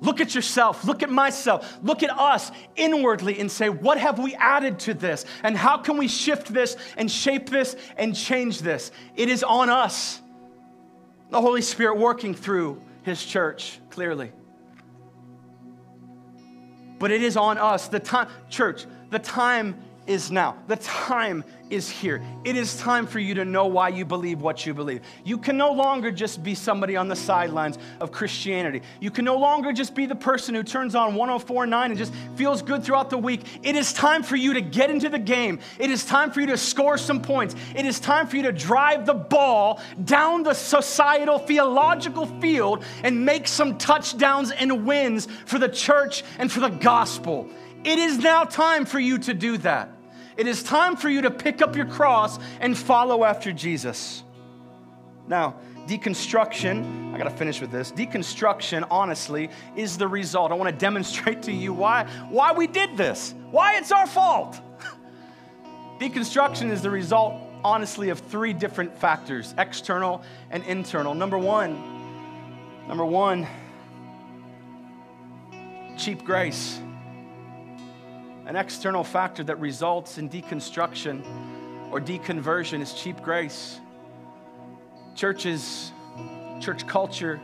Look 0.01 0.19
at 0.19 0.35
yourself, 0.35 0.83
look 0.83 1.01
at 1.01 1.09
myself, 1.09 1.77
look 1.81 2.03
at 2.03 2.09
us 2.09 2.51
inwardly 2.75 3.39
and 3.39 3.49
say, 3.49 3.69
what 3.69 3.97
have 3.97 4.19
we 4.19 4.35
added 4.35 4.79
to 4.79 4.93
this? 4.93 5.23
And 5.43 5.55
how 5.55 5.77
can 5.77 5.95
we 5.95 6.09
shift 6.09 6.53
this 6.53 6.75
and 6.97 7.09
shape 7.09 7.49
this 7.49 7.77
and 7.95 8.13
change 8.13 8.59
this? 8.59 8.91
It 9.15 9.29
is 9.29 9.43
on 9.43 9.69
us. 9.69 10.19
The 11.29 11.39
Holy 11.39 11.61
Spirit 11.61 11.97
working 11.97 12.35
through 12.35 12.81
His 13.03 13.23
church, 13.23 13.79
clearly. 13.91 14.33
But 16.99 17.11
it 17.11 17.23
is 17.23 17.37
on 17.37 17.57
us. 17.57 17.87
The 17.87 17.99
time, 18.01 18.27
church, 18.49 18.85
the 19.09 19.19
time 19.19 19.81
is 20.07 20.31
now. 20.31 20.57
The 20.67 20.75
time 20.77 21.43
is 21.69 21.89
here. 21.89 22.21
It 22.43 22.55
is 22.55 22.77
time 22.77 23.07
for 23.07 23.19
you 23.19 23.33
to 23.35 23.45
know 23.45 23.65
why 23.67 23.89
you 23.89 24.05
believe 24.05 24.41
what 24.41 24.65
you 24.65 24.73
believe. 24.73 25.01
You 25.23 25.37
can 25.37 25.57
no 25.57 25.71
longer 25.71 26.11
just 26.11 26.43
be 26.43 26.55
somebody 26.55 26.95
on 26.95 27.07
the 27.07 27.15
sidelines 27.15 27.77
of 27.99 28.11
Christianity. 28.11 28.81
You 28.99 29.09
can 29.09 29.25
no 29.25 29.37
longer 29.37 29.73
just 29.73 29.95
be 29.95 30.05
the 30.05 30.15
person 30.15 30.53
who 30.55 30.63
turns 30.63 30.93
on 30.93 31.15
1049 31.15 31.91
and 31.91 31.97
just 31.97 32.13
feels 32.35 32.61
good 32.61 32.83
throughout 32.83 33.09
the 33.09 33.17
week. 33.17 33.41
It 33.63 33.75
is 33.75 33.93
time 33.93 34.23
for 34.23 34.35
you 34.35 34.53
to 34.53 34.61
get 34.61 34.89
into 34.89 35.09
the 35.09 35.19
game. 35.19 35.59
It 35.79 35.89
is 35.89 36.05
time 36.05 36.31
for 36.31 36.41
you 36.41 36.47
to 36.47 36.57
score 36.57 36.97
some 36.97 37.21
points. 37.21 37.55
It 37.75 37.85
is 37.85 37.99
time 37.99 38.27
for 38.27 38.35
you 38.35 38.43
to 38.43 38.51
drive 38.51 39.05
the 39.05 39.13
ball 39.13 39.81
down 40.03 40.43
the 40.43 40.53
societal 40.53 41.39
theological 41.39 42.25
field 42.39 42.83
and 43.03 43.25
make 43.25 43.47
some 43.47 43.77
touchdowns 43.77 44.51
and 44.51 44.85
wins 44.85 45.27
for 45.45 45.59
the 45.59 45.69
church 45.69 46.23
and 46.37 46.51
for 46.51 46.59
the 46.59 46.69
gospel. 46.69 47.49
It 47.83 47.99
is 47.99 48.17
now 48.17 48.45
time 48.45 48.85
for 48.85 48.99
you 48.99 49.17
to 49.19 49.33
do 49.33 49.57
that. 49.59 49.89
It 50.37 50.47
is 50.47 50.63
time 50.63 50.95
for 50.95 51.09
you 51.09 51.21
to 51.21 51.31
pick 51.31 51.61
up 51.61 51.75
your 51.75 51.85
cross 51.85 52.39
and 52.59 52.77
follow 52.77 53.23
after 53.23 53.51
Jesus. 53.51 54.23
Now, 55.27 55.55
deconstruction, 55.85 57.13
I 57.13 57.17
gotta 57.17 57.29
finish 57.29 57.59
with 57.59 57.71
this. 57.71 57.91
Deconstruction, 57.91 58.87
honestly, 58.89 59.49
is 59.75 59.97
the 59.97 60.07
result. 60.07 60.51
I 60.51 60.55
wanna 60.55 60.71
demonstrate 60.71 61.43
to 61.43 61.51
you 61.51 61.73
why, 61.73 62.05
why 62.29 62.53
we 62.53 62.67
did 62.67 62.95
this, 62.95 63.35
why 63.51 63.75
it's 63.75 63.91
our 63.91 64.07
fault. 64.07 64.59
deconstruction 65.99 66.71
is 66.71 66.81
the 66.81 66.89
result, 66.89 67.35
honestly, 67.63 68.09
of 68.09 68.19
three 68.19 68.53
different 68.53 68.97
factors 68.97 69.53
external 69.57 70.23
and 70.51 70.63
internal. 70.63 71.13
Number 71.13 71.37
one, 71.37 72.87
number 72.87 73.05
one, 73.05 73.45
cheap 75.97 76.23
grace 76.23 76.79
an 78.45 78.55
external 78.55 79.03
factor 79.03 79.43
that 79.43 79.59
results 79.59 80.17
in 80.17 80.29
deconstruction 80.29 81.23
or 81.91 82.01
deconversion 82.01 82.81
is 82.81 82.93
cheap 82.93 83.21
grace. 83.21 83.79
Churches, 85.15 85.91
church 86.59 86.85
culture 86.87 87.39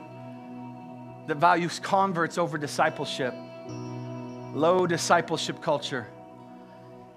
that 1.28 1.38
values 1.38 1.80
converts 1.80 2.38
over 2.38 2.58
discipleship, 2.58 3.34
low 4.54 4.88
discipleship 4.88 5.62
culture. 5.62 6.08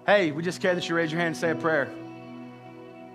Hey, 0.06 0.32
we 0.32 0.42
just 0.42 0.60
care 0.60 0.74
that 0.74 0.88
you 0.88 0.94
raise 0.94 1.10
your 1.10 1.20
hand 1.20 1.28
and 1.28 1.36
say 1.36 1.50
a 1.50 1.54
prayer. 1.54 1.88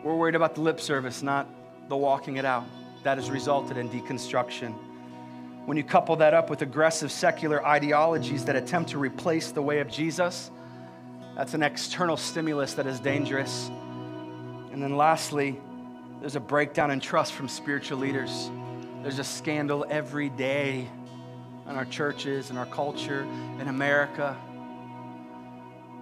We're 0.03 0.15
worried 0.15 0.35
about 0.35 0.55
the 0.55 0.61
lip 0.61 0.79
service, 0.79 1.21
not 1.21 1.47
the 1.89 1.97
walking 1.97 2.37
it 2.37 2.45
out. 2.45 2.65
That 3.03 3.17
has 3.17 3.29
resulted 3.29 3.77
in 3.77 3.89
deconstruction. 3.89 4.73
When 5.67 5.75
you 5.75 5.83
couple 5.83 6.15
that 6.15 6.33
up 6.33 6.49
with 6.49 6.61
aggressive 6.61 7.11
secular 7.11 7.65
ideologies 7.65 8.45
that 8.45 8.55
attempt 8.55 8.91
to 8.91 8.97
replace 8.97 9.51
the 9.51 9.61
way 9.61 9.79
of 9.79 9.89
Jesus, 9.89 10.49
that's 11.35 11.53
an 11.55 11.61
external 11.61 12.15
stimulus 12.15 12.75
that 12.75 12.87
is 12.87 13.01
dangerous. 13.01 13.69
And 14.71 14.81
then 14.81 14.95
lastly, 14.95 15.59
there's 16.21 16.37
a 16.37 16.39
breakdown 16.39 16.89
in 16.89 17.01
trust 17.01 17.33
from 17.33 17.49
spiritual 17.49 17.97
leaders. 17.97 18.49
There's 19.03 19.19
a 19.19 19.25
scandal 19.25 19.85
every 19.89 20.29
day 20.29 20.87
in 21.69 21.75
our 21.75 21.83
churches, 21.83 22.49
in 22.49 22.55
our 22.55 22.67
culture, 22.67 23.27
in 23.59 23.67
America. 23.67 24.37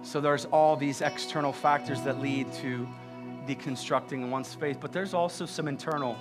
So 0.02 0.20
there's 0.20 0.44
all 0.44 0.76
these 0.76 1.00
external 1.00 1.52
factors 1.52 2.02
that 2.02 2.20
lead 2.20 2.52
to 2.60 2.86
deconstructing 3.48 4.30
one's 4.30 4.54
faith, 4.54 4.78
but 4.80 4.92
there's 4.92 5.12
also 5.12 5.44
some 5.44 5.66
internal 5.66 6.16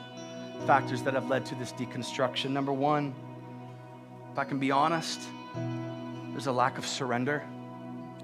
factors 0.66 1.04
that 1.04 1.14
have 1.14 1.30
led 1.30 1.46
to 1.46 1.54
this 1.54 1.74
deconstruction. 1.74 2.50
Number 2.50 2.74
one, 2.74 3.14
if 4.36 4.40
I 4.40 4.44
can 4.44 4.60
be 4.60 4.70
honest, 4.70 5.22
there's 6.34 6.48
a 6.48 6.52
lack 6.52 6.78
of 6.78 6.86
surrender 6.86 7.40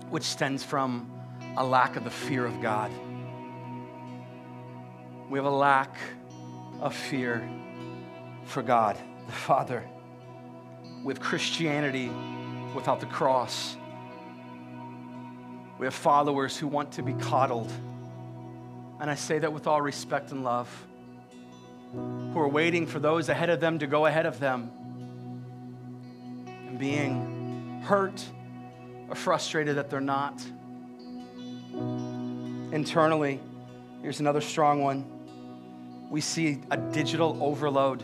which 0.09 0.23
stems 0.23 0.61
from 0.61 1.09
a 1.55 1.63
lack 1.63 1.95
of 1.95 2.03
the 2.03 2.09
fear 2.09 2.45
of 2.45 2.61
God. 2.61 2.91
We 5.29 5.39
have 5.39 5.45
a 5.45 5.49
lack 5.49 5.95
of 6.81 6.93
fear 6.93 7.49
for 8.43 8.61
God, 8.61 8.97
the 9.25 9.31
Father. 9.31 9.85
With 11.01 11.21
Christianity 11.21 12.11
without 12.75 12.99
the 12.99 13.05
cross, 13.05 13.77
we 15.79 15.85
have 15.85 15.93
followers 15.93 16.57
who 16.57 16.67
want 16.67 16.91
to 16.91 17.03
be 17.03 17.13
coddled. 17.13 17.71
And 18.99 19.09
I 19.09 19.15
say 19.15 19.39
that 19.39 19.53
with 19.53 19.65
all 19.65 19.81
respect 19.81 20.31
and 20.31 20.43
love, 20.43 20.67
who 21.93 22.37
are 22.37 22.49
waiting 22.49 22.85
for 22.85 22.99
those 22.99 23.29
ahead 23.29 23.49
of 23.49 23.61
them 23.61 23.79
to 23.79 23.87
go 23.87 24.07
ahead 24.07 24.25
of 24.25 24.41
them 24.41 24.71
being 26.77 27.81
hurt 27.85 28.23
or 29.09 29.15
frustrated 29.15 29.77
that 29.77 29.89
they're 29.89 29.99
not. 29.99 30.41
Internally, 32.71 33.39
here's 34.01 34.19
another 34.19 34.41
strong 34.41 34.81
one. 34.81 35.05
We 36.09 36.21
see 36.21 36.61
a 36.71 36.77
digital 36.77 37.37
overload 37.41 38.03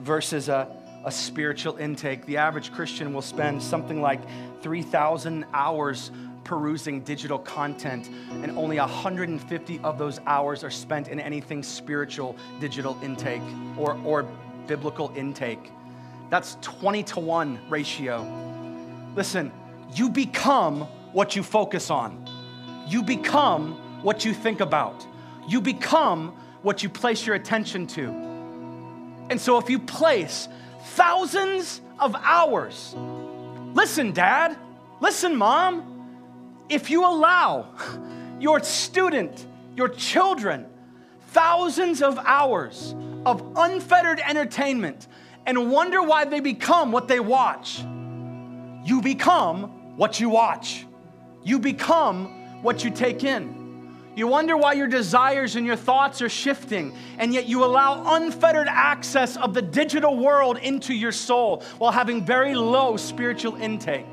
versus 0.00 0.48
a, 0.48 0.68
a 1.04 1.12
spiritual 1.12 1.76
intake. 1.76 2.26
The 2.26 2.36
average 2.38 2.72
Christian 2.72 3.12
will 3.12 3.22
spend 3.22 3.62
something 3.62 4.00
like 4.00 4.20
3,000 4.62 5.44
hours 5.52 6.10
perusing 6.44 7.02
digital 7.02 7.38
content, 7.38 8.08
and 8.42 8.50
only 8.58 8.78
150 8.78 9.80
of 9.80 9.98
those 9.98 10.20
hours 10.26 10.64
are 10.64 10.70
spent 10.70 11.08
in 11.08 11.20
anything 11.20 11.62
spiritual 11.62 12.36
digital 12.60 12.98
intake 13.02 13.42
or, 13.76 13.98
or 14.04 14.26
biblical 14.66 15.12
intake. 15.14 15.70
That's 16.30 16.56
20 16.62 17.02
to 17.02 17.20
1 17.20 17.58
ratio. 17.68 18.24
Listen, 19.16 19.50
you 19.92 20.08
become 20.08 20.82
what 21.12 21.34
you 21.34 21.42
focus 21.42 21.90
on. 21.90 22.24
You 22.86 23.02
become 23.02 24.02
what 24.02 24.24
you 24.24 24.32
think 24.32 24.60
about. 24.60 25.04
You 25.48 25.60
become 25.60 26.28
what 26.62 26.82
you 26.82 26.88
place 26.88 27.26
your 27.26 27.34
attention 27.34 27.86
to. 27.88 28.08
And 29.28 29.40
so 29.40 29.58
if 29.58 29.68
you 29.68 29.80
place 29.80 30.48
thousands 30.82 31.80
of 31.98 32.14
hours, 32.14 32.94
listen, 33.74 34.12
dad, 34.12 34.56
listen, 35.00 35.36
mom, 35.36 35.86
if 36.68 36.90
you 36.90 37.04
allow 37.04 37.74
your 38.38 38.62
student, 38.62 39.46
your 39.76 39.88
children, 39.88 40.66
thousands 41.28 42.02
of 42.02 42.18
hours 42.18 42.94
of 43.26 43.42
unfettered 43.56 44.20
entertainment 44.20 45.08
and 45.46 45.70
wonder 45.70 46.02
why 46.02 46.24
they 46.24 46.40
become 46.40 46.92
what 46.92 47.08
they 47.08 47.20
watch, 47.20 47.80
you 48.84 49.00
become 49.02 49.96
what 49.96 50.20
you 50.20 50.28
watch. 50.28 50.86
You 51.42 51.58
become 51.58 52.62
what 52.62 52.84
you 52.84 52.90
take 52.90 53.24
in. 53.24 53.60
You 54.16 54.26
wonder 54.26 54.56
why 54.56 54.74
your 54.74 54.86
desires 54.86 55.56
and 55.56 55.64
your 55.64 55.76
thoughts 55.76 56.20
are 56.20 56.28
shifting, 56.28 56.94
and 57.18 57.32
yet 57.32 57.46
you 57.46 57.64
allow 57.64 58.16
unfettered 58.16 58.68
access 58.68 59.36
of 59.36 59.54
the 59.54 59.62
digital 59.62 60.18
world 60.18 60.58
into 60.58 60.92
your 60.92 61.12
soul 61.12 61.62
while 61.78 61.92
having 61.92 62.24
very 62.24 62.54
low 62.54 62.96
spiritual 62.96 63.56
intake. 63.56 64.06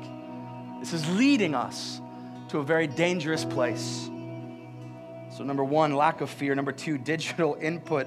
This 0.78 0.92
is 0.92 1.08
leading 1.16 1.54
us 1.54 2.00
to 2.48 2.58
a 2.58 2.62
very 2.62 2.86
dangerous 2.86 3.44
place. 3.44 4.08
So, 5.36 5.44
number 5.44 5.64
one, 5.64 5.94
lack 5.94 6.20
of 6.20 6.30
fear. 6.30 6.54
Number 6.54 6.72
two, 6.72 6.96
digital 6.96 7.56
input 7.60 8.06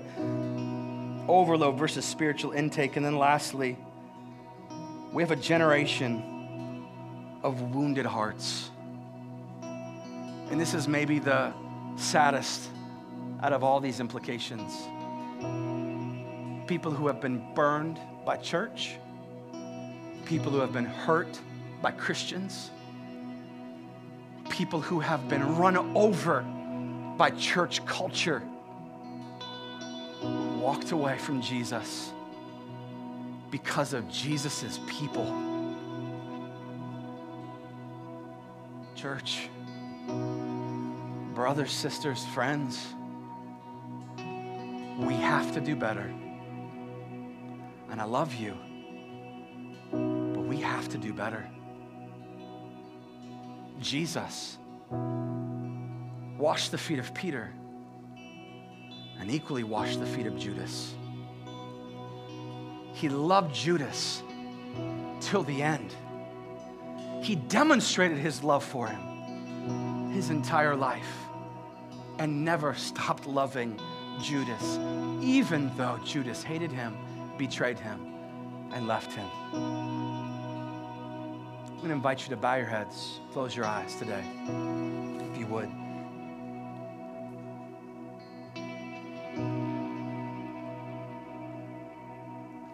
overload 1.28 1.78
versus 1.78 2.06
spiritual 2.06 2.52
intake. 2.52 2.96
And 2.96 3.06
then 3.06 3.18
lastly, 3.18 3.78
we 5.12 5.24
have 5.24 5.32
a 5.32 5.36
generation 5.36 6.88
of 7.44 7.76
wounded 7.76 8.06
hearts. 8.06 8.70
And 9.62 10.60
this 10.60 10.74
is 10.74 10.88
maybe 10.88 11.20
the 11.20 11.54
saddest 11.96 12.70
out 13.42 13.54
of 13.54 13.64
all 13.64 13.80
these 13.80 14.00
implications. 14.00 14.74
People 16.68 16.92
who 16.92 17.08
have 17.08 17.20
been 17.20 17.54
burned 17.54 18.00
by 18.26 18.38
church, 18.38 18.98
people 20.26 20.52
who 20.52 20.60
have 20.60 20.74
been 20.74 20.86
hurt 20.86 21.40
by 21.82 21.92
Christians, 21.92 22.72
people 24.50 24.82
who 24.82 25.00
have 25.00 25.28
been 25.28 25.58
run 25.58 25.78
over 25.96 26.42
by 27.18 27.32
church 27.32 27.86
culture 27.86 28.44
walked 30.62 30.92
away 30.92 31.18
from 31.18 31.42
Jesus 31.42 32.14
because 33.50 33.94
of 33.94 34.08
Jesus' 34.08 34.80
people. 34.88 35.26
Church, 38.96 39.50
brothers, 41.34 41.72
sisters, 41.72 42.24
friends, 42.26 42.94
we 45.00 45.16
have 45.16 45.52
to 45.54 45.60
do 45.60 45.76
better. 45.76 46.14
And 47.90 48.00
I 48.00 48.04
love 48.04 48.36
you, 48.36 48.56
but 49.92 50.44
we 50.44 50.58
have 50.58 50.88
to 50.90 51.00
do 51.00 51.12
better. 51.12 51.50
Jesus 53.82 54.60
washed 56.38 56.70
the 56.70 56.78
feet 56.78 57.00
of 57.00 57.12
Peter 57.16 57.52
and 59.22 59.32
equally 59.32 59.64
washed 59.64 60.00
the 60.00 60.06
feet 60.06 60.26
of 60.26 60.38
Judas. 60.38 60.94
He 62.94 63.08
loved 63.08 63.56
Judas 63.56 64.24
till 65.22 65.44
the 65.44 65.62
end. 65.62 65.96
He 67.22 67.36
demonstrated 67.36 68.18
his 68.18 68.44
love 68.44 68.64
for 68.64 68.88
him 68.88 70.10
his 70.12 70.30
entire 70.30 70.76
life 70.76 71.28
and 72.20 72.44
never 72.44 72.74
stopped 72.76 73.26
loving 73.26 73.80
Judas, 74.22 74.78
even 75.22 75.72
though 75.78 75.98
Judas 76.04 76.44
hated 76.44 76.72
him, 76.72 76.98
betrayed 77.38 77.80
him, 77.80 78.14
and 78.74 78.88
left 78.88 79.14
him. 79.14 79.28
I'm 81.64 81.78
going 81.78 81.88
to 81.88 81.94
invite 81.94 82.24
you 82.24 82.30
to 82.30 82.38
bow 82.38 82.56
your 82.56 82.68
heads, 82.68 83.20
close 83.32 83.56
your 83.56 83.66
eyes 83.66 83.96
today, 83.96 84.24
if 85.32 85.38
you 85.38 85.48
would. 85.48 85.70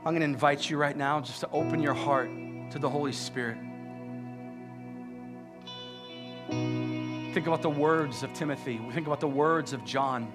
I'm 0.07 0.13
going 0.13 0.21
to 0.21 0.33
invite 0.33 0.69
you 0.69 0.77
right 0.77 0.95
now 0.95 1.19
just 1.19 1.41
to 1.41 1.49
open 1.51 1.81
your 1.81 1.93
heart 1.93 2.29
to 2.71 2.79
the 2.79 2.89
Holy 2.89 3.11
Spirit. 3.11 3.57
Think 6.47 7.45
about 7.45 7.61
the 7.61 7.69
words 7.69 8.23
of 8.23 8.31
Timothy. 8.31 8.79
We 8.79 8.93
Think 8.93 9.07
about 9.07 9.19
the 9.19 9.27
words 9.27 9.73
of 9.73 9.83
John. 9.83 10.31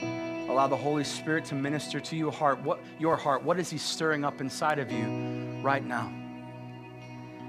Allow 0.00 0.68
the 0.68 0.76
Holy 0.76 1.02
Spirit 1.02 1.44
to 1.46 1.56
minister 1.56 1.98
to 1.98 2.14
your 2.14 2.30
heart. 2.30 2.62
What 2.62 2.78
your 3.00 3.16
heart? 3.16 3.42
What 3.42 3.58
is 3.58 3.68
He 3.68 3.78
stirring 3.78 4.24
up 4.24 4.40
inside 4.40 4.78
of 4.78 4.92
you 4.92 5.60
right 5.60 5.84
now? 5.84 6.12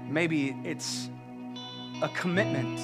Maybe 0.08 0.56
it's 0.64 1.10
a 2.02 2.08
commitment 2.08 2.80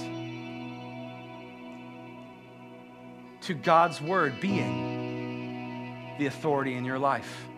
to 3.41 3.55
God's 3.55 4.01
word 4.01 4.41
being 4.41 6.15
the 6.17 6.27
authority 6.27 6.75
in 6.75 6.85
your 6.85 7.01
life. 7.01 7.49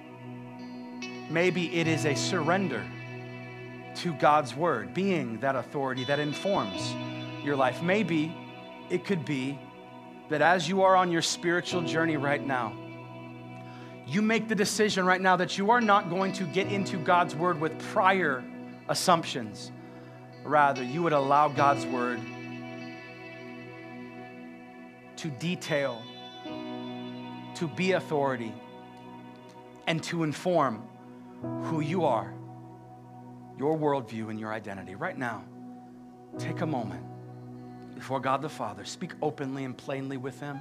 Maybe 1.32 1.74
it 1.80 1.86
is 1.86 2.04
a 2.04 2.14
surrender 2.14 2.84
to 3.96 4.12
God's 4.14 4.54
word, 4.54 4.92
being 4.92 5.40
that 5.40 5.56
authority 5.56 6.04
that 6.04 6.18
informs 6.18 6.94
your 7.42 7.56
life. 7.56 7.82
Maybe 7.82 8.36
it 8.90 9.06
could 9.06 9.24
be 9.24 9.58
that 10.28 10.42
as 10.42 10.68
you 10.68 10.82
are 10.82 10.94
on 10.94 11.10
your 11.10 11.22
spiritual 11.22 11.80
journey 11.80 12.18
right 12.18 12.46
now, 12.46 12.76
you 14.06 14.20
make 14.20 14.46
the 14.46 14.54
decision 14.54 15.06
right 15.06 15.22
now 15.22 15.36
that 15.36 15.56
you 15.56 15.70
are 15.70 15.80
not 15.80 16.10
going 16.10 16.32
to 16.34 16.44
get 16.44 16.70
into 16.70 16.98
God's 16.98 17.34
word 17.34 17.58
with 17.58 17.78
prior 17.78 18.44
assumptions. 18.90 19.72
Rather, 20.44 20.82
you 20.82 21.02
would 21.02 21.14
allow 21.14 21.48
God's 21.48 21.86
word 21.86 22.20
to 25.16 25.28
detail, 25.28 26.02
to 27.54 27.68
be 27.74 27.92
authority, 27.92 28.52
and 29.86 30.02
to 30.02 30.24
inform 30.24 30.82
who 31.42 31.80
you 31.80 32.04
are, 32.04 32.32
your 33.58 33.76
worldview, 33.76 34.30
and 34.30 34.38
your 34.38 34.52
identity. 34.52 34.94
Right 34.94 35.16
now, 35.16 35.44
take 36.38 36.60
a 36.60 36.66
moment 36.66 37.04
before 37.94 38.20
God 38.20 38.42
the 38.42 38.48
Father. 38.48 38.84
Speak 38.84 39.12
openly 39.20 39.64
and 39.64 39.76
plainly 39.76 40.16
with 40.16 40.40
Him. 40.40 40.60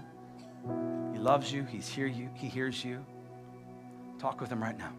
He 1.13 1.19
loves 1.19 1.51
you, 1.51 1.63
He's 1.63 1.87
here 1.87 2.07
you, 2.07 2.29
He 2.33 2.47
hears 2.47 2.83
you. 2.83 3.05
Talk 4.19 4.41
with 4.41 4.51
Him 4.51 4.61
right 4.61 4.77
now. 4.77 4.93